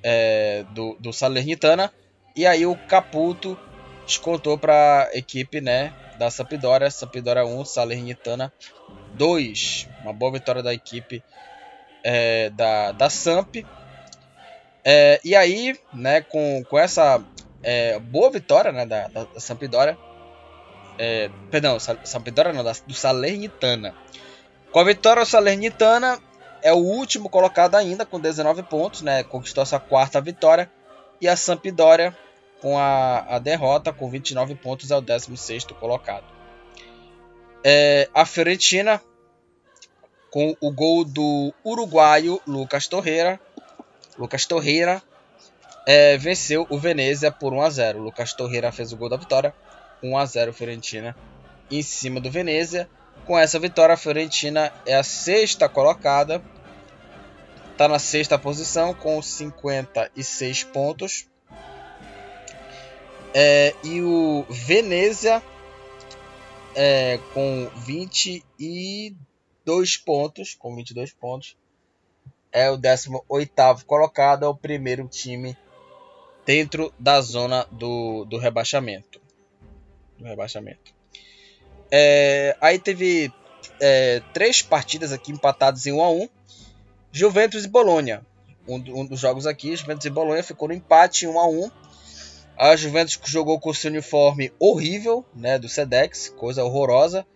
é, 0.02 0.64
do, 0.70 0.96
do 0.98 1.12
Salernitana. 1.12 1.92
E 2.34 2.46
aí 2.46 2.66
o 2.66 2.76
Caputo 2.76 3.58
descontou 4.06 4.58
para 4.58 5.08
a 5.12 5.16
equipe 5.16 5.60
né, 5.60 5.92
da 6.18 6.30
Sampdoria, 6.30 6.90
Sampdoria 6.90 7.44
1, 7.44 7.64
Salernitana 7.64 8.52
2. 9.14 9.88
Uma 10.02 10.12
boa 10.12 10.32
vitória 10.32 10.62
da 10.62 10.74
equipe 10.74 11.22
é, 12.02 12.50
da, 12.50 12.92
da 12.92 13.08
Samp. 13.08 13.56
É, 14.84 15.20
e 15.24 15.36
aí, 15.36 15.78
né, 15.92 16.20
com, 16.20 16.64
com 16.68 16.78
essa 16.78 17.22
é, 17.62 17.98
boa 17.98 18.30
vitória 18.30 18.72
né, 18.72 18.84
da, 18.86 19.08
da, 19.08 19.26
Sampdoria, 19.38 19.96
é, 20.98 21.30
perdão, 21.50 21.78
Sampdoria 21.78 22.52
não, 22.52 22.64
da, 22.64 22.72
do 22.86 22.94
Salernitana. 22.94 23.94
Com 24.70 24.80
a 24.80 24.84
vitória, 24.84 25.22
o 25.22 25.26
Salernitana 25.26 26.18
é 26.62 26.72
o 26.72 26.78
último 26.78 27.28
colocado 27.28 27.74
ainda, 27.74 28.06
com 28.06 28.20
19 28.20 28.62
pontos, 28.64 29.02
né, 29.02 29.22
conquistou 29.22 29.62
essa 29.62 29.78
quarta 29.78 30.20
vitória. 30.20 30.70
E 31.20 31.28
a 31.28 31.36
Sampdoria 31.36 32.16
com 32.60 32.78
a, 32.78 33.18
a 33.28 33.38
derrota, 33.40 33.92
com 33.92 34.08
29 34.08 34.54
pontos, 34.54 34.90
é 34.90 34.96
o 34.96 35.00
16 35.00 35.64
colocado. 35.78 36.24
É, 37.64 38.08
a 38.14 38.24
Fiorentina, 38.24 39.02
com 40.30 40.56
o 40.60 40.70
gol 40.70 41.04
do 41.04 41.52
uruguaio 41.64 42.40
Lucas 42.46 42.86
Torreira, 42.86 43.40
Lucas 44.16 44.46
Torreira 44.46 45.02
é, 45.86 46.16
venceu 46.16 46.66
o 46.70 46.78
Venezia 46.78 47.30
por 47.30 47.52
1 47.52 47.62
a 47.62 47.70
0. 47.70 47.98
Lucas 48.00 48.32
Torreira 48.32 48.72
fez 48.72 48.92
o 48.92 48.96
gol 48.96 49.08
da 49.08 49.16
vitória, 49.16 49.54
1 50.02 50.16
a 50.16 50.24
0 50.24 50.52
Fiorentina 50.52 51.16
em 51.70 51.82
cima 51.82 52.20
do 52.20 52.30
Venezia. 52.30 52.88
Com 53.26 53.38
essa 53.38 53.58
vitória, 53.58 53.94
a 53.94 53.98
Fiorentina 53.98 54.72
é 54.84 54.94
a 54.94 55.02
sexta 55.02 55.68
colocada, 55.68 56.42
está 57.70 57.88
na 57.88 57.98
sexta 57.98 58.38
posição 58.38 58.94
com 58.94 59.20
56 59.22 60.64
pontos. 60.64 61.26
É, 63.34 63.74
e 63.82 64.02
o 64.02 64.44
Venezia 64.50 65.42
é, 66.74 67.18
com 67.32 67.70
22 67.76 69.96
pontos, 69.96 70.54
com 70.54 70.74
22 70.74 71.12
pontos, 71.12 71.56
é 72.50 72.70
o 72.70 72.76
18º 72.76 73.84
colocado, 73.84 74.44
é 74.44 74.48
o 74.48 74.54
primeiro 74.54 75.08
time 75.08 75.56
dentro 76.44 76.92
da 76.98 77.20
zona 77.20 77.66
do, 77.70 78.24
do 78.24 78.38
rebaixamento. 78.38 79.20
Do 80.18 80.24
rebaixamento. 80.24 80.92
É, 81.90 82.56
aí 82.60 82.78
teve 82.78 83.32
é, 83.80 84.22
três 84.32 84.62
partidas 84.62 85.12
aqui 85.12 85.32
empatadas 85.32 85.86
em 85.86 85.92
1 85.92 86.02
a 86.02 86.10
1 86.10 86.28
Juventus 87.10 87.64
e 87.64 87.68
Bolonha. 87.68 88.24
Um, 88.66 88.76
um 88.76 89.06
dos 89.06 89.20
jogos 89.20 89.46
aqui, 89.46 89.74
Juventus 89.76 90.06
e 90.06 90.10
Bolonha 90.10 90.42
ficou 90.42 90.68
no 90.68 90.74
empate 90.74 91.26
1 91.26 91.38
a 91.38 91.48
1 91.48 91.70
a 92.56 92.76
Juventus 92.76 93.18
jogou 93.24 93.58
com 93.58 93.72
seu 93.72 93.90
uniforme 93.90 94.52
horrível, 94.58 95.24
né, 95.34 95.58
do 95.58 95.68
Sedex, 95.68 96.28
coisa 96.28 96.62
horrorosa. 96.62 97.26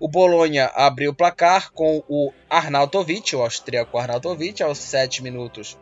O 0.00 0.08
Bolonha 0.08 0.66
abriu 0.74 1.12
o 1.12 1.14
placar 1.14 1.70
com 1.72 2.02
o 2.08 2.32
Arnautovic, 2.50 3.36
o 3.36 3.42
austríaco 3.42 3.96
Arnautovic, 3.96 4.62
aos 4.62 4.78
7 4.78 5.22
minutos 5.22 5.78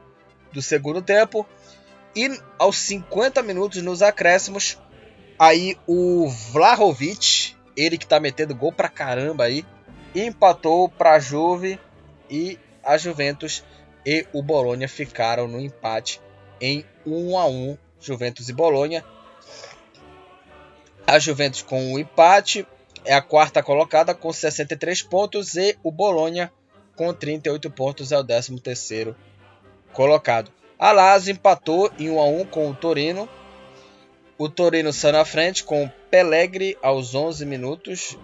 do 0.52 0.60
segundo 0.60 1.00
tempo. 1.00 1.46
E 2.14 2.38
aos 2.58 2.76
50 2.78 3.42
minutos 3.42 3.82
nos 3.82 4.02
acréscimos, 4.02 4.78
aí 5.38 5.76
o 5.86 6.28
Vlahovic, 6.28 7.56
ele 7.76 7.96
que 7.96 8.06
tá 8.06 8.20
metendo 8.20 8.54
gol 8.54 8.72
pra 8.72 8.88
caramba 8.88 9.44
aí, 9.44 9.64
empatou 10.14 10.88
pra 10.88 11.18
Juve 11.18 11.78
e 12.28 12.58
a 12.84 12.98
Juventus 12.98 13.64
e 14.04 14.26
o 14.32 14.42
Bolonha 14.42 14.88
ficaram 14.88 15.48
no 15.48 15.60
empate 15.60 16.20
em 16.60 16.84
1 17.06 17.38
a 17.38 17.46
1 17.46 17.78
Juventus 18.00 18.48
e 18.48 18.52
Bolonha. 18.52 19.04
A 21.06 21.18
Juventus 21.18 21.62
com 21.62 21.92
o 21.92 21.98
empate 21.98 22.66
é 23.04 23.14
a 23.14 23.22
quarta 23.22 23.62
colocada 23.62 24.14
com 24.14 24.32
63 24.32 25.02
pontos 25.02 25.54
e 25.56 25.76
o 25.82 25.90
Bolonha 25.90 26.52
com 26.94 27.12
38 27.12 27.70
pontos 27.70 28.12
é 28.12 28.18
o 28.18 28.24
13 28.24 28.60
terceiro 28.60 29.16
colocado. 29.92 30.52
A 30.82 30.90
Lazio 30.90 31.30
empatou 31.30 31.92
em 31.96 32.10
1 32.10 32.20
a 32.20 32.24
1 32.24 32.44
com 32.46 32.68
o 32.68 32.74
Torino. 32.74 33.28
O 34.36 34.48
Torino 34.48 34.92
saiu 34.92 35.12
na 35.12 35.24
frente 35.24 35.62
com 35.62 35.84
o 35.84 35.92
Pelegri 36.10 36.76
aos 36.82 37.14
11 37.14 37.46
minutos 37.46 38.18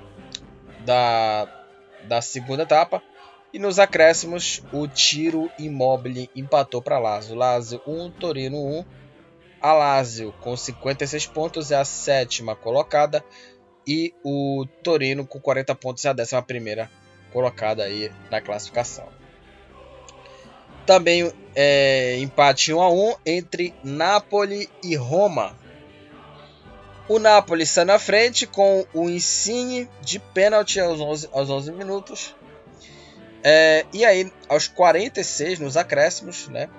da, 0.84 1.46
da 2.08 2.20
segunda 2.20 2.64
etapa. 2.64 3.00
E 3.52 3.60
nos 3.60 3.78
acréscimos, 3.78 4.60
o 4.72 4.88
Tiro 4.88 5.48
Immobile 5.56 6.28
empatou 6.34 6.82
para 6.82 6.98
Lazio. 6.98 7.36
Lazio 7.36 7.80
1, 7.86 8.10
Torino 8.10 8.58
1. 8.58 8.84
A 9.60 9.72
Lazio, 9.72 10.34
com 10.40 10.56
56 10.56 11.26
pontos, 11.26 11.70
é 11.70 11.76
a 11.76 11.84
sétima 11.84 12.56
colocada. 12.56 13.24
E 13.86 14.12
o 14.24 14.66
Torino, 14.82 15.24
com 15.24 15.38
40 15.38 15.76
pontos, 15.76 16.04
é 16.04 16.08
a 16.08 16.12
décima 16.12 16.42
primeira 16.42 16.90
colocada 17.32 17.84
aí 17.84 18.10
na 18.32 18.40
classificação. 18.40 19.06
Também 20.88 21.30
é, 21.54 22.16
empate 22.18 22.72
1 22.72 22.80
a 22.80 22.90
1 22.90 23.14
entre 23.26 23.74
Napoli 23.84 24.70
e 24.82 24.96
Roma. 24.96 25.54
O 27.06 27.18
Napoli 27.18 27.66
sai 27.66 27.84
na 27.84 27.98
frente 27.98 28.46
com 28.46 28.86
o 28.94 29.10
Insigne 29.10 29.86
de 30.00 30.18
pênalti 30.18 30.80
aos 30.80 30.98
11, 30.98 31.28
aos 31.30 31.50
11 31.50 31.72
minutos. 31.72 32.34
É, 33.44 33.84
e 33.92 34.02
aí, 34.02 34.32
aos 34.48 34.66
46, 34.66 35.58
nos 35.58 35.76
acréscimos, 35.76 36.48
né, 36.48 36.70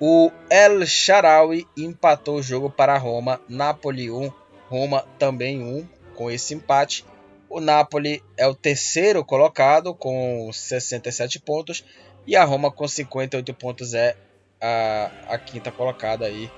o 0.00 0.32
El 0.50 0.84
Sharawi 0.84 1.64
empatou 1.76 2.38
o 2.38 2.42
jogo 2.42 2.68
para 2.68 2.98
Roma. 2.98 3.40
Napoli 3.48 4.10
1, 4.10 4.32
Roma 4.68 5.06
também 5.16 5.62
1 5.62 5.88
com 6.16 6.28
esse 6.28 6.54
empate. 6.54 7.04
O 7.48 7.60
Napoli 7.60 8.20
é 8.36 8.48
o 8.48 8.54
terceiro 8.54 9.24
colocado 9.24 9.94
com 9.94 10.50
67 10.52 11.38
pontos 11.38 11.84
e 12.26 12.36
a 12.36 12.44
Roma 12.44 12.70
com 12.70 12.86
58 12.86 13.54
pontos 13.54 13.94
é 13.94 14.16
a, 14.60 15.10
a 15.28 15.38
quinta 15.38 15.70
colocada 15.70 16.26
aí 16.26 16.50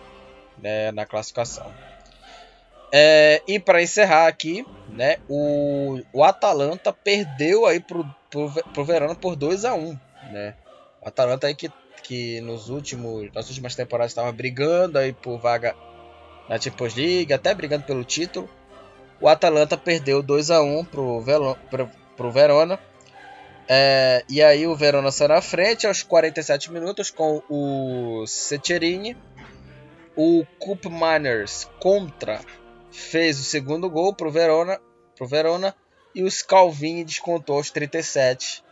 né, 0.59 0.93
na 0.93 1.07
classificação. 1.07 1.73
É, 2.93 3.43
e 3.49 3.59
para 3.59 3.83
encerrar 3.83 4.29
aqui, 4.29 4.65
né, 4.89 5.17
o, 5.29 6.01
o 6.13 6.23
Atalanta 6.23 6.93
perdeu 6.93 7.67
aí 7.67 7.81
pro, 7.81 8.05
pro, 8.31 8.51
pro 8.51 8.85
Verona 8.85 9.15
por 9.15 9.35
2 9.35 9.65
a 9.65 9.75
1 9.75 9.99
né? 10.31 10.55
O 11.03 11.09
Atalanta 11.09 11.47
aí 11.47 11.55
que, 11.55 11.71
que 12.03 12.41
nos 12.41 12.69
últimos, 12.69 13.31
nas 13.33 13.49
últimas 13.49 13.75
temporadas 13.75 14.13
estava 14.13 14.33
brigando 14.33 14.99
aí 14.99 15.13
por 15.13 15.39
vaga 15.39 15.75
na 16.49 16.61
Champions 16.61 16.95
League, 16.95 17.33
até 17.33 17.55
brigando 17.55 17.85
pelo 17.85 18.05
título. 18.05 18.49
O 19.21 19.29
Atalanta 19.29 19.77
perdeu 19.77 20.23
2 20.23 20.51
a 20.51 20.63
1 20.63 20.85
pro, 20.85 21.21
Velo, 21.21 21.57
pro, 21.71 21.91
pro 22.17 22.31
Verona. 22.31 22.79
É, 23.69 24.25
e 24.29 24.43
aí 24.43 24.67
o 24.67 24.77
Verona 24.77 25.11
saiu 25.11 25.29
na 25.29 25.41
frente 25.41 25.87
aos 25.87 26.03
47 26.03 26.71
minutos 26.71 27.11
com 27.11 27.43
o 27.49 28.27
Secerini. 28.27 29.17
O 30.17 30.45
Cup 30.59 30.85
Miners 30.87 31.69
contra 31.81 32.41
fez 32.91 33.39
o 33.41 33.43
segundo 33.43 33.91
gol 33.91 34.15
para 34.15 34.29
o 34.29 34.31
Verona, 34.31 34.81
pro 35.17 35.27
Verona 35.27 35.75
e 36.15 36.23
o 36.23 36.31
Scalvini 36.31 37.05
descontou 37.05 37.57
aos 37.57 37.71
37 37.71 38.63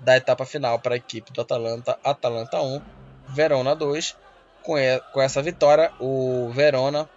da 0.00 0.16
etapa 0.16 0.44
final 0.44 0.78
para 0.78 0.94
a 0.94 0.96
equipe 0.96 1.32
do 1.32 1.40
Atalanta, 1.40 1.98
Atalanta 2.02 2.60
1, 2.60 2.80
Verona 3.28 3.74
2. 3.74 4.16
Com, 4.62 4.74
com 5.12 5.22
essa 5.22 5.40
vitória, 5.40 5.92
o 6.00 6.50
Verona 6.50 7.08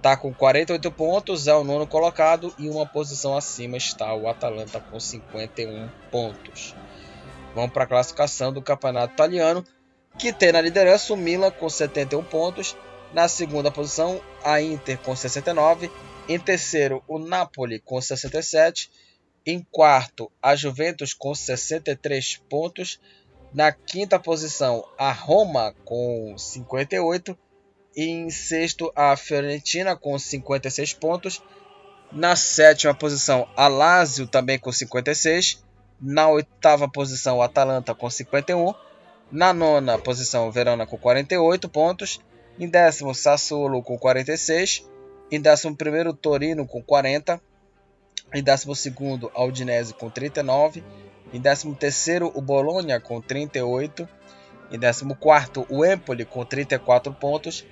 está 0.00 0.16
com 0.16 0.32
48 0.32 0.90
pontos, 0.92 1.46
é 1.46 1.54
o 1.54 1.62
nono 1.62 1.86
colocado 1.86 2.54
e 2.58 2.70
uma 2.70 2.86
posição 2.86 3.36
acima 3.36 3.76
está 3.76 4.14
o 4.14 4.28
Atalanta 4.28 4.80
com 4.80 4.98
51 4.98 5.90
pontos. 6.10 6.74
Vamos 7.54 7.70
para 7.70 7.84
a 7.84 7.86
classificação 7.86 8.50
do 8.50 8.62
campeonato 8.62 9.12
italiano, 9.12 9.62
que 10.18 10.32
tem 10.32 10.52
na 10.52 10.60
liderança 10.62 11.12
o 11.12 11.18
Milan 11.18 11.50
com 11.50 11.68
71 11.68 12.24
pontos 12.24 12.74
na 13.12 13.28
segunda 13.28 13.70
posição, 13.70 14.22
a 14.42 14.62
Inter 14.62 14.98
com 14.98 15.14
69. 15.14 15.90
Em 16.26 16.38
terceiro, 16.38 17.04
o 17.06 17.18
Napoli 17.18 17.78
com 17.78 18.00
67. 18.00 18.90
Em 19.44 19.66
quarto, 19.70 20.32
a 20.40 20.56
Juventus 20.56 21.12
com 21.12 21.34
63 21.34 22.40
pontos. 22.48 22.98
Na 23.52 23.70
quinta 23.70 24.18
posição, 24.18 24.82
a 24.96 25.12
Roma 25.12 25.74
com 25.84 26.34
58. 26.38 27.36
Em 27.96 28.30
sexto, 28.30 28.92
a 28.94 29.16
Fiorentina 29.16 29.96
com 29.96 30.16
56 30.18 30.94
pontos. 30.94 31.42
Na 32.12 32.36
sétima 32.36 32.94
posição, 32.94 33.48
a 33.56 33.66
Lazio 33.66 34.26
também 34.26 34.58
com 34.58 34.70
56. 34.70 35.62
Na 36.00 36.28
oitava 36.28 36.88
posição, 36.88 37.38
o 37.38 37.42
Atalanta 37.42 37.94
com 37.94 38.08
51. 38.08 38.72
Na 39.30 39.52
nona 39.52 39.98
posição, 39.98 40.48
o 40.48 40.52
Verona 40.52 40.86
com 40.86 40.96
48 40.96 41.68
pontos. 41.68 42.20
Em 42.58 42.68
décimo, 42.68 43.14
Sassuolo 43.14 43.82
com 43.82 43.98
46. 43.98 44.88
Em 45.30 45.40
décimo 45.40 45.76
primeiro, 45.76 46.12
Torino 46.12 46.66
com 46.66 46.82
40. 46.82 47.40
Em 48.32 48.42
décimo 48.42 48.74
segundo, 48.76 49.30
Aldinese 49.34 49.94
com 49.94 50.08
39. 50.08 50.84
Em 51.32 51.40
décimo 51.40 51.74
terceiro, 51.74 52.30
o 52.34 52.40
Bologna 52.40 53.00
com 53.00 53.20
38. 53.20 54.08
Em 54.70 54.78
décimo 54.78 55.16
quarto, 55.16 55.66
o 55.68 55.84
Empoli 55.84 56.24
com 56.24 56.44
34 56.44 57.12
pontos. 57.12 57.66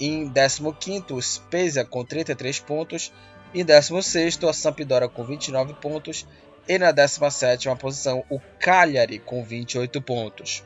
Em 0.00 0.26
décimo 0.26 0.72
quinto, 0.72 1.14
o 1.14 1.22
Spezia 1.22 1.84
com 1.84 2.04
33 2.04 2.60
pontos. 2.60 3.12
Em 3.54 3.64
décimo 3.64 4.02
sexto, 4.02 4.48
a 4.48 4.52
Sampdoria 4.52 5.08
com 5.08 5.24
29 5.24 5.74
pontos. 5.74 6.26
E 6.66 6.78
na 6.78 6.92
décima 6.92 7.30
sétima 7.30 7.76
posição, 7.76 8.24
o 8.30 8.40
Cagliari 8.58 9.18
com 9.18 9.44
28 9.44 10.00
pontos. 10.02 10.64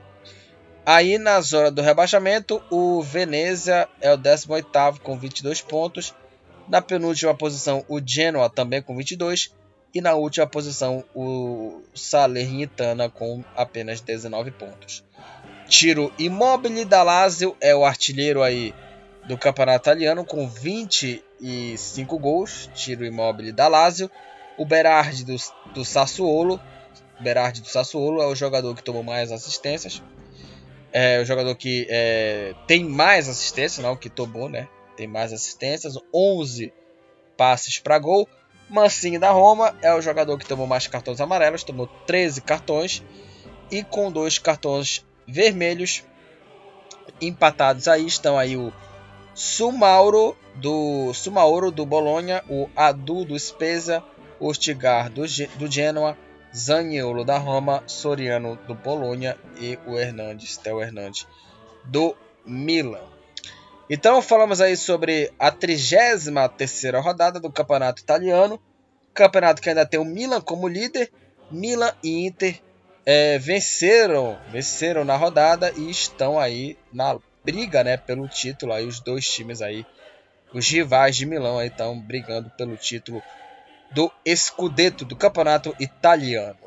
Aí 0.86 1.18
na 1.18 1.40
zona 1.40 1.70
do 1.70 1.82
rebaixamento, 1.82 2.62
o 2.70 3.02
Venezia 3.02 3.88
é 4.00 4.12
o 4.12 4.16
18º 4.16 5.00
com 5.00 5.18
22 5.18 5.60
pontos. 5.60 6.14
Na 6.68 6.80
penúltima 6.80 7.34
posição, 7.34 7.84
o 7.88 8.00
Genoa 8.04 8.48
também 8.48 8.80
com 8.80 8.96
22. 8.96 9.52
E 9.92 10.00
na 10.00 10.14
última 10.14 10.46
posição, 10.46 11.04
o 11.14 11.82
Salernitana 11.94 13.10
com 13.10 13.44
apenas 13.56 14.00
19 14.00 14.50
pontos. 14.52 15.04
Tiro 15.68 16.12
Immobile 16.18 16.84
da 16.84 17.02
Lazio 17.02 17.54
é 17.60 17.74
o 17.74 17.84
artilheiro 17.84 18.42
aí 18.42 18.74
do 19.28 19.38
campeonato 19.38 19.88
italiano 19.88 20.24
com 20.24 20.48
25 20.48 22.18
gols. 22.18 22.68
Tiro 22.74 23.04
Immobile 23.04 23.52
da 23.52 23.68
Lazio. 23.68 24.10
O 24.56 24.64
Berardi 24.64 25.24
do, 25.24 25.36
do 25.72 25.84
Sassuolo. 25.84 26.60
Berardi 27.20 27.60
do 27.60 27.68
Sassuolo 27.68 28.20
é 28.20 28.26
o 28.26 28.34
jogador 28.34 28.74
que 28.74 28.82
tomou 28.82 29.04
mais 29.04 29.30
assistências 29.30 30.02
é 30.92 31.20
o 31.20 31.24
jogador 31.24 31.54
que 31.54 31.86
é, 31.90 32.54
tem 32.66 32.84
mais 32.84 33.28
assistências, 33.28 33.84
não 33.84 33.96
que 33.96 34.08
Tobo, 34.08 34.48
né? 34.48 34.68
Tem 34.96 35.06
mais 35.06 35.32
assistências, 35.32 35.98
11 36.12 36.72
passes 37.36 37.78
para 37.78 37.98
gol. 37.98 38.28
Mancini 38.68 39.18
da 39.18 39.30
Roma 39.30 39.74
é 39.80 39.94
o 39.94 40.00
jogador 40.00 40.38
que 40.38 40.46
tomou 40.46 40.66
mais 40.66 40.86
cartões 40.86 41.20
amarelos, 41.20 41.64
tomou 41.64 41.86
13 42.06 42.42
cartões 42.42 43.02
e 43.70 43.82
com 43.82 44.10
dois 44.10 44.38
cartões 44.38 45.04
vermelhos 45.26 46.04
empatados 47.20 47.88
aí 47.88 48.06
estão 48.06 48.38
aí 48.38 48.56
o 48.56 48.72
Sumauro 49.38 50.36
do 50.56 51.14
Sumauro 51.14 51.70
do 51.70 51.86
Bolonha, 51.86 52.42
o 52.48 52.68
Adu 52.74 53.24
do 53.24 53.38
Spezia, 53.38 54.02
o 54.40 54.52
Stigar 54.52 55.08
do, 55.08 55.22
do 55.56 55.70
Genoa, 55.70 56.18
Zaniolo 56.52 57.24
da 57.24 57.38
Roma, 57.38 57.84
Soriano 57.86 58.56
do 58.66 58.74
Polônia 58.74 59.38
e 59.60 59.78
o 59.86 59.96
Hernandes, 59.96 60.56
Theo 60.56 60.82
Hernandes 60.82 61.24
do 61.84 62.16
Milan. 62.44 63.04
Então 63.88 64.20
falamos 64.20 64.60
aí 64.60 64.76
sobre 64.76 65.32
a 65.38 65.52
33 65.52 66.26
rodada 67.00 67.38
do 67.38 67.52
Campeonato 67.52 68.02
Italiano. 68.02 68.60
Campeonato 69.14 69.62
que 69.62 69.68
ainda 69.68 69.86
tem 69.86 70.00
o 70.00 70.04
Milan 70.04 70.40
como 70.40 70.66
líder. 70.66 71.12
Milan 71.48 71.92
e 72.02 72.26
Inter 72.26 72.60
é, 73.06 73.38
venceram, 73.38 74.36
venceram 74.50 75.04
na 75.04 75.14
rodada 75.14 75.72
e 75.76 75.88
estão 75.88 76.40
aí 76.40 76.76
na 76.92 77.16
briga, 77.50 77.82
né, 77.82 77.96
pelo 77.96 78.28
título. 78.28 78.74
Aí 78.74 78.84
os 78.84 79.00
dois 79.00 79.26
times 79.26 79.62
aí, 79.62 79.86
os 80.52 80.68
rivais 80.68 81.16
de 81.16 81.24
Milão 81.24 81.58
aí 81.58 81.68
estão 81.68 81.98
brigando 81.98 82.50
pelo 82.50 82.76
título 82.76 83.22
do 83.90 84.12
Scudetto 84.36 85.02
do 85.02 85.16
Campeonato 85.16 85.74
Italiano. 85.80 86.58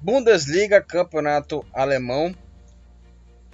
Bundesliga, 0.00 0.80
campeonato 0.80 1.62
alemão. 1.74 2.34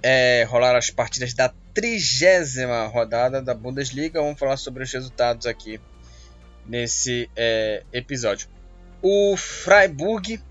É, 0.01 0.43
rolaram 0.43 0.77
as 0.77 0.89
partidas 0.89 1.33
da 1.33 1.51
trigésima 1.75 2.87
rodada 2.87 3.41
da 3.41 3.53
Bundesliga. 3.53 4.21
Vamos 4.21 4.39
falar 4.39 4.57
sobre 4.57 4.83
os 4.83 4.91
resultados 4.91 5.45
aqui 5.45 5.79
nesse 6.65 7.29
é, 7.35 7.83
episódio. 7.91 8.47
O 9.01 9.35
Freiburg 9.37 10.41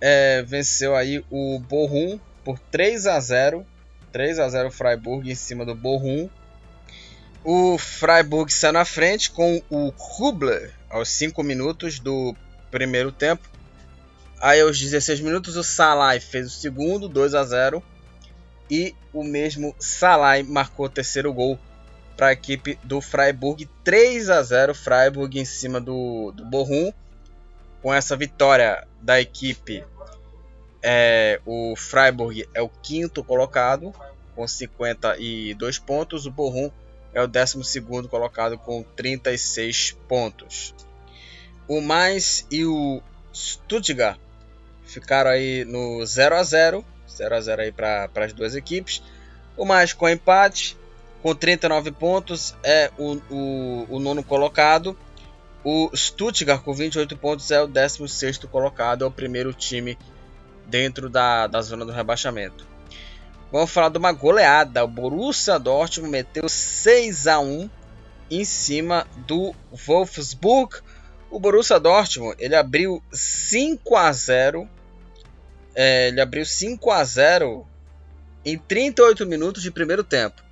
é, 0.00 0.42
venceu 0.42 0.94
aí 0.94 1.22
o 1.28 1.58
Bochum 1.58 2.18
por 2.44 2.58
3 2.58 3.06
a 3.06 3.20
0 3.20 3.66
3 4.12 4.38
a 4.38 4.48
0 4.48 4.70
Freiburg 4.70 5.28
em 5.28 5.34
cima 5.34 5.66
do 5.66 5.74
Bochum. 5.74 6.30
O 7.42 7.76
Freiburg 7.76 8.50
saiu 8.50 8.72
na 8.72 8.84
frente 8.84 9.30
com 9.30 9.60
o 9.68 9.92
Hubler 10.18 10.72
aos 10.88 11.08
5 11.08 11.42
minutos 11.42 11.98
do 11.98 12.34
primeiro 12.70 13.10
tempo. 13.10 13.42
Aí 14.40 14.60
aos 14.60 14.78
16 14.78 15.20
minutos 15.20 15.56
o 15.56 15.64
Salai 15.64 16.20
fez 16.20 16.46
o 16.46 16.50
segundo, 16.50 17.08
2 17.08 17.34
a 17.34 17.42
0. 17.42 17.82
E 18.70 18.94
o 19.12 19.22
mesmo 19.22 19.74
Salai 19.78 20.42
marcou 20.42 20.86
o 20.86 20.90
terceiro 20.90 21.32
gol 21.32 21.58
para 22.16 22.28
a 22.28 22.32
equipe 22.32 22.78
do 22.82 23.00
Freiburg. 23.00 23.68
3 23.82 24.30
a 24.30 24.42
0 24.42 24.74
Freiburg 24.74 25.38
em 25.38 25.44
cima 25.44 25.80
do, 25.80 26.32
do 26.32 26.44
com 27.82 27.92
essa 27.92 28.16
vitória 28.16 28.86
da 29.02 29.20
equipe, 29.20 29.84
é, 30.82 31.38
o 31.44 31.76
Freiburg 31.76 32.48
é 32.54 32.62
o 32.62 32.68
quinto 32.68 33.22
colocado 33.22 33.92
com 34.34 34.48
52 34.48 35.78
pontos, 35.78 36.24
o 36.24 36.30
Bochum 36.30 36.70
é 37.12 37.22
o 37.22 37.28
12 37.28 37.82
colocado 38.08 38.56
com 38.56 38.82
36 38.82 39.96
pontos. 40.08 40.74
O 41.68 41.80
Mais 41.80 42.46
e 42.50 42.64
o 42.64 43.02
Stuttgart 43.34 44.18
ficaram 44.84 45.30
aí 45.30 45.64
no 45.66 46.04
0 46.06 46.36
a 46.36 46.42
0, 46.42 46.84
0 47.10 47.34
a 47.34 47.40
0 47.40 47.62
aí 47.62 47.72
para 47.72 48.10
as 48.16 48.32
duas 48.32 48.54
equipes. 48.54 49.02
O 49.56 49.64
Mais 49.64 49.92
com 49.92 50.08
empate 50.08 50.76
com 51.22 51.34
39 51.34 51.92
pontos 51.92 52.54
é 52.62 52.90
o, 52.98 53.14
o, 53.30 53.86
o 53.88 54.00
nono 54.00 54.22
colocado 54.22 54.96
o 55.64 55.90
Stuttgart, 55.96 56.62
com 56.62 56.74
28 56.74 57.16
pontos, 57.16 57.50
é 57.50 57.62
o 57.62 57.66
16 57.66 58.36
colocado, 58.50 59.02
é 59.02 59.06
o 59.06 59.10
primeiro 59.10 59.50
time 59.54 59.96
dentro 60.66 61.08
da, 61.08 61.46
da 61.46 61.62
zona 61.62 61.86
do 61.86 61.92
rebaixamento. 61.92 62.66
Vamos 63.50 63.70
falar 63.70 63.88
de 63.88 63.96
uma 63.96 64.12
goleada. 64.12 64.84
O 64.84 64.88
Borussia 64.88 65.58
Dortmund 65.58 66.10
meteu 66.10 66.48
6 66.48 67.26
a 67.26 67.40
1 67.40 67.70
em 68.30 68.44
cima 68.44 69.06
do 69.26 69.54
Wolfsburg. 69.72 70.80
O 71.30 71.40
Borussia 71.40 71.80
Dortmund 71.80 72.36
ele 72.38 72.54
abriu 72.54 73.02
5 73.10 73.96
a 73.96 74.12
0 74.12 74.68
é, 75.74 76.08
ele 76.08 76.20
abriu 76.20 76.44
5 76.44 76.90
a 76.90 77.04
0 77.04 77.66
em 78.44 78.58
38 78.58 79.26
minutos 79.26 79.62
de 79.62 79.70
primeiro 79.70 80.04
tempo. 80.04 80.42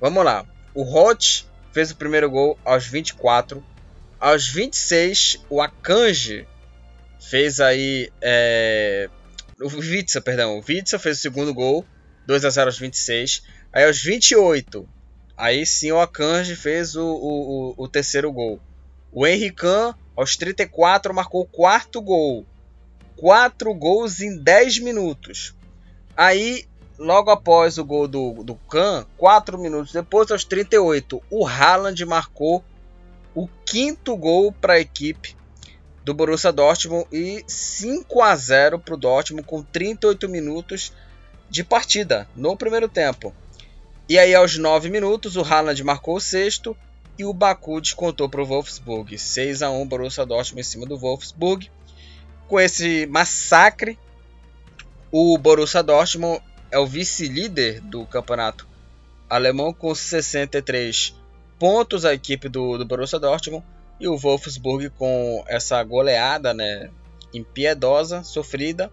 Vamos 0.00 0.24
lá. 0.24 0.44
O 0.74 0.82
Hot 0.82 1.46
fez 1.72 1.90
o 1.90 1.96
primeiro 1.96 2.30
gol 2.30 2.58
aos 2.64 2.86
24. 2.86 3.64
Aos 4.18 4.48
26, 4.48 5.44
o 5.50 5.60
Akanji 5.60 6.46
fez 7.20 7.60
aí. 7.60 8.10
É... 8.20 9.08
O 9.60 9.68
Witzel, 9.68 10.22
perdão. 10.22 10.58
O 10.58 10.64
Witzel 10.66 10.98
fez 10.98 11.18
o 11.18 11.22
segundo 11.22 11.54
gol. 11.54 11.84
2 12.26 12.44
a 12.44 12.50
0 12.50 12.68
aos 12.68 12.78
26. 12.78 13.42
Aí 13.72 13.84
aos 13.84 14.00
28, 14.02 14.88
aí 15.36 15.66
sim 15.66 15.92
o 15.92 16.00
Akanji 16.00 16.56
fez 16.56 16.96
o, 16.96 17.04
o, 17.04 17.74
o, 17.76 17.84
o 17.84 17.88
terceiro 17.88 18.32
gol. 18.32 18.60
O 19.12 19.26
Henrique 19.26 19.66
aos 20.16 20.36
34 20.36 21.12
marcou 21.12 21.42
o 21.42 21.46
quarto 21.46 22.00
gol. 22.00 22.46
Quatro 23.24 23.72
gols 23.72 24.20
em 24.20 24.36
10 24.36 24.80
minutos. 24.80 25.54
Aí 26.14 26.66
logo 26.98 27.30
após 27.30 27.78
o 27.78 27.84
gol 27.84 28.06
do, 28.06 28.44
do 28.44 28.54
Kahn, 28.54 29.06
4 29.16 29.58
minutos 29.58 29.94
depois, 29.94 30.30
aos 30.30 30.44
38, 30.44 31.22
o 31.30 31.46
Haaland 31.46 32.04
marcou 32.04 32.62
o 33.34 33.48
quinto 33.64 34.14
gol 34.14 34.52
para 34.52 34.74
a 34.74 34.78
equipe 34.78 35.34
do 36.04 36.12
Borussia 36.12 36.52
Dortmund 36.52 37.06
e 37.10 37.42
5 37.46 38.20
a 38.20 38.36
0 38.36 38.78
para 38.78 38.92
o 38.92 38.98
Dortmund 38.98 39.46
com 39.46 39.62
38 39.62 40.28
minutos 40.28 40.92
de 41.48 41.64
partida 41.64 42.28
no 42.36 42.54
primeiro 42.54 42.90
tempo. 42.90 43.34
E 44.06 44.18
aí 44.18 44.34
aos 44.34 44.58
9 44.58 44.90
minutos 44.90 45.34
o 45.36 45.42
Haaland 45.42 45.82
marcou 45.82 46.16
o 46.16 46.20
sexto 46.20 46.76
e 47.18 47.24
o 47.24 47.32
Baku 47.32 47.80
descontou 47.80 48.28
para 48.28 48.42
o 48.42 48.46
Wolfsburg. 48.46 49.18
6 49.18 49.62
a 49.62 49.70
1 49.70 49.88
Borussia 49.88 50.26
Dortmund 50.26 50.60
em 50.60 50.62
cima 50.62 50.84
do 50.84 50.98
Wolfsburg. 50.98 51.70
Com 52.48 52.60
esse 52.60 53.06
massacre, 53.06 53.98
o 55.10 55.36
Borussia 55.38 55.82
Dortmund 55.82 56.42
é 56.70 56.78
o 56.78 56.86
vice-líder 56.86 57.80
do 57.80 58.04
campeonato 58.06 58.66
alemão 59.28 59.72
com 59.72 59.94
63 59.94 61.14
pontos 61.58 62.04
a 62.04 62.12
equipe 62.12 62.48
do, 62.48 62.76
do 62.76 62.84
Borussia 62.84 63.18
Dortmund 63.18 63.64
e 63.98 64.08
o 64.08 64.16
Wolfsburg 64.16 64.90
com 64.90 65.44
essa 65.46 65.82
goleada 65.82 66.52
né, 66.52 66.90
impiedosa, 67.32 68.22
sofrida. 68.22 68.90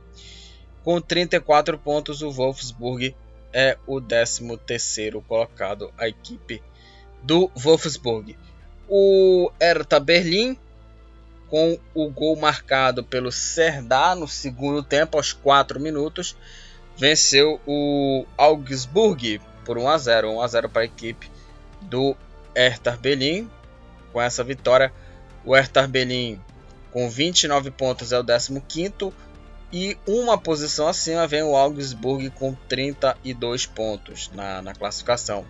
Com 0.83 1.01
34 1.01 1.77
pontos, 1.77 2.21
o 2.21 2.31
Wolfsburg 2.31 3.15
é 3.53 3.77
o 3.85 3.95
13º 3.99 5.23
colocado, 5.27 5.93
a 5.97 6.07
equipe 6.07 6.61
do 7.21 7.51
Wolfsburg. 7.55 8.37
O 8.87 9.51
Hertha 9.59 9.99
Berlim, 9.99 10.57
com 11.51 11.77
o 11.93 12.09
gol 12.09 12.37
marcado 12.37 13.03
pelo 13.03 13.29
Serdar 13.29 14.15
no 14.15 14.25
segundo 14.25 14.81
tempo, 14.81 15.17
aos 15.17 15.33
4 15.33 15.81
minutos, 15.81 16.37
venceu 16.95 17.59
o 17.67 18.25
Augsburg 18.37 19.41
por 19.65 19.77
1 19.77 19.89
a 19.89 19.97
0, 19.97 20.31
1 20.31 20.41
a 20.41 20.47
0 20.47 20.69
para 20.69 20.83
a 20.83 20.85
equipe 20.85 21.29
do 21.81 22.15
Hertha 22.55 22.95
Berlim. 22.95 23.51
Com 24.13 24.21
essa 24.21 24.45
vitória, 24.45 24.93
o 25.43 25.53
Hertha 25.53 25.85
Berlim 25.85 26.39
com 26.89 27.09
29 27.09 27.69
pontos 27.71 28.13
é 28.13 28.19
o 28.19 28.23
15º 28.23 29.11
e 29.73 29.97
uma 30.07 30.37
posição 30.37 30.87
acima 30.87 31.27
vem 31.27 31.43
o 31.43 31.55
Augsburg 31.55 32.29
com 32.29 32.53
32 32.69 33.65
pontos 33.65 34.31
na, 34.33 34.61
na 34.61 34.73
classificação. 34.73 35.45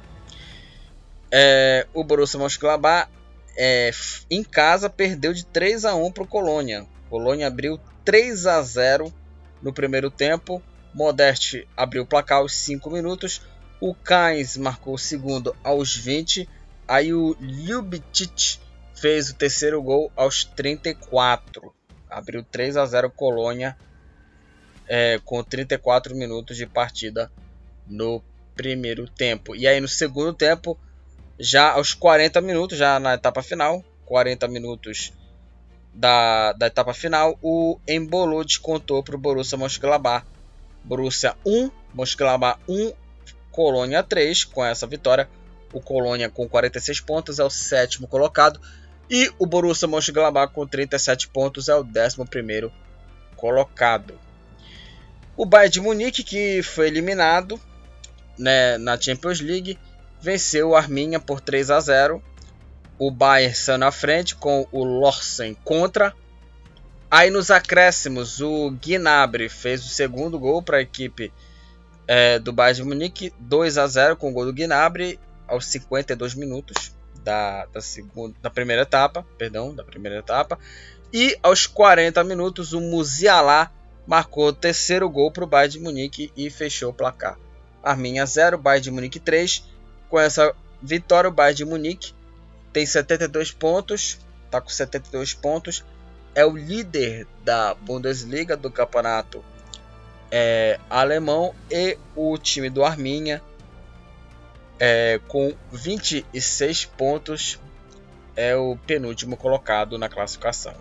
É, 1.31 1.85
o 1.93 2.03
Borussia 2.03 2.39
Mönchengladbach 2.39 3.07
é, 3.55 3.91
em 4.29 4.43
casa 4.43 4.89
perdeu 4.89 5.33
de 5.33 5.45
3 5.45 5.85
a 5.85 5.95
1 5.95 6.11
para 6.11 6.23
o 6.23 6.27
Colônia. 6.27 6.85
Colônia 7.09 7.47
abriu 7.47 7.79
3 8.05 8.47
a 8.47 8.61
0 8.61 9.13
no 9.61 9.73
primeiro 9.73 10.09
tempo 10.09 10.61
Modeste 10.93 11.67
abriu 11.75 12.03
o 12.03 12.05
placar 12.05 12.39
aos 12.39 12.53
5 12.53 12.89
minutos. 12.89 13.41
O 13.79 13.95
Kainz 13.95 14.57
marcou 14.57 14.95
o 14.95 14.99
segundo 14.99 15.55
aos 15.63 15.95
20. 15.95 16.47
Aí 16.87 17.13
o 17.13 17.35
Ljubicic 17.39 18.59
fez 18.93 19.29
o 19.29 19.35
terceiro 19.35 19.81
gol 19.81 20.11
aos 20.15 20.43
34. 20.43 21.73
Abriu 22.09 22.43
3 22.43 22.75
a 22.75 22.85
0 22.85 23.09
Colônia 23.09 23.77
é, 24.87 25.19
com 25.23 25.41
34 25.41 26.13
minutos 26.13 26.57
de 26.57 26.65
partida 26.65 27.31
no 27.87 28.21
primeiro 28.53 29.09
tempo. 29.09 29.55
E 29.55 29.65
aí 29.65 29.79
no 29.79 29.87
segundo 29.87 30.33
tempo, 30.33 30.77
já 31.41 31.71
aos 31.71 31.95
40 31.95 32.39
minutos, 32.39 32.77
já 32.77 32.99
na 32.99 33.15
etapa 33.15 33.41
final, 33.41 33.83
40 34.05 34.47
minutos 34.47 35.11
da, 35.91 36.53
da 36.53 36.67
etapa 36.67 36.93
final, 36.93 37.37
o 37.41 37.79
Embolo 37.87 38.45
descontou 38.45 39.01
para 39.01 39.15
o 39.15 39.17
Borussia 39.17 39.57
Mönchengladbach 39.57 40.23
Borussia 40.83 41.35
1, 41.43 41.71
Mönchengladbach 41.95 42.59
1, 42.69 42.93
Colônia 43.51 44.03
3. 44.03 44.43
Com 44.45 44.63
essa 44.63 44.85
vitória, 44.85 45.27
o 45.73 45.81
Colônia 45.81 46.29
com 46.29 46.47
46 46.47 47.01
pontos 47.01 47.39
é 47.39 47.43
o 47.43 47.49
sétimo 47.49 48.07
colocado 48.07 48.61
e 49.09 49.31
o 49.39 49.47
Borussia 49.47 49.87
Mönchengladbach 49.87 50.53
com 50.53 50.67
37 50.67 51.27
pontos 51.27 51.69
é 51.69 51.75
o 51.75 51.83
décimo 51.83 52.25
primeiro 52.25 52.71
colocado. 53.35 54.13
O 55.35 55.43
Bayern 55.43 55.73
de 55.73 55.81
Munique, 55.81 56.23
que 56.23 56.61
foi 56.61 56.85
eliminado 56.85 57.59
né, 58.37 58.77
na 58.77 58.99
Champions 58.99 59.41
League, 59.41 59.79
venceu 60.21 60.69
o 60.69 60.75
Arminia 60.75 61.19
por 61.19 61.41
3 61.41 61.71
a 61.71 61.79
0. 61.79 62.21
O 62.97 63.09
Bayern 63.09 63.55
saiu 63.55 63.77
na 63.77 63.91
frente 63.91 64.35
com 64.35 64.67
o 64.71 64.83
Lorsen 64.83 65.55
contra 65.63 66.13
Aí 67.11 67.29
nos 67.29 67.51
acréscimos, 67.51 68.39
o 68.39 68.71
Gnabry 68.71 69.49
fez 69.49 69.85
o 69.85 69.89
segundo 69.89 70.39
gol 70.39 70.63
para 70.63 70.77
a 70.77 70.81
equipe 70.81 71.29
é, 72.07 72.39
do 72.39 72.53
Bayern 72.53 72.81
de 72.81 72.87
Munique, 72.87 73.33
2 73.37 73.77
a 73.77 73.85
0 73.85 74.15
com 74.15 74.29
o 74.29 74.33
gol 74.33 74.45
do 74.45 74.53
Gnabry 74.53 75.19
aos 75.45 75.65
52 75.65 76.35
minutos 76.35 76.95
da, 77.21 77.65
da, 77.65 77.81
segunda, 77.81 78.33
da 78.41 78.49
primeira 78.49 78.83
etapa, 78.83 79.27
perdão, 79.37 79.75
da 79.75 79.83
primeira 79.83 80.19
etapa. 80.19 80.57
E 81.11 81.37
aos 81.43 81.67
40 81.67 82.23
minutos 82.23 82.71
o 82.71 82.79
Musiala 82.79 83.69
marcou 84.07 84.47
o 84.47 84.53
terceiro 84.53 85.09
gol 85.09 85.33
para 85.33 85.43
o 85.43 85.47
Bayern 85.47 85.73
de 85.73 85.79
Munique 85.81 86.31
e 86.37 86.49
fechou 86.49 86.91
o 86.91 86.93
placar. 86.93 87.37
Arminha 87.83 88.25
0, 88.25 88.57
Bayern 88.57 88.83
de 88.85 88.91
Munique 88.91 89.19
3. 89.19 89.65
Com 90.11 90.19
essa 90.19 90.53
vitória 90.81 91.29
o 91.29 91.33
Bayern 91.33 91.55
de 91.55 91.63
Munique 91.63 92.13
tem 92.73 92.85
72 92.85 93.49
pontos, 93.51 94.19
está 94.45 94.59
com 94.59 94.67
72 94.67 95.33
pontos 95.33 95.85
é 96.35 96.45
o 96.45 96.55
líder 96.55 97.25
da 97.45 97.73
Bundesliga 97.73 98.57
do 98.57 98.69
campeonato 98.69 99.41
é, 100.29 100.77
alemão 100.89 101.55
e 101.69 101.97
o 102.13 102.37
time 102.37 102.69
do 102.69 102.83
Arminia 102.83 103.41
é, 104.77 105.21
com 105.29 105.53
26 105.71 106.85
pontos 106.85 107.57
é 108.35 108.53
o 108.53 108.77
penúltimo 108.85 109.37
colocado 109.37 109.97
na 109.97 110.09
classificação. 110.09 110.73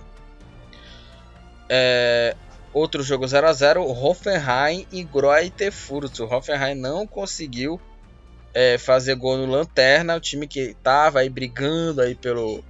É, 1.69 2.35
outro 2.73 3.01
jogo 3.05 3.29
0 3.29 3.47
a 3.47 3.53
0 3.53 3.85
Hoffenheim 3.85 4.89
e 4.91 5.05
Greuther 5.05 5.71
Fürth. 5.71 6.19
O 6.19 6.25
Hoffenheim 6.25 6.75
não 6.75 7.07
conseguiu 7.07 7.81
é, 8.53 8.79
fazer 8.79 9.15
gol 9.15 9.37
no 9.37 9.47
Lanterna, 9.47 10.17
o 10.17 10.21
time 10.21 10.47
que 10.47 10.61
estava 10.61 11.21
aí 11.21 11.29
brigando 11.29 12.01
aí 12.01 12.15
pelo, 12.15 12.65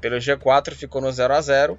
pelo 0.00 0.16
G4 0.16 0.74
ficou 0.74 1.00
no 1.00 1.10
0 1.10 1.34
a 1.34 1.40
0 1.40 1.78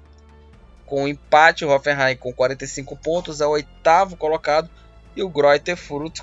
com 0.84 1.06
empate, 1.06 1.64
o 1.64 1.68
Hoffenheim 1.68 2.16
com 2.16 2.32
45 2.32 2.96
pontos 2.96 3.40
é 3.40 3.46
o 3.46 3.50
oitavo 3.50 4.16
colocado 4.16 4.70
e 5.14 5.22
o 5.22 5.28
Greuther 5.28 5.76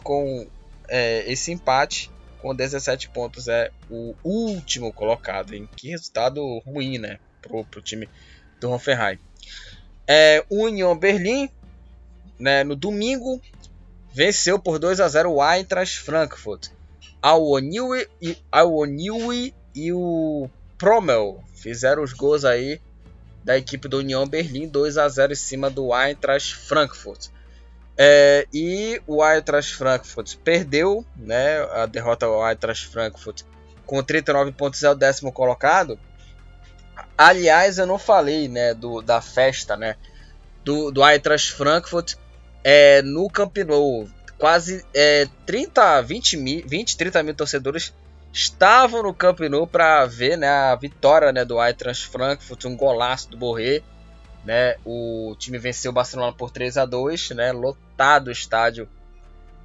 com 0.04 0.48
é, 0.88 1.32
esse 1.32 1.52
empate 1.52 2.12
com 2.46 2.54
17 2.54 3.10
pontos 3.10 3.48
é 3.48 3.72
o 3.90 4.14
último 4.24 4.94
colocado. 4.94 5.56
Em 5.56 5.66
que 5.66 5.90
resultado 5.90 6.60
ruim, 6.60 6.98
né, 6.98 7.20
pro, 7.42 7.66
pro 7.66 7.82
time 7.82 8.08
do 8.60 8.72
Hoffenheim. 8.72 9.20
É, 10.08 10.44
Union 10.50 10.96
Berlim, 10.96 11.50
né, 12.38 12.64
no 12.64 12.76
domingo 12.76 13.42
venceu 14.14 14.60
por 14.60 14.78
2 14.78 15.00
a 15.00 15.08
0 15.08 15.32
o 15.32 15.44
Eintracht 15.44 16.00
Frankfurt. 16.00 16.70
Ao 17.22 17.44
Oniwi 17.44 18.08
e, 18.22 18.38
ao 18.52 18.86
e 18.86 19.92
o 19.92 20.50
Promel 20.78 21.44
fizeram 21.54 22.04
os 22.04 22.14
gols 22.14 22.46
aí 22.46 22.80
da 23.44 23.58
equipe 23.58 23.88
do 23.88 24.00
União 24.00 24.28
Berlim, 24.28 24.68
2 24.68 24.98
a 24.98 25.08
0 25.08 25.34
em 25.34 25.36
cima 25.36 25.70
do 25.70 25.94
Eintracht 25.94 26.56
Frankfurt. 26.56 27.28
É, 27.98 28.48
e 28.52 29.02
o 29.08 29.24
Eintracht 29.24 29.74
Frankfurt 29.76 30.36
perdeu 30.44 31.06
né, 31.16 31.60
a 31.72 31.86
derrota 31.86 32.26
ao 32.26 32.46
Eintracht 32.46 32.88
Frankfurt 32.88 33.44
com 33.86 34.04
39 34.04 34.52
pontos, 34.52 34.84
é 34.84 34.90
o 34.90 34.96
décimo 34.96 35.32
colocado. 35.32 35.98
Aliás, 37.18 37.78
eu 37.78 37.86
não 37.86 38.00
falei 38.00 38.48
né, 38.48 38.74
do, 38.74 39.02
da 39.02 39.22
festa 39.22 39.78
né, 39.78 39.96
do, 40.64 40.92
do 40.92 41.08
Eintracht 41.08 41.54
Frankfurt 41.54 42.16
é, 42.64 43.02
no 43.04 43.30
Camp 43.30 43.56
Nou. 43.58 44.10
Quase 44.38 44.86
é, 44.94 45.28
30, 45.46 46.02
20, 46.02 46.38
mil, 46.38 46.64
20, 46.68 46.98
30 46.98 47.24
mil 47.24 47.36
torcedores 47.36 47.94
estavam 48.36 49.02
no 49.02 49.14
Camp 49.14 49.40
Nou 49.40 49.66
para 49.66 50.06
ver 50.06 50.38
né, 50.38 50.50
a 50.50 50.76
vitória 50.76 51.32
né, 51.32 51.46
do 51.46 51.62
Eintracht 51.62 52.10
Frankfurt, 52.10 52.66
um 52.66 52.76
golaço 52.76 53.30
do 53.30 53.38
Borré. 53.38 53.82
Né, 54.44 54.76
o 54.86 55.36
time 55.40 55.58
venceu 55.58 55.90
o 55.90 55.94
Barcelona 55.94 56.32
por 56.32 56.52
3 56.52 56.78
a 56.78 56.86
2 56.86 57.32
né, 57.32 57.52
lotado 57.52 58.28
o 58.28 58.32
estádio 58.32 58.88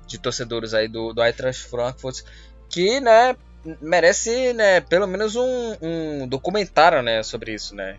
de 0.07 0.19
torcedores 0.19 0.73
aí 0.73 0.89
do, 0.89 1.13
do 1.13 1.23
Eintracht 1.23 1.67
Frankfurt, 1.67 2.23
que 2.69 2.99
né, 2.99 3.37
merece 3.81 4.55
né, 4.55 4.81
pelo 4.81 5.07
menos 5.07 5.37
um, 5.37 5.77
um 5.83 6.29
documentário 6.29 7.03
né, 7.03 7.23
sobre 7.23 7.53
isso. 7.53 7.75
Né, 7.75 7.99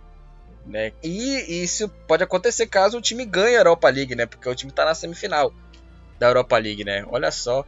né, 0.66 0.92
e 1.04 1.64
isso 1.64 1.88
pode 2.08 2.24
acontecer 2.24 2.66
caso 2.66 2.98
o 2.98 3.02
time 3.02 3.26
ganhe 3.26 3.56
a 3.56 3.60
Europa 3.60 3.90
League, 3.90 4.16
né, 4.16 4.26
porque 4.26 4.50
o 4.50 4.56
time 4.56 4.72
está 4.72 4.86
na 4.86 4.96
semifinal 4.96 5.54
da 6.22 6.28
Europa 6.28 6.58
League. 6.58 6.86
Né, 6.86 7.04
olha 7.10 7.32
só 7.32 7.66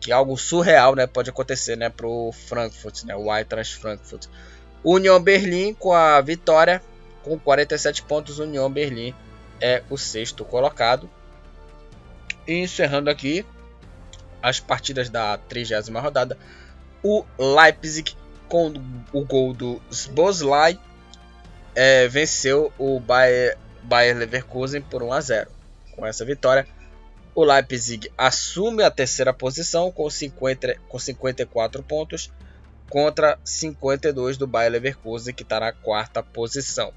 que 0.00 0.10
algo 0.10 0.36
surreal, 0.36 0.96
né, 0.96 1.06
pode 1.06 1.30
acontecer, 1.30 1.76
né, 1.76 1.88
pro 1.88 2.32
Frankfurt, 2.32 3.04
né, 3.04 3.14
o 3.14 3.32
Eintracht 3.32 3.76
Frankfurt. 3.76 4.26
União 4.82 5.22
Berlim 5.22 5.74
com 5.74 5.92
a 5.92 6.20
vitória 6.20 6.82
com 7.22 7.38
47 7.38 8.02
pontos, 8.02 8.40
União 8.40 8.68
Berlim 8.68 9.14
é 9.60 9.82
o 9.88 9.96
sexto 9.96 10.44
colocado. 10.44 11.08
E 12.48 12.54
encerrando 12.54 13.08
aqui 13.08 13.46
as 14.42 14.58
partidas 14.58 15.08
da 15.08 15.38
30 15.38 16.00
rodada, 16.00 16.36
o 17.00 17.24
Leipzig 17.38 18.16
com 18.48 18.72
o 19.12 19.24
gol 19.24 19.54
do 19.54 19.80
Sboslai 19.88 20.76
é, 21.76 22.08
venceu 22.08 22.72
o 22.76 22.98
Bayer, 22.98 23.56
Bayer 23.84 24.16
Leverkusen 24.16 24.82
por 24.82 25.00
1 25.00 25.12
a 25.12 25.20
0. 25.20 25.50
Com 25.94 26.04
essa 26.04 26.24
vitória, 26.24 26.66
o 27.34 27.44
Leipzig 27.44 28.10
assume 28.16 28.82
a 28.82 28.90
terceira 28.90 29.32
posição 29.32 29.90
com, 29.90 30.08
50, 30.08 30.76
com 30.88 30.98
54 30.98 31.82
pontos 31.82 32.30
contra 32.90 33.38
52 33.42 34.36
do 34.36 34.46
Bayer 34.46 34.72
Leverkusen 34.72 35.34
que 35.34 35.42
está 35.42 35.58
na 35.58 35.72
quarta 35.72 36.22
posição. 36.22 36.92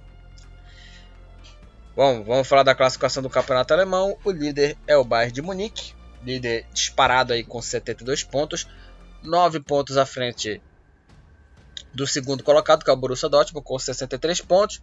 Bom, 1.96 2.24
vamos 2.24 2.48
falar 2.48 2.64
da 2.64 2.76
classificação 2.76 3.24
do 3.24 3.30
campeonato 3.30 3.74
alemão. 3.74 4.18
O 4.26 4.32
líder 4.32 4.78
é 4.86 4.98
o 4.98 5.06
Bayern 5.06 5.34
de 5.34 5.42
Munique, 5.42 5.94
líder 6.22 6.66
disparado 6.74 7.32
aí 7.32 7.42
com 7.42 7.62
72 7.62 8.24
pontos, 8.24 8.68
9 9.24 9.62
pontos 9.62 9.96
à 9.96 10.06
frente 10.06 10.62
do 11.94 12.06
segundo 12.06 12.44
colocado, 12.44 12.84
que 12.84 12.90
é 12.90 12.94
o 12.94 12.98
Borussia 12.98 13.30
Dortmund, 13.30 13.66
com 13.66 13.80
63 13.80 14.42
pontos. 14.42 14.82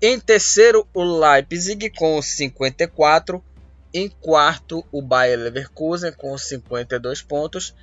Em 0.00 0.18
terceiro, 0.18 0.88
o 0.94 1.02
Leipzig 1.02 1.90
com 1.90 2.22
54 2.22 3.44
em 3.92 4.08
quarto, 4.08 4.84
o 4.92 5.00
Bayer 5.00 5.38
Leverkusen 5.38 6.12
com 6.12 6.36
52 6.36 7.22
pontos. 7.22 7.74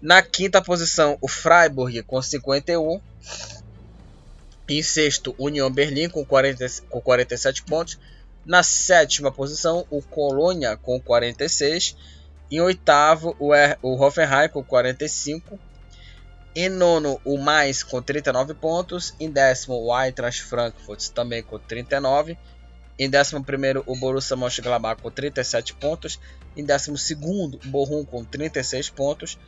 Na 0.00 0.20
quinta 0.22 0.60
posição, 0.60 1.16
o 1.20 1.28
Freiburg 1.28 2.02
com 2.02 2.20
51. 2.20 3.00
Em 4.68 4.82
sexto, 4.82 5.34
União 5.38 5.70
Berlim 5.70 6.08
com, 6.08 6.24
40, 6.24 6.66
com 6.88 7.00
47 7.00 7.62
pontos. 7.62 7.98
Na 8.44 8.62
sétima 8.62 9.30
posição, 9.30 9.86
o 9.90 10.02
Colônia 10.02 10.76
com 10.76 10.98
46. 10.98 11.96
Em 12.50 12.60
oitavo, 12.60 13.36
o, 13.38 13.54
er, 13.54 13.78
o 13.82 13.94
Hoffenheim 13.94 14.48
com 14.48 14.64
45. 14.64 15.58
Em 16.54 16.68
nono, 16.68 17.20
o 17.24 17.38
Mais 17.38 17.82
com 17.82 18.02
39 18.02 18.54
pontos. 18.54 19.14
Em 19.20 19.30
décimo, 19.30 19.74
o 19.74 19.96
Eintracht 19.96 20.42
Frankfurt 20.42 21.10
também 21.10 21.42
com 21.42 21.58
39. 21.58 22.36
Em 22.98 23.08
11 23.08 23.36
o 23.86 23.96
Borussia 23.96 24.36
Mönchengladbach 24.36 25.00
com 25.00 25.10
37 25.10 25.74
pontos. 25.74 26.20
Em 26.56 26.64
12 26.64 26.92
o 26.92 27.68
Bochum 27.68 28.04
com 28.04 28.24
36 28.24 28.90
pontos. 28.90 29.38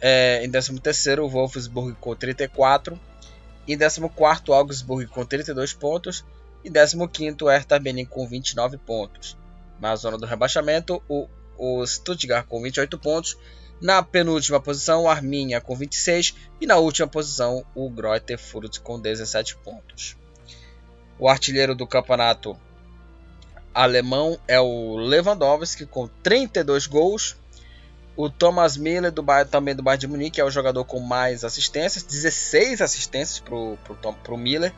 É, 0.00 0.44
em 0.44 0.50
13 0.50 1.20
o 1.20 1.28
Wolfsburg 1.28 1.96
com 2.00 2.14
34. 2.14 2.98
Em 3.66 3.76
14 3.76 4.00
o 4.48 4.52
Augsburg 4.52 5.06
com 5.06 5.24
32 5.24 5.72
pontos. 5.72 6.24
E 6.64 6.70
15 6.70 7.36
o 7.42 7.48
Hertha 7.48 7.78
Berlin 7.78 8.04
com 8.04 8.26
29 8.26 8.78
pontos. 8.78 9.36
Na 9.80 9.94
zona 9.94 10.16
do 10.16 10.26
rebaixamento, 10.26 11.02
o, 11.08 11.28
o 11.58 11.86
Stuttgart 11.86 12.46
com 12.46 12.62
28 12.62 12.98
pontos. 12.98 13.36
Na 13.80 14.02
penúltima 14.02 14.58
posição, 14.58 15.02
o 15.02 15.08
Arminia 15.08 15.60
com 15.60 15.76
26. 15.76 16.34
E 16.60 16.66
na 16.66 16.76
última 16.76 17.06
posição, 17.06 17.64
o 17.74 17.90
Greuther 17.90 18.38
Fürth 18.38 18.78
com 18.82 18.98
17 18.98 19.56
pontos. 19.58 20.16
O 21.18 21.28
artilheiro 21.28 21.74
do 21.74 21.86
campeonato 21.86 22.56
alemão 23.76 24.38
é 24.48 24.58
o 24.58 24.96
Lewandowski 24.96 25.84
com 25.84 26.08
32 26.22 26.86
gols. 26.86 27.36
O 28.16 28.30
Thomas 28.30 28.78
Miller 28.78 29.12
do 29.12 29.22
também 29.50 29.76
do 29.76 29.82
Bayern 29.82 30.00
de 30.00 30.06
Munique 30.06 30.40
é 30.40 30.44
o 30.44 30.50
jogador 30.50 30.82
com 30.86 30.98
mais 30.98 31.44
assistências, 31.44 32.02
16 32.02 32.80
assistências 32.80 33.38
para 33.38 34.34
o 34.34 34.38
Miller. 34.38 34.72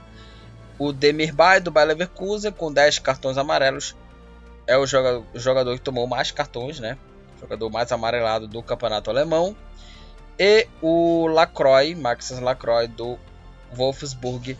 O 0.76 0.92
Demir 0.92 1.32
Bay 1.32 1.60
do 1.60 1.70
Bayer 1.70 1.88
Leverkusen 1.88 2.50
com 2.50 2.72
10 2.72 2.98
cartões 2.98 3.38
amarelos 3.38 3.94
é 4.66 4.76
o 4.76 4.84
jogador, 4.84 5.24
o 5.32 5.38
jogador 5.38 5.74
que 5.74 5.80
tomou 5.80 6.08
mais 6.08 6.32
cartões, 6.32 6.80
né? 6.80 6.98
O 7.36 7.40
jogador 7.42 7.70
mais 7.70 7.92
amarelado 7.92 8.48
do 8.48 8.60
campeonato 8.64 9.10
alemão. 9.10 9.56
E 10.36 10.66
o 10.82 11.28
Lacroix, 11.28 11.96
Max 11.96 12.30
Lacroix 12.40 12.90
do 12.90 13.16
Wolfsburg 13.72 14.58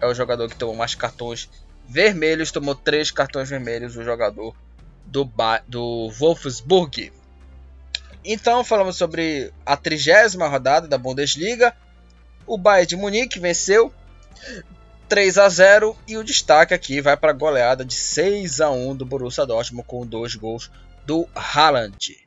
é 0.00 0.06
o 0.06 0.14
jogador 0.14 0.48
que 0.48 0.56
tomou 0.56 0.76
mais 0.76 0.94
cartões 0.94 1.48
vermelhos, 1.92 2.50
tomou 2.50 2.74
três 2.74 3.10
cartões 3.10 3.50
vermelhos 3.50 3.96
o 3.96 4.02
jogador 4.02 4.56
do, 5.04 5.24
ba 5.24 5.62
do 5.68 6.10
Wolfsburg. 6.10 7.12
Então 8.24 8.64
falamos 8.64 8.96
sobre 8.96 9.52
a 9.66 9.76
trigésima 9.76 10.48
rodada 10.48 10.88
da 10.88 10.96
Bundesliga. 10.96 11.76
O 12.46 12.56
Bayern 12.56 12.86
de 12.86 12.96
Munique 12.96 13.38
venceu 13.38 13.92
3 15.08 15.36
a 15.36 15.48
0 15.48 15.94
e 16.08 16.16
o 16.16 16.24
destaque 16.24 16.72
aqui 16.72 17.00
vai 17.02 17.16
para 17.16 17.30
a 17.30 17.34
goleada 17.34 17.84
de 17.84 17.94
6 17.94 18.62
a 18.62 18.70
1 18.70 18.96
do 18.96 19.04
Borussia 19.04 19.44
Dortmund 19.44 19.86
com 19.86 20.06
dois 20.06 20.34
gols 20.34 20.70
do 21.04 21.28
Haaland. 21.34 22.21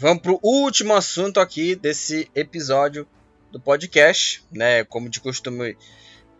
Vamos 0.00 0.22
para 0.22 0.30
o 0.30 0.38
último 0.44 0.94
assunto 0.94 1.40
aqui 1.40 1.74
desse 1.74 2.30
episódio 2.32 3.04
do 3.50 3.58
podcast, 3.58 4.44
né? 4.48 4.84
Como 4.84 5.08
de 5.08 5.18
costume, 5.18 5.76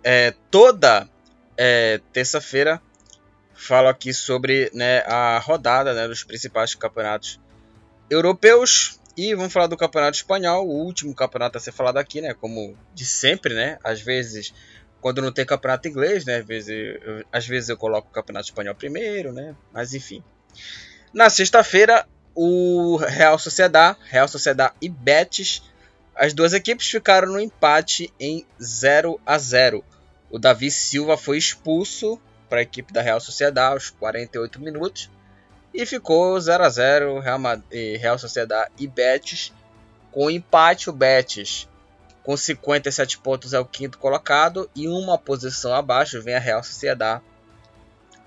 é, 0.04 0.32
toda 0.48 1.10
é, 1.56 2.00
terça-feira 2.12 2.80
falo 3.52 3.88
aqui 3.88 4.14
sobre 4.14 4.70
né, 4.72 5.00
a 5.00 5.40
rodada 5.40 5.92
né, 5.92 6.06
dos 6.06 6.22
principais 6.22 6.76
campeonatos 6.76 7.40
europeus 8.08 9.00
e 9.16 9.34
vamos 9.34 9.52
falar 9.52 9.66
do 9.66 9.76
campeonato 9.76 10.16
espanhol, 10.16 10.64
o 10.64 10.84
último 10.84 11.12
campeonato 11.12 11.58
a 11.58 11.60
ser 11.60 11.72
falado 11.72 11.96
aqui, 11.96 12.20
né? 12.20 12.34
Como 12.34 12.78
de 12.94 13.04
sempre, 13.04 13.54
né? 13.54 13.76
Às 13.82 14.00
vezes, 14.00 14.54
quando 15.00 15.20
não 15.20 15.32
tem 15.32 15.44
campeonato 15.44 15.88
inglês, 15.88 16.24
né? 16.24 16.36
Às 16.36 16.46
vezes 16.46 16.68
eu, 16.68 17.24
às 17.32 17.44
vezes 17.44 17.68
eu 17.68 17.76
coloco 17.76 18.06
o 18.08 18.12
campeonato 18.12 18.46
espanhol 18.46 18.76
primeiro, 18.76 19.32
né? 19.32 19.56
Mas 19.72 19.94
enfim. 19.94 20.22
Na 21.12 21.28
sexta-feira, 21.28 22.06
o 22.40 22.96
Real 22.98 23.36
Sociedad, 23.36 23.96
Real 24.04 24.28
Sociedad 24.28 24.72
e 24.80 24.88
Betis, 24.88 25.60
as 26.14 26.32
duas 26.32 26.52
equipes 26.52 26.88
ficaram 26.88 27.32
no 27.32 27.40
empate 27.40 28.14
em 28.18 28.46
0 28.62 29.20
a 29.26 29.36
0. 29.36 29.84
O 30.30 30.38
Davi 30.38 30.70
Silva 30.70 31.16
foi 31.16 31.36
expulso 31.36 32.16
para 32.48 32.60
a 32.60 32.62
equipe 32.62 32.92
da 32.92 33.02
Real 33.02 33.18
Sociedad 33.18 33.72
aos 33.72 33.90
48 33.90 34.60
minutos 34.60 35.10
e 35.74 35.84
ficou 35.84 36.38
0 36.38 36.62
a 36.62 36.68
0 36.68 37.18
Real, 37.18 37.40
Real 37.98 38.18
Sociedad 38.20 38.70
e 38.78 38.86
Betis. 38.86 39.52
Com 40.12 40.30
empate, 40.30 40.88
o 40.88 40.92
Betis 40.92 41.68
com 42.22 42.36
57 42.36 43.18
pontos 43.18 43.52
é 43.52 43.58
o 43.58 43.64
quinto 43.64 43.98
colocado 43.98 44.70
e 44.76 44.86
uma 44.86 45.18
posição 45.18 45.74
abaixo 45.74 46.22
vem 46.22 46.36
a 46.36 46.38
Real 46.38 46.62
Sociedad 46.62 47.20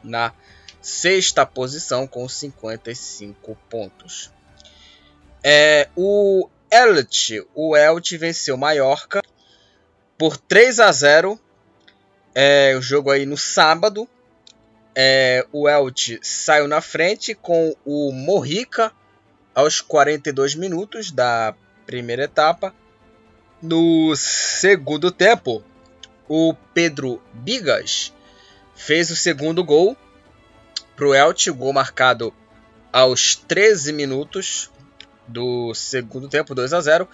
na 0.04 0.34
sexta 0.82 1.46
posição 1.46 2.08
com 2.08 2.28
55 2.28 3.56
pontos. 3.70 4.32
É, 5.44 5.88
o 5.96 6.50
Elche, 6.72 7.46
o 7.54 7.76
Elche 7.76 8.18
venceu 8.18 8.58
Mallorca 8.58 9.22
por 10.18 10.38
3 10.38 10.80
a 10.80 10.92
0. 10.92 11.40
É, 12.34 12.76
o 12.78 12.82
jogo 12.82 13.12
aí 13.12 13.26
no 13.26 13.38
sábado. 13.38 14.08
É, 14.96 15.46
o 15.52 15.70
Elche 15.70 16.20
saiu 16.22 16.68
na 16.68 16.82
frente 16.82 17.34
com 17.34 17.76
o 17.86 18.12
Morrica 18.12 18.92
aos 19.54 19.82
42 19.82 20.56
minutos 20.56 21.12
da 21.12 21.56
primeira 21.86 22.24
etapa. 22.24 22.74
No 23.62 24.16
segundo 24.16 25.12
tempo, 25.12 25.64
o 26.28 26.54
Pedro 26.74 27.22
Bigas 27.34 28.14
fez 28.76 29.12
o 29.12 29.16
segundo 29.16 29.64
gol 29.64 29.96
para 31.02 31.34
o 31.50 31.56
gol 31.56 31.74
marcado 31.74 32.32
aos 32.94 33.36
13 33.36 33.92
minutos 33.92 34.70
do 35.28 35.74
segundo 35.74 36.30
tempo, 36.30 36.54
2 36.54 36.74
a 36.74 36.80
0. 36.80 37.10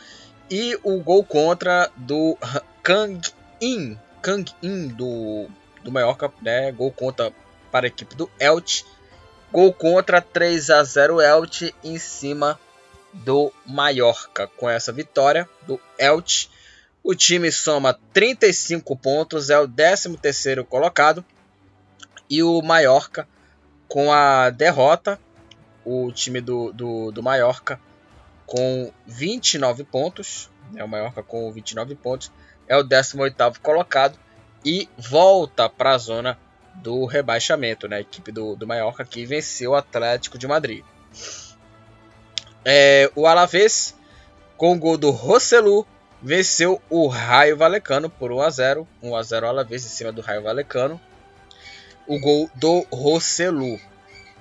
E 0.51 0.77
o 0.83 0.99
gol 0.99 1.23
contra 1.23 1.89
do 1.95 2.37
Kang 2.83 3.17
In, 3.61 3.97
Kang 4.21 4.51
In 4.61 4.89
do, 4.89 5.47
do 5.85 5.89
Mallorca, 5.89 6.29
né? 6.41 6.69
Gol 6.73 6.91
contra 6.91 7.31
para 7.71 7.85
a 7.85 7.87
equipe 7.87 8.13
do 8.13 8.29
Elche. 8.37 8.83
Gol 9.53 9.71
contra 9.71 10.19
3 10.19 10.69
a 10.69 10.83
0 10.83 11.21
Elche 11.21 11.73
em 11.81 11.97
cima 11.97 12.59
do 13.13 13.53
Mallorca. 13.65 14.47
Com 14.57 14.69
essa 14.69 14.91
vitória 14.91 15.47
do 15.65 15.79
Elche, 15.97 16.49
o 17.01 17.15
time 17.15 17.49
soma 17.53 17.97
35 18.11 18.97
pontos, 18.97 19.49
é 19.49 19.57
o 19.57 19.65
13º 19.65 20.65
colocado. 20.65 21.23
E 22.29 22.43
o 22.43 22.61
Mallorca, 22.61 23.25
com 23.87 24.11
a 24.11 24.49
derrota, 24.49 25.19
o 25.85 26.11
time 26.11 26.41
do, 26.41 26.71
do, 26.73 27.11
do 27.11 27.23
Mallorca 27.23 27.79
com 28.47 28.91
29 29.05 29.83
pontos. 29.83 30.49
É 30.75 30.83
o 30.83 30.87
Mallorca 30.87 31.21
com 31.21 31.51
29 31.51 31.95
pontos. 31.95 32.31
É 32.67 32.75
o 32.75 32.83
18º 32.83 33.59
colocado. 33.59 34.17
E 34.65 34.89
volta 34.97 35.69
para 35.69 35.91
a 35.91 35.97
zona 35.97 36.37
do 36.75 37.05
rebaixamento. 37.05 37.87
Né? 37.87 37.97
A 37.97 38.01
equipe 38.01 38.31
do, 38.31 38.55
do 38.55 38.65
Mallorca 38.65 39.05
que 39.05 39.25
venceu 39.25 39.71
o 39.71 39.75
Atlético 39.75 40.37
de 40.37 40.47
Madrid. 40.47 40.83
É, 42.65 43.09
o 43.15 43.27
Alavés, 43.27 43.95
com 44.57 44.73
o 44.73 44.79
gol 44.79 44.97
do 44.97 45.11
Rosselu, 45.11 45.87
venceu 46.21 46.81
o 46.89 47.07
Raio 47.07 47.55
Valecano 47.55 48.09
por 48.09 48.31
1 48.31 48.41
a 48.41 48.49
0 48.49 48.87
1 49.01 49.15
a 49.15 49.23
0 49.23 49.47
Alavés 49.47 49.85
em 49.85 49.89
cima 49.89 50.11
do 50.11 50.21
Raio 50.21 50.43
Valecano. 50.43 50.99
O 52.07 52.19
gol 52.19 52.49
do 52.55 52.85
Rosselu. 52.91 53.79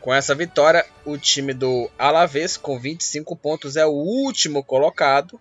Com 0.00 0.14
essa 0.14 0.34
vitória, 0.34 0.86
o 1.04 1.18
time 1.18 1.52
do 1.52 1.90
Alavés, 1.98 2.56
com 2.56 2.78
25 2.78 3.34
pontos, 3.34 3.76
é 3.76 3.84
o 3.84 3.90
último 3.90 4.62
colocado. 4.62 5.40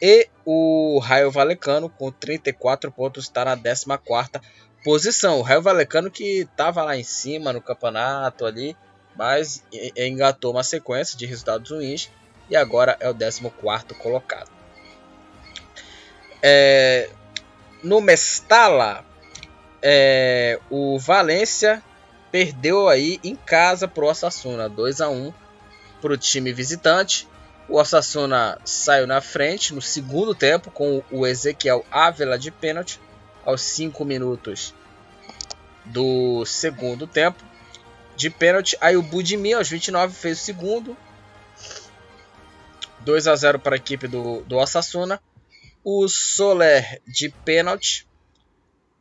E 0.00 0.28
o 0.44 0.98
Raio 1.00 1.30
Valecano, 1.30 1.90
com 1.90 2.10
34 2.10 2.90
pontos, 2.90 3.24
está 3.24 3.44
na 3.44 3.56
14 3.56 4.40
posição. 4.82 5.38
O 5.38 5.42
Raio 5.42 5.60
Valecano 5.60 6.10
que 6.10 6.40
estava 6.40 6.82
lá 6.82 6.96
em 6.96 7.04
cima 7.04 7.52
no 7.52 7.60
campeonato 7.60 8.46
ali, 8.46 8.76
mas 9.16 9.62
engatou 9.96 10.52
uma 10.52 10.62
sequência 10.62 11.18
de 11.18 11.26
resultados 11.26 11.70
ruins 11.70 12.10
e 12.48 12.56
agora 12.56 12.96
é 13.00 13.10
o 13.10 13.14
14 13.14 13.42
colocado. 13.98 14.50
É, 16.42 17.10
no 17.82 18.00
Mestala, 18.00 19.04
é, 19.82 20.58
o 20.70 20.98
Valência 20.98 21.82
perdeu 22.30 22.88
aí 22.88 23.18
em 23.24 23.34
casa 23.34 23.88
para 23.88 24.04
o 24.04 24.08
Osasuna, 24.08 24.68
2 24.68 25.00
a 25.00 25.08
1 25.08 25.32
para 26.00 26.12
o 26.12 26.16
time 26.16 26.52
visitante. 26.52 27.26
O 27.68 27.78
Osasuna 27.78 28.58
saiu 28.64 29.06
na 29.06 29.20
frente 29.20 29.74
no 29.74 29.82
segundo 29.82 30.34
tempo 30.34 30.70
com 30.70 31.02
o 31.10 31.26
Ezequiel 31.26 31.84
Ávila 31.90 32.38
de 32.38 32.50
pênalti 32.50 33.00
aos 33.44 33.60
5 33.62 34.04
minutos 34.04 34.74
do 35.84 36.44
segundo 36.44 37.06
tempo 37.06 37.44
de 38.16 38.30
pênalti. 38.30 38.76
Aí 38.80 38.96
o 38.96 39.02
Budimir, 39.02 39.56
aos 39.56 39.68
29, 39.68 40.14
fez 40.14 40.40
o 40.40 40.44
segundo. 40.44 40.96
2 43.00 43.28
a 43.28 43.36
0 43.36 43.58
para 43.58 43.76
a 43.76 43.78
equipe 43.78 44.08
do, 44.08 44.42
do 44.42 44.56
Osasuna. 44.56 45.20
O 45.84 46.08
Soler, 46.08 47.00
de 47.06 47.28
pênalti, 47.28 48.07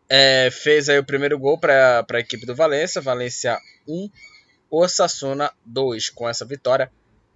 é, 0.09 0.49
fez 0.51 0.89
aí 0.89 0.97
o 0.99 1.05
primeiro 1.05 1.37
gol 1.37 1.57
para 1.57 2.05
a 2.09 2.19
equipe 2.19 2.45
do 2.45 2.55
Valência. 2.55 3.01
Valência 3.01 3.57
1, 3.87 4.09
Osasuna 4.69 5.51
2. 5.65 6.09
Com 6.09 6.27
essa 6.27 6.45
vitória, 6.45 6.91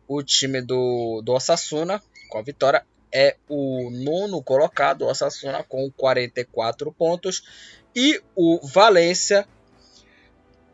o 0.07 0.24
time 0.24 0.61
do, 0.61 1.22
do 1.24 1.34
Osasuna, 1.34 2.01
com 2.30 2.38
a 2.38 2.41
vitória, 2.41 2.86
é 3.13 3.36
o 3.49 3.89
nono 3.91 4.41
colocado, 4.41 5.05
Osasuna, 5.05 5.63
com 5.63 5.91
44 5.91 6.91
pontos. 6.91 7.43
E 7.95 8.22
o 8.36 8.59
Valência 8.65 9.47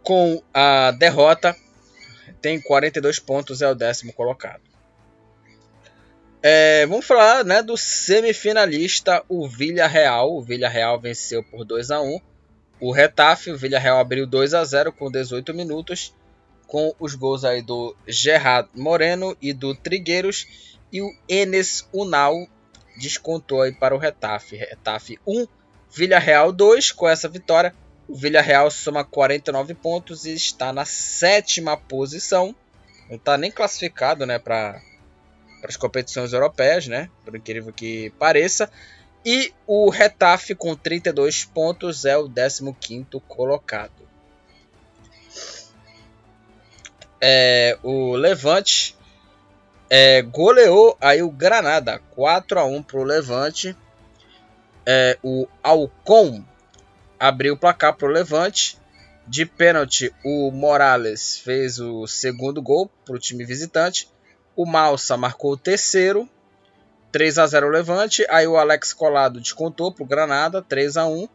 com 0.08 0.42
a 0.54 0.92
derrota, 0.92 1.54
tem 2.40 2.62
42 2.62 3.20
pontos, 3.20 3.62
é 3.62 3.70
o 3.70 3.76
décimo 3.76 4.14
colocado. 4.14 4.62
É, 6.42 6.86
vamos 6.86 7.06
falar 7.06 7.44
né, 7.44 7.64
do 7.64 7.76
semifinalista, 7.76 9.24
o 9.28 9.48
Villarreal. 9.48 10.36
O 10.36 10.42
Villarreal 10.42 11.00
venceu 11.00 11.44
por 11.44 11.66
2 11.66 11.92
a 11.92 12.02
1 12.02 12.20
o 12.80 12.92
Retafe. 12.92 13.52
O 13.52 13.58
Villarreal 13.58 14.00
abriu 14.00 14.28
2 14.28 14.54
a 14.54 14.64
0 14.64 14.92
com 14.92 15.12
18 15.12 15.54
minutos, 15.54 16.14
com 16.68 16.94
os 17.00 17.16
gols 17.16 17.44
aí 17.44 17.62
do 17.62 17.96
Gerard 18.08 18.70
Moreno 18.76 19.36
e 19.42 19.52
do 19.52 19.76
Trigueiros. 19.76 20.48
E 20.92 21.02
o 21.02 21.12
Enes 21.28 21.88
Unal 21.92 22.48
descontou 22.98 23.62
aí 23.62 23.72
para 23.72 23.96
o 23.96 23.98
Retafe. 23.98 24.56
Retafe 24.56 25.20
1, 25.26 25.48
Villarreal 25.92 26.52
2. 26.52 26.92
Com 26.92 27.10
essa 27.10 27.28
vitória, 27.28 27.74
o 28.08 28.16
Villarreal 28.16 28.70
soma 28.70 29.04
49 29.04 29.74
pontos 29.74 30.26
e 30.26 30.34
está 30.34 30.72
na 30.72 30.86
sétima 30.86 31.76
posição. 31.76 32.56
Não 33.10 33.18
está 33.18 33.38
nem 33.38 33.52
classificado 33.52 34.26
né, 34.26 34.38
para 34.38 34.82
as 35.64 35.76
competições 35.76 36.34
europeias, 36.34 36.88
né, 36.88 37.10
por 37.24 37.36
incrível 37.36 37.74
que 37.74 38.10
pareça. 38.20 38.70
E 39.26 39.54
o 39.66 39.90
Retafe, 39.90 40.56
com 40.56 40.76
32 40.76 41.46
pontos, 41.46 42.06
é 42.06 42.18
o 42.18 42.30
15 42.30 43.06
colocado. 43.28 44.08
É, 47.20 47.78
o 47.84 48.16
Levante 48.16 48.96
é, 49.90 50.22
goleou 50.22 50.98
aí 51.02 51.22
o 51.22 51.32
Granada 51.32 52.00
4 52.12 52.60
a 52.60 52.66
1 52.66 52.84
para 52.84 53.00
o 53.00 53.04
Levante. 53.04 53.76
É, 54.86 55.18
o 55.24 55.48
Alcon 55.64 56.44
abriu 57.20 57.56
o 57.56 57.58
placar 57.58 57.96
para 57.96 58.08
o 58.08 58.12
Levante. 58.12 58.78
De 59.28 59.46
pênalti, 59.46 60.14
o 60.24 60.52
Morales 60.52 61.38
fez 61.38 61.80
o 61.80 62.08
segundo 62.08 62.62
gol 62.62 62.90
para 63.04 63.16
o 63.16 63.20
time 63.20 63.44
visitante. 63.44 64.08
O 64.58 64.66
Malsa 64.66 65.16
marcou 65.16 65.54
o 65.54 65.58
terceiro. 65.58 66.28
3 67.14 67.38
a 67.38 67.48
0 67.48 67.70
Levante. 67.70 68.26
Aí 68.30 68.46
o 68.46 68.58
Alex 68.58 68.92
Colado 68.92 69.40
descontou 69.40 69.94
para 69.94 70.04
o 70.04 70.08
Granada, 70.08 70.62
3 70.62 70.98
a 70.98 71.06
1 71.06 71.30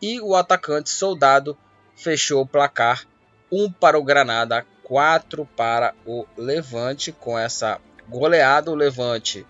E 0.00 0.18
o 0.20 0.34
atacante 0.34 0.88
Soldado 0.88 1.58
fechou 1.94 2.40
o 2.40 2.46
placar. 2.46 3.04
1 3.52 3.70
para 3.72 3.98
o 3.98 4.02
Granada, 4.02 4.64
4 4.82 5.46
para 5.54 5.94
o 6.06 6.24
Levante. 6.38 7.12
Com 7.12 7.38
essa 7.38 7.78
goleada, 8.08 8.70
o 8.70 8.74
Levante 8.74 9.46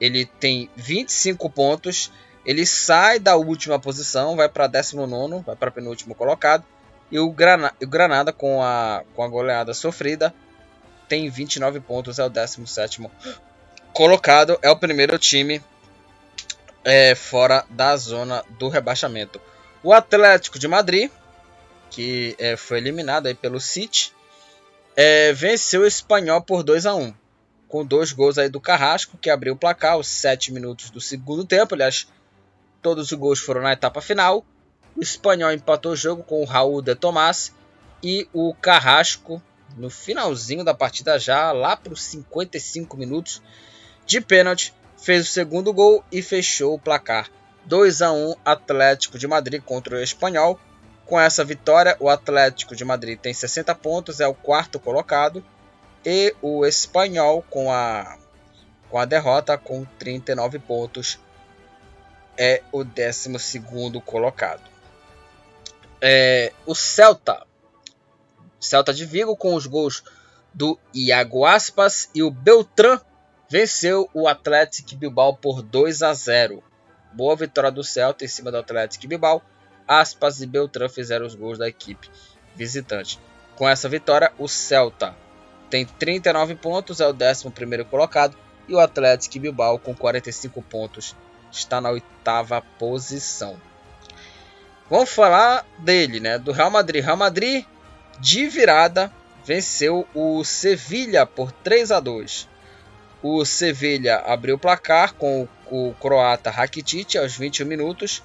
ele 0.00 0.26
tem 0.26 0.68
25 0.74 1.48
pontos 1.48 2.10
ele 2.44 2.66
sai 2.66 3.18
da 3.18 3.36
última 3.36 3.78
posição, 3.78 4.36
vai 4.36 4.48
para 4.48 4.66
19, 4.66 5.42
vai 5.44 5.56
para 5.56 5.70
penúltimo 5.70 6.14
colocado. 6.14 6.64
E 7.10 7.18
o, 7.18 7.30
Grana, 7.30 7.72
o 7.82 7.86
Granada, 7.86 8.32
com 8.32 8.62
a, 8.62 9.02
com 9.14 9.22
a 9.22 9.28
goleada 9.28 9.72
sofrida, 9.72 10.34
tem 11.08 11.28
29 11.28 11.80
pontos, 11.80 12.18
é 12.18 12.24
o 12.24 12.28
17 12.28 13.08
colocado. 13.92 14.58
É 14.62 14.70
o 14.70 14.76
primeiro 14.76 15.18
time 15.18 15.62
é, 16.84 17.14
fora 17.14 17.64
da 17.70 17.96
zona 17.96 18.44
do 18.58 18.68
rebaixamento. 18.68 19.40
O 19.82 19.92
Atlético 19.92 20.58
de 20.58 20.68
Madrid, 20.68 21.10
que 21.90 22.34
é, 22.38 22.56
foi 22.56 22.78
eliminado 22.78 23.26
aí 23.26 23.34
pelo 23.34 23.60
City, 23.60 24.12
é, 24.96 25.32
venceu 25.32 25.82
o 25.82 25.86
Espanhol 25.86 26.40
por 26.42 26.62
2 26.62 26.86
a 26.86 26.94
1 26.94 27.14
com 27.66 27.84
dois 27.84 28.12
gols 28.12 28.38
aí 28.38 28.48
do 28.48 28.60
Carrasco, 28.60 29.18
que 29.18 29.28
abriu 29.28 29.54
o 29.54 29.56
placar 29.56 29.94
aos 29.94 30.06
7 30.06 30.52
minutos 30.52 30.90
do 30.90 31.00
segundo 31.00 31.44
tempo. 31.44 31.74
Aliás, 31.74 32.06
Todos 32.84 33.10
os 33.10 33.18
gols 33.18 33.40
foram 33.40 33.62
na 33.62 33.72
etapa 33.72 34.02
final. 34.02 34.44
O 34.94 35.00
espanhol 35.00 35.50
empatou 35.50 35.92
o 35.92 35.96
jogo 35.96 36.22
com 36.22 36.42
o 36.42 36.44
Raul 36.44 36.82
de 36.82 36.94
Tomás 36.94 37.50
e 38.02 38.28
o 38.30 38.52
Carrasco 38.52 39.42
no 39.76 39.90
finalzinho 39.90 40.64
da 40.64 40.74
partida 40.74 41.18
já 41.18 41.52
lá 41.52 41.76
para 41.76 41.92
os 41.92 42.02
55 42.02 42.96
minutos 42.96 43.42
de 44.06 44.20
pênalti 44.20 44.74
fez 44.96 45.28
o 45.28 45.30
segundo 45.30 45.72
gol 45.72 46.04
e 46.10 46.22
fechou 46.22 46.74
o 46.74 46.78
placar 46.78 47.28
2 47.66 48.02
a 48.02 48.12
1 48.12 48.34
Atlético 48.44 49.18
de 49.18 49.26
Madrid 49.26 49.62
contra 49.62 49.96
o 49.96 50.02
Espanhol. 50.02 50.58
Com 51.06 51.20
essa 51.20 51.44
vitória, 51.44 51.96
o 52.00 52.08
Atlético 52.08 52.74
de 52.74 52.84
Madrid 52.84 53.18
tem 53.18 53.34
60 53.34 53.74
pontos, 53.74 54.20
é 54.20 54.26
o 54.26 54.34
quarto 54.34 54.78
colocado, 54.78 55.44
e 56.04 56.34
o 56.40 56.64
Espanhol 56.64 57.42
com 57.50 57.70
a 57.70 58.18
com 58.88 58.98
a 58.98 59.04
derrota 59.04 59.58
com 59.58 59.84
39 59.98 60.60
pontos 60.60 61.18
é 62.38 62.62
o 62.70 62.84
12 62.84 63.60
colocado. 64.04 64.62
É, 66.00 66.52
o 66.64 66.74
Celta, 66.74 67.44
Celta 68.64 68.92
de 68.92 69.04
Vigo, 69.04 69.36
com 69.36 69.54
os 69.54 69.66
gols 69.66 70.02
do 70.52 70.78
Iago 70.94 71.44
Aspas 71.44 72.08
e 72.14 72.22
o 72.22 72.30
Beltrán, 72.30 73.00
venceu 73.48 74.08
o 74.14 74.26
Atlético 74.26 74.96
Bilbao 74.96 75.36
por 75.36 75.62
2 75.62 76.02
a 76.02 76.12
0. 76.14 76.62
Boa 77.12 77.36
vitória 77.36 77.70
do 77.70 77.84
Celta 77.84 78.24
em 78.24 78.28
cima 78.28 78.50
do 78.50 78.58
Atlético 78.58 79.06
Bilbao. 79.06 79.42
Aspas 79.86 80.40
e 80.40 80.46
Beltrán 80.46 80.88
fizeram 80.88 81.26
os 81.26 81.34
gols 81.34 81.58
da 81.58 81.68
equipe 81.68 82.10
visitante. 82.56 83.20
Com 83.56 83.68
essa 83.68 83.88
vitória, 83.88 84.32
o 84.38 84.48
Celta 84.48 85.14
tem 85.70 85.84
39 85.84 86.54
pontos, 86.56 87.00
é 87.00 87.06
o 87.06 87.12
11 87.12 87.84
colocado. 87.90 88.36
E 88.66 88.74
o 88.74 88.80
Atlético 88.80 89.38
Bilbao, 89.40 89.78
com 89.78 89.94
45 89.94 90.62
pontos, 90.62 91.14
está 91.52 91.80
na 91.80 91.90
oitava 91.90 92.62
posição. 92.78 93.60
Vamos 94.88 95.10
falar 95.10 95.66
dele, 95.78 96.20
né? 96.20 96.38
Do 96.38 96.52
Real 96.52 96.70
Madrid. 96.70 97.04
Real 97.04 97.16
Madrid, 97.16 97.64
de 98.20 98.48
virada, 98.48 99.12
venceu 99.44 100.06
o 100.14 100.42
Sevilha 100.44 101.26
por 101.26 101.52
3 101.52 101.90
a 101.90 102.00
2. 102.00 102.48
O 103.22 103.44
Sevilha 103.44 104.16
abriu 104.16 104.56
o 104.56 104.58
placar 104.58 105.14
com 105.14 105.48
o 105.70 105.94
croata 105.94 106.50
Rakitic 106.50 107.16
aos 107.16 107.36
21 107.36 107.66
minutos. 107.66 108.22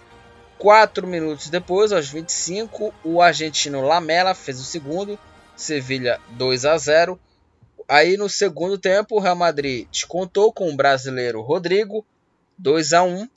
Quatro 0.58 1.08
minutos 1.08 1.50
depois, 1.50 1.94
aos 1.94 2.10
25, 2.10 2.94
o 3.04 3.22
argentino 3.22 3.82
Lamela 3.82 4.36
fez 4.36 4.60
o 4.60 4.64
segundo. 4.66 5.18
Sevilha 5.56 6.20
2 6.32 6.66
a 6.66 6.78
0. 6.78 7.20
Aí 7.88 8.18
no 8.18 8.30
segundo 8.30 8.78
tempo, 8.78 9.16
o 9.16 9.20
Real 9.20 9.36
Madrid 9.36 9.88
descontou 9.90 10.54
com 10.54 10.70
o 10.70 10.76
brasileiro 10.76 11.42
Rodrigo 11.42 12.06
2 12.58 12.94
a 12.94 13.04
1. 13.04 13.28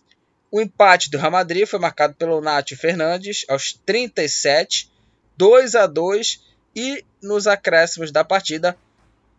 O 0.51 0.61
empate 0.61 1.11
do 1.11 1.17
Real 1.17 1.31
Madrid 1.31 1.67
foi 1.67 1.79
marcado 1.79 2.15
pelo 2.15 2.41
Nath 2.41 2.71
Fernandes 2.77 3.47
aos 3.49 3.73
37, 3.87 4.91
2 5.37 5.74
a 5.74 5.87
2 5.87 6.43
e 6.74 7.05
nos 7.22 7.47
acréscimos 7.47 8.11
da 8.11 8.24
partida 8.24 8.76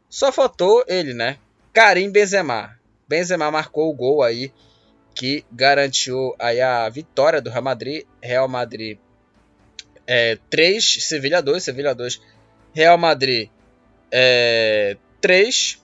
só 0.10 0.32
faltou 0.32 0.84
ele, 0.88 1.14
né? 1.14 1.38
Karim 1.74 2.12
Benzema. 2.12 2.80
Benzema 3.08 3.50
marcou 3.50 3.90
o 3.90 3.94
gol 3.94 4.22
aí 4.22 4.52
que 5.16 5.46
garantiu 5.52 6.36
aí 6.40 6.62
a 6.62 6.88
vitória 6.90 7.42
do 7.42 7.50
Real 7.50 7.64
Madrid. 7.64 8.06
Real 8.22 8.48
Madrid 8.48 8.98
é, 10.06 10.38
3, 10.50 11.04
Sevilha 11.04 11.42
2, 11.42 11.64
Sevilha 11.64 11.96
2, 11.96 12.22
Real 12.74 12.98
Madrid 12.98 13.50
é, 14.12 14.98
3. 15.20 15.82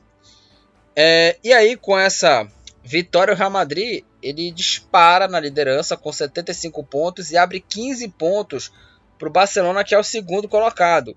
É, 0.96 1.38
e 1.44 1.54
aí 1.54 1.76
com 1.76 1.98
essa 1.98 2.48
vitória 2.84 3.34
o 3.34 3.38
Real 3.38 3.50
Madrid 3.50 4.04
ele 4.22 4.52
dispara 4.52 5.28
na 5.28 5.40
liderança 5.40 5.96
com 5.96 6.12
75 6.12 6.84
pontos 6.84 7.32
e 7.32 7.38
abre 7.38 7.60
15 7.60 8.08
pontos 8.10 8.72
para 9.20 9.28
o 9.28 9.32
Barcelona 9.32 9.84
que 9.84 9.94
é 9.94 10.00
o 10.00 10.04
segundo 10.04 10.48
colocado. 10.48 11.16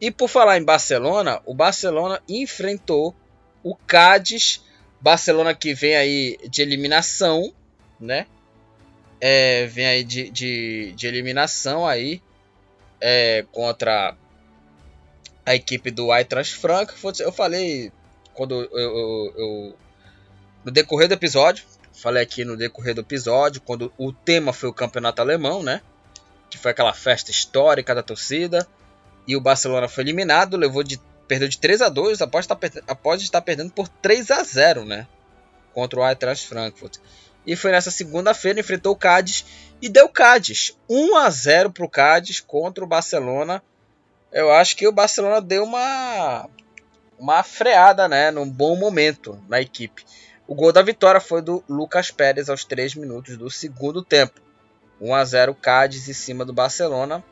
E 0.00 0.10
por 0.10 0.28
falar 0.28 0.58
em 0.58 0.64
Barcelona, 0.64 1.40
o 1.44 1.54
Barcelona 1.54 2.22
enfrentou 2.28 3.16
o 3.64 3.74
Cádiz, 3.74 4.62
Barcelona 5.00 5.54
que 5.54 5.74
vem 5.74 5.96
aí 5.96 6.38
de 6.48 6.62
eliminação, 6.62 7.52
né? 7.98 8.26
É, 9.20 9.66
vem 9.66 9.86
aí 9.86 10.04
de, 10.04 10.30
de, 10.30 10.92
de 10.92 11.06
eliminação 11.08 11.84
aí 11.84 12.22
é, 13.00 13.44
contra 13.50 14.14
a 15.44 15.54
equipe 15.54 15.90
do 15.90 16.14
Eintracht 16.14 16.54
Frankfurt. 16.54 17.18
Eu 17.18 17.32
falei 17.32 17.90
quando 18.34 18.54
eu, 18.54 18.78
eu, 18.78 19.34
eu, 19.36 19.76
no 20.64 20.70
decorrer 20.70 21.08
do 21.08 21.14
episódio, 21.14 21.64
falei 21.92 22.22
aqui 22.22 22.44
no 22.44 22.56
decorrer 22.56 22.94
do 22.94 23.00
episódio, 23.00 23.60
quando 23.60 23.92
o 23.98 24.12
tema 24.12 24.52
foi 24.52 24.68
o 24.68 24.72
campeonato 24.72 25.20
alemão, 25.20 25.60
né? 25.60 25.80
Que 26.50 26.58
foi 26.58 26.70
aquela 26.70 26.94
festa 26.94 27.30
histórica 27.30 27.94
da 27.94 28.02
torcida 28.02 28.66
e 29.26 29.36
o 29.36 29.40
Barcelona 29.40 29.88
foi 29.88 30.04
eliminado, 30.04 30.56
levou 30.56 30.82
de 30.82 30.98
perdeu 31.28 31.46
de 31.46 31.58
3 31.58 31.82
a 31.82 31.90
2 31.90 32.22
após 32.22 32.44
estar, 32.46 32.58
após 32.88 33.20
estar 33.20 33.42
perdendo 33.42 33.70
por 33.70 33.86
3 33.86 34.30
a 34.30 34.42
0, 34.42 34.86
né? 34.86 35.06
Contra 35.74 36.00
o 36.00 36.08
Eintracht 36.08 36.48
Frankfurt. 36.48 36.96
E 37.46 37.54
foi 37.54 37.70
nessa 37.70 37.90
segunda-feira 37.90 38.58
enfrentou 38.58 38.94
o 38.94 38.96
Cádiz 38.96 39.44
e 39.80 39.88
deu 39.88 40.08
Cádiz 40.08 40.76
1 40.88 41.16
a 41.16 41.28
0 41.28 41.70
para 41.70 41.84
o 41.84 41.88
Cádiz 41.88 42.40
contra 42.40 42.82
o 42.82 42.86
Barcelona. 42.86 43.62
Eu 44.32 44.50
acho 44.50 44.74
que 44.74 44.88
o 44.88 44.92
Barcelona 44.92 45.42
deu 45.42 45.64
uma 45.64 46.48
uma 47.18 47.42
freada, 47.42 48.08
né, 48.08 48.30
num 48.30 48.48
bom 48.48 48.76
momento 48.76 49.42
na 49.48 49.60
equipe. 49.60 50.04
O 50.46 50.54
gol 50.54 50.72
da 50.72 50.82
vitória 50.82 51.20
foi 51.20 51.42
do 51.42 51.62
Lucas 51.68 52.10
Pérez 52.10 52.48
aos 52.48 52.64
3 52.64 52.94
minutos 52.94 53.36
do 53.36 53.50
segundo 53.50 54.02
tempo. 54.02 54.40
1 55.00 55.14
a 55.14 55.24
0 55.24 55.54
Cádiz 55.54 56.08
em 56.08 56.12
cima 56.12 56.44
do 56.44 56.52
Barcelona 56.52 57.24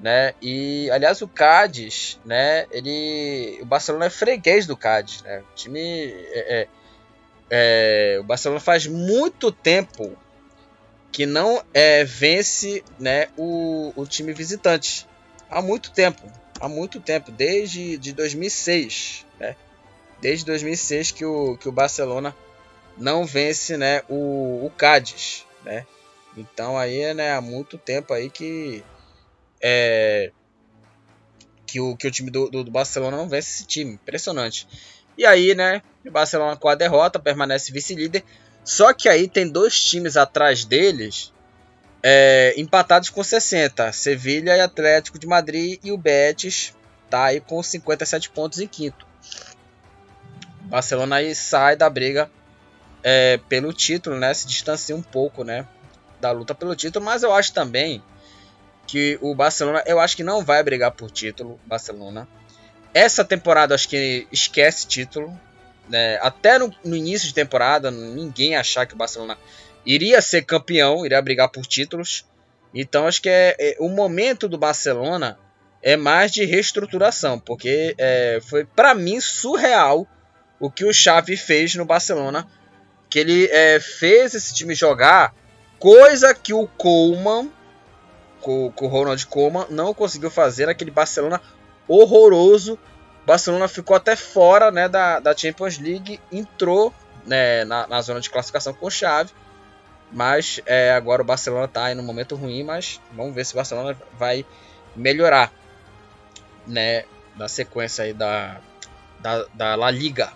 né? 0.00 0.32
E 0.40 0.90
aliás 0.90 1.20
o 1.20 1.28
Cádiz, 1.28 2.18
né? 2.24 2.66
Ele, 2.70 3.58
o 3.60 3.66
Barcelona 3.66 4.06
é 4.06 4.10
freguês 4.10 4.66
do 4.66 4.76
Cádiz, 4.76 5.22
né? 5.22 5.40
O 5.40 5.54
time, 5.54 5.80
é, 5.80 6.60
é, 6.60 6.68
é, 7.50 8.18
o 8.18 8.24
Barcelona 8.24 8.60
faz 8.60 8.86
muito 8.86 9.52
tempo 9.52 10.16
que 11.12 11.26
não 11.26 11.62
é, 11.74 12.04
vence, 12.04 12.82
né? 12.98 13.28
O, 13.36 13.92
o 13.94 14.06
time 14.06 14.32
visitante 14.32 15.06
há 15.50 15.60
muito 15.60 15.90
tempo, 15.90 16.22
há 16.58 16.68
muito 16.68 17.00
tempo, 17.00 17.30
desde 17.30 17.98
de 17.98 18.12
2006, 18.12 19.26
né? 19.38 19.54
Desde 20.20 20.46
2006 20.46 21.10
que 21.10 21.24
o, 21.24 21.56
que 21.58 21.68
o 21.68 21.72
Barcelona 21.72 22.34
não 22.96 23.24
vence, 23.26 23.76
né? 23.76 24.02
O, 24.08 24.64
o 24.64 24.72
Cádiz, 24.76 25.46
né? 25.62 25.84
Então 26.36 26.78
aí, 26.78 27.12
né? 27.14 27.32
Há 27.32 27.40
muito 27.40 27.76
tempo 27.76 28.12
aí 28.12 28.30
que 28.30 28.84
é, 29.60 30.30
que, 31.66 31.80
o, 31.80 31.96
que 31.96 32.06
o 32.06 32.10
time 32.10 32.30
do, 32.30 32.48
do, 32.48 32.64
do, 32.64 32.70
Barcelona 32.70 33.16
não 33.16 33.28
vence 33.28 33.50
esse 33.50 33.66
time. 33.66 33.92
Impressionante. 33.92 34.66
E 35.16 35.24
aí, 35.24 35.54
né? 35.54 35.82
O 36.04 36.10
Barcelona 36.10 36.56
com 36.56 36.68
a 36.68 36.74
derrota 36.74 37.18
permanece 37.18 37.72
vice-líder. 37.72 38.24
Só 38.64 38.92
que 38.92 39.08
aí 39.08 39.28
tem 39.28 39.48
dois 39.48 39.82
times 39.82 40.16
atrás 40.16 40.64
deles 40.64 41.32
é, 42.02 42.54
empatados 42.56 43.10
com 43.10 43.22
60. 43.22 43.92
Sevilha 43.92 44.56
e 44.56 44.60
Atlético 44.60 45.18
de 45.18 45.26
Madrid. 45.26 45.78
E 45.84 45.92
o 45.92 45.98
Betis 45.98 46.74
tá 47.08 47.26
aí 47.26 47.40
com 47.40 47.62
57 47.62 48.30
pontos 48.30 48.58
em 48.60 48.66
quinto. 48.66 49.06
O 50.64 50.68
Barcelona 50.68 51.16
aí 51.16 51.34
sai 51.34 51.76
da 51.76 51.90
briga 51.90 52.30
é, 53.02 53.38
pelo 53.48 53.72
título, 53.72 54.18
né? 54.18 54.32
Se 54.32 54.46
distancia 54.46 54.94
um 54.96 55.02
pouco, 55.02 55.44
né? 55.44 55.66
Da 56.20 56.30
luta 56.30 56.54
pelo 56.54 56.76
título. 56.76 57.04
Mas 57.04 57.22
eu 57.22 57.32
acho 57.32 57.52
também 57.52 58.02
que 58.86 59.18
o 59.20 59.34
Barcelona, 59.34 59.82
eu 59.86 60.00
acho 60.00 60.16
que 60.16 60.24
não 60.24 60.44
vai 60.44 60.62
brigar 60.62 60.90
por 60.90 61.10
título, 61.10 61.60
Barcelona. 61.64 62.28
Essa 62.92 63.24
temporada 63.24 63.74
acho 63.74 63.88
que 63.88 64.26
esquece 64.32 64.86
título, 64.86 65.38
né? 65.88 66.18
Até 66.20 66.58
no, 66.58 66.74
no, 66.84 66.96
início 66.96 67.28
de 67.28 67.34
temporada, 67.34 67.90
ninguém 67.90 68.56
achar 68.56 68.86
que 68.86 68.94
o 68.94 68.96
Barcelona 68.96 69.38
iria 69.86 70.20
ser 70.20 70.42
campeão, 70.42 71.06
iria 71.06 71.22
brigar 71.22 71.48
por 71.48 71.64
títulos. 71.66 72.24
Então 72.74 73.06
acho 73.06 73.22
que 73.22 73.28
é, 73.28 73.54
é 73.58 73.76
o 73.78 73.88
momento 73.88 74.48
do 74.48 74.58
Barcelona 74.58 75.38
é 75.82 75.96
mais 75.96 76.30
de 76.32 76.44
reestruturação, 76.44 77.38
porque 77.38 77.94
é, 77.96 78.38
foi 78.42 78.64
para 78.64 78.94
mim 78.94 79.20
surreal 79.20 80.06
o 80.58 80.70
que 80.70 80.84
o 80.84 80.92
Xavi 80.92 81.36
fez 81.36 81.74
no 81.74 81.84
Barcelona, 81.84 82.46
que 83.08 83.18
ele 83.18 83.46
é, 83.46 83.80
fez 83.80 84.34
esse 84.34 84.54
time 84.54 84.74
jogar 84.74 85.34
coisa 85.80 86.32
que 86.34 86.52
o 86.54 86.68
Coleman 86.68 87.50
com, 88.40 88.72
o 88.80 88.86
Ronald 88.86 89.24
Koeman, 89.26 89.66
não 89.70 89.92
conseguiu 89.94 90.30
fazer 90.30 90.68
aquele 90.68 90.90
Barcelona 90.90 91.40
horroroso. 91.86 92.78
Barcelona 93.26 93.68
ficou 93.68 93.94
até 93.94 94.16
fora 94.16 94.70
né, 94.70 94.88
da, 94.88 95.20
da 95.20 95.36
Champions 95.36 95.78
League, 95.78 96.20
entrou 96.32 96.92
né, 97.26 97.64
na, 97.64 97.86
na 97.86 98.00
zona 98.00 98.20
de 98.20 98.30
classificação 98.30 98.72
com 98.72 98.90
chave. 98.90 99.32
Mas 100.10 100.60
é, 100.66 100.92
agora 100.92 101.22
o 101.22 101.24
Barcelona 101.24 101.66
está 101.66 101.92
em 101.92 101.98
um 101.98 102.02
momento 102.02 102.34
ruim, 102.34 102.64
mas 102.64 103.00
vamos 103.12 103.34
ver 103.34 103.46
se 103.46 103.52
o 103.52 103.56
Barcelona 103.56 103.96
vai 104.18 104.44
melhorar 104.96 105.52
né, 106.66 107.04
na 107.36 107.46
sequência 107.46 108.04
aí 108.04 108.12
da, 108.12 108.60
da, 109.20 109.44
da 109.54 109.74
La 109.76 109.90
Liga. 109.90 110.32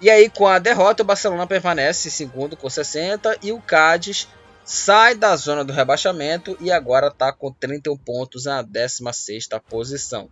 E 0.00 0.10
aí, 0.10 0.28
com 0.28 0.46
a 0.46 0.58
derrota, 0.58 1.02
o 1.02 1.06
Barcelona 1.06 1.46
permanece 1.46 2.10
segundo 2.10 2.56
com 2.56 2.68
60 2.68 3.38
e 3.42 3.50
o 3.50 3.60
Cádiz 3.60 4.28
sai 4.64 5.14
da 5.14 5.36
zona 5.36 5.64
do 5.64 5.72
rebaixamento 5.72 6.56
e 6.60 6.72
agora 6.72 7.08
está 7.08 7.32
com 7.32 7.52
31 7.52 7.96
pontos 7.98 8.46
na 8.46 8.62
16 8.62 9.48
posição. 9.68 10.30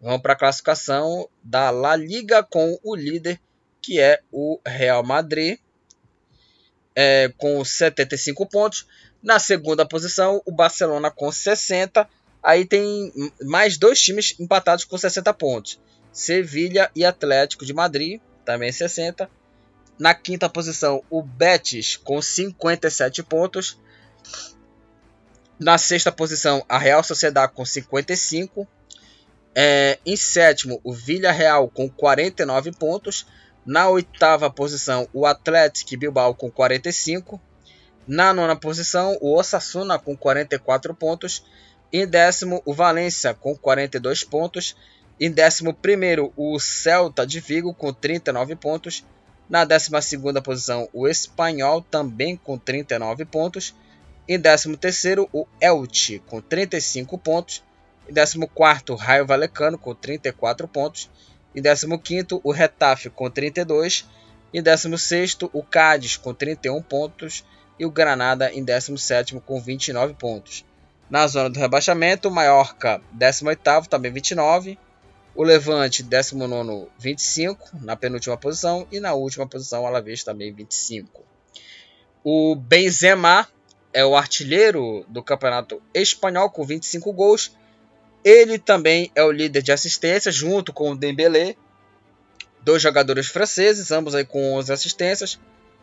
Vamos 0.00 0.20
para 0.20 0.34
a 0.34 0.36
classificação 0.36 1.28
da 1.42 1.70
La 1.70 1.96
Liga 1.96 2.42
com 2.42 2.78
o 2.82 2.94
líder, 2.94 3.40
que 3.80 4.00
é 4.00 4.20
o 4.30 4.60
Real 4.66 5.02
Madrid, 5.04 5.58
é, 6.94 7.32
com 7.38 7.64
75 7.64 8.46
pontos. 8.46 8.86
Na 9.22 9.38
segunda 9.38 9.86
posição, 9.86 10.42
o 10.44 10.52
Barcelona 10.52 11.10
com 11.10 11.30
60. 11.30 12.08
Aí 12.42 12.64
tem 12.64 13.12
mais 13.42 13.78
dois 13.78 14.00
times 14.00 14.34
empatados 14.38 14.84
com 14.84 14.98
60 14.98 15.32
pontos. 15.34 15.80
Sevilha 16.12 16.90
e 16.94 17.04
Atlético 17.04 17.64
de 17.64 17.72
Madrid, 17.72 18.20
também 18.44 18.72
60. 18.72 19.28
Na 19.98 20.14
quinta 20.14 20.48
posição, 20.48 21.02
o 21.08 21.22
Betis 21.22 21.96
com 21.96 22.20
57 22.20 23.22
pontos. 23.22 23.78
Na 25.58 25.78
sexta 25.78 26.12
posição, 26.12 26.64
a 26.68 26.78
Real 26.78 27.02
Sociedade 27.02 27.52
com 27.54 27.64
55. 27.64 28.68
É, 29.54 29.98
em 30.04 30.16
sétimo, 30.16 30.78
o 30.84 30.92
Villarreal 30.92 31.68
com 31.68 31.88
49 31.88 32.72
pontos. 32.72 33.26
Na 33.64 33.88
oitava 33.88 34.50
posição, 34.50 35.08
o 35.14 35.24
Atlético 35.24 35.96
Bilbao 35.96 36.34
com 36.34 36.50
45. 36.50 37.40
Na 38.06 38.34
nona 38.34 38.54
posição, 38.54 39.16
o 39.20 39.34
Osasuna 39.34 39.98
com 39.98 40.14
44 40.14 40.94
pontos. 40.94 41.42
Em 41.90 42.06
décimo, 42.06 42.60
o 42.66 42.74
Valência 42.74 43.32
com 43.32 43.56
42 43.56 44.24
pontos. 44.24 44.76
Em 45.18 45.30
décimo 45.30 45.72
primeiro, 45.72 46.32
o 46.36 46.60
Celta 46.60 47.26
de 47.26 47.40
Vigo 47.40 47.72
com 47.72 47.94
39 47.94 48.56
pontos. 48.56 49.02
Na 49.48 49.64
12 49.64 49.90
posição, 50.42 50.88
o 50.92 51.06
Espanhol, 51.06 51.80
também 51.82 52.36
com 52.36 52.58
39 52.58 53.24
pontos. 53.24 53.74
Em 54.28 54.40
13 54.40 54.76
o 55.32 55.46
Elche, 55.60 56.18
com 56.26 56.40
35 56.40 57.16
pontos. 57.16 57.62
Em 58.08 58.12
14 58.12 58.38
o 58.90 58.94
Raio 58.96 59.26
Valecano, 59.26 59.78
com 59.78 59.94
34 59.94 60.66
pontos. 60.66 61.08
Em 61.54 61.62
15 61.62 61.86
o 62.42 62.50
Retafe, 62.50 63.08
com 63.08 63.30
32. 63.30 64.04
Em 64.52 64.62
16 64.62 65.38
o 65.52 65.62
Cádiz, 65.62 66.16
com 66.16 66.34
31 66.34 66.82
pontos. 66.82 67.44
E 67.78 67.86
o 67.86 67.90
Granada, 67.90 68.50
em 68.52 68.64
17 68.64 69.38
com 69.40 69.60
29 69.60 70.14
pontos. 70.14 70.64
Na 71.08 71.26
zona 71.28 71.48
do 71.48 71.60
rebaixamento, 71.60 72.28
o 72.28 72.32
Mallorca, 72.32 73.00
18 73.12 73.88
também 73.88 74.10
29. 74.10 74.76
O 75.36 75.42
Levante, 75.42 76.02
19, 76.02 76.88
25, 76.98 77.72
na 77.82 77.94
penúltima 77.94 78.38
posição. 78.38 78.88
E 78.90 78.98
na 78.98 79.12
última 79.12 79.46
posição, 79.46 79.82
o 79.82 79.86
Alavés 79.86 80.24
também 80.24 80.50
25. 80.50 81.22
O 82.24 82.56
Benzema 82.56 83.46
é 83.92 84.02
o 84.02 84.16
artilheiro 84.16 85.04
do 85.08 85.22
campeonato 85.22 85.82
espanhol 85.92 86.48
com 86.48 86.64
25 86.64 87.12
gols. 87.12 87.54
Ele 88.24 88.58
também 88.58 89.12
é 89.14 89.22
o 89.22 89.30
líder 89.30 89.60
de 89.60 89.72
assistências, 89.72 90.34
junto 90.34 90.72
com 90.72 90.92
o 90.92 90.96
Dembélé. 90.96 91.54
Dois 92.62 92.80
jogadores 92.80 93.26
franceses, 93.26 93.90
ambos 93.90 94.14
aí 94.14 94.24
com 94.24 94.54
11 94.54 94.72
assistências. 94.72 95.38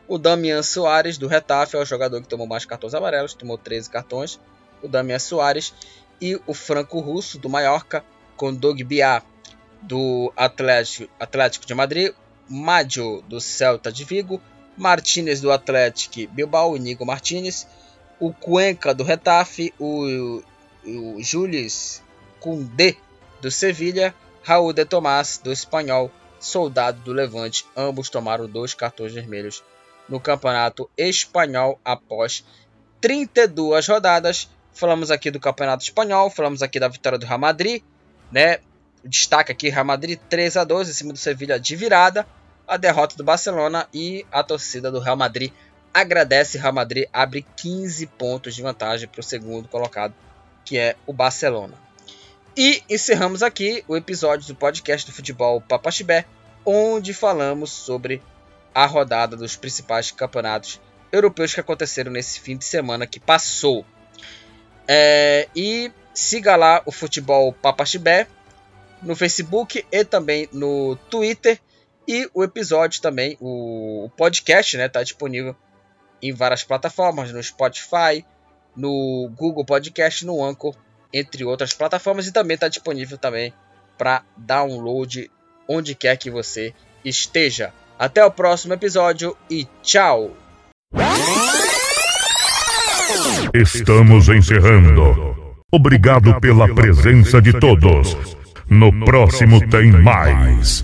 O 0.07 0.17
Damian 0.17 0.63
Soares, 0.63 1.19
do 1.19 1.27
Retafe, 1.27 1.75
é 1.75 1.79
o 1.79 1.85
jogador 1.85 2.19
que 2.23 2.27
tomou 2.27 2.47
mais 2.47 2.65
cartões 2.65 2.95
amarelos, 2.95 3.35
tomou 3.35 3.59
13 3.59 3.87
cartões. 3.91 4.39
O 4.81 4.87
Damian 4.87 5.19
Soares. 5.19 5.75
E 6.19 6.41
o 6.47 6.55
Franco 6.55 6.99
Russo, 6.99 7.37
do 7.37 7.49
Mallorca, 7.49 8.03
com 8.35 8.53
Doug 8.53 8.81
Biá, 8.81 9.21
do 9.83 10.31
Atlético, 10.35 11.11
Atlético 11.19 11.65
de 11.65 11.73
Madrid, 11.73 12.13
Maggio 12.49 13.21
do 13.27 13.39
Celta 13.39 13.91
de 13.91 14.03
Vigo, 14.03 14.41
Martinez 14.77 15.41
do 15.41 15.51
Atlético 15.51 16.31
Bilbao, 16.33 16.75
Inigo 16.75 17.05
Martinez, 17.05 17.67
o 18.19 18.33
Cuenca 18.33 18.93
do 18.93 19.03
Retafe, 19.03 19.73
o, 19.79 20.41
o 20.85 21.21
Jules 21.21 22.01
Koundé 22.39 22.95
do 23.41 23.51
Sevilha, 23.51 24.13
Raul 24.43 24.73
de 24.73 24.85
Tomás 24.85 25.39
do 25.43 25.51
Espanhol, 25.51 26.11
Soldado 26.39 26.99
do 27.01 27.13
Levante. 27.13 27.65
Ambos 27.75 28.09
tomaram 28.09 28.47
dois 28.47 28.73
cartões 28.73 29.13
vermelhos 29.13 29.63
no 30.07 30.19
Campeonato 30.19 30.89
Espanhol 30.97 31.79
após 31.83 32.43
32 32.99 33.87
rodadas. 33.87 34.49
Falamos 34.73 35.11
aqui 35.11 35.29
do 35.29 35.39
Campeonato 35.39 35.83
Espanhol, 35.83 36.29
falamos 36.29 36.61
aqui 36.61 36.79
da 36.79 36.87
vitória 36.87 37.17
do 37.17 37.25
Real 37.25 37.39
Madrid, 37.39 37.83
né? 38.31 38.59
Destaca 39.03 39.51
aqui 39.51 39.69
Real 39.69 39.85
Madrid 39.85 40.19
3 40.29 40.57
a 40.57 40.63
2 40.63 40.89
em 40.89 40.93
cima 40.93 41.13
do 41.13 41.19
Sevilha 41.19 41.59
de 41.59 41.75
virada, 41.75 42.25
a 42.67 42.77
derrota 42.77 43.15
do 43.15 43.23
Barcelona 43.23 43.87
e 43.93 44.25
a 44.31 44.41
torcida 44.41 44.89
do 44.89 44.99
Real 44.99 45.17
Madrid 45.17 45.51
agradece 45.93 46.57
Real 46.57 46.73
Madrid, 46.73 47.07
abre 47.13 47.45
15 47.55 48.07
pontos 48.07 48.55
de 48.55 48.63
vantagem 48.63 49.07
para 49.07 49.19
o 49.19 49.23
segundo 49.23 49.67
colocado, 49.67 50.13
que 50.65 50.77
é 50.77 50.95
o 51.05 51.13
Barcelona. 51.13 51.75
E 52.57 52.81
encerramos 52.89 53.43
aqui 53.43 53.83
o 53.87 53.95
episódio 53.95 54.47
do 54.47 54.55
podcast 54.55 55.09
do 55.09 55.13
futebol 55.13 55.61
Papaxibé, 55.61 56.25
onde 56.65 57.13
falamos 57.13 57.71
sobre 57.71 58.21
a 58.73 58.85
rodada 58.85 59.35
dos 59.35 59.55
principais 59.55 60.09
campeonatos 60.11 60.81
europeus 61.11 61.53
que 61.53 61.59
aconteceram 61.59 62.11
nesse 62.11 62.39
fim 62.39 62.57
de 62.57 62.65
semana 62.65 63.05
que 63.05 63.19
passou. 63.19 63.85
É, 64.87 65.47
e 65.55 65.91
siga 66.13 66.55
lá 66.55 66.81
o 66.85 66.91
futebol 66.91 67.53
Papaxibé 67.53 68.27
no 69.03 69.15
Facebook 69.15 69.85
e 69.91 70.03
também 70.03 70.47
no 70.51 70.95
Twitter. 71.09 71.59
E 72.07 72.29
o 72.33 72.43
episódio 72.43 73.01
também, 73.01 73.37
o 73.39 74.09
podcast, 74.17 74.75
né, 74.77 74.89
tá 74.89 75.01
disponível 75.03 75.55
em 76.21 76.33
várias 76.33 76.63
plataformas, 76.63 77.31
no 77.31 77.41
Spotify, 77.41 78.25
no 78.75 79.29
Google 79.37 79.65
Podcast, 79.65 80.25
no 80.25 80.43
Anchor, 80.43 80.75
entre 81.13 81.45
outras 81.45 81.73
plataformas, 81.73 82.27
e 82.27 82.31
também 82.33 82.55
está 82.55 82.67
disponível 82.67 83.17
também 83.17 83.53
para 83.97 84.23
download 84.35 85.29
onde 85.67 85.95
quer 85.95 86.17
que 86.17 86.29
você 86.29 86.73
esteja. 87.05 87.73
Até 87.97 88.25
o 88.25 88.31
próximo 88.31 88.73
episódio 88.73 89.37
e 89.49 89.67
tchau! 89.81 90.35
Estamos 93.53 94.27
encerrando. 94.29 95.33
Obrigado 95.71 96.39
pela 96.39 96.73
presença 96.73 97.41
de 97.41 97.57
todos. 97.59 98.35
No 98.69 98.91
próximo 99.05 99.59
tem 99.67 99.91
mais. 99.91 100.81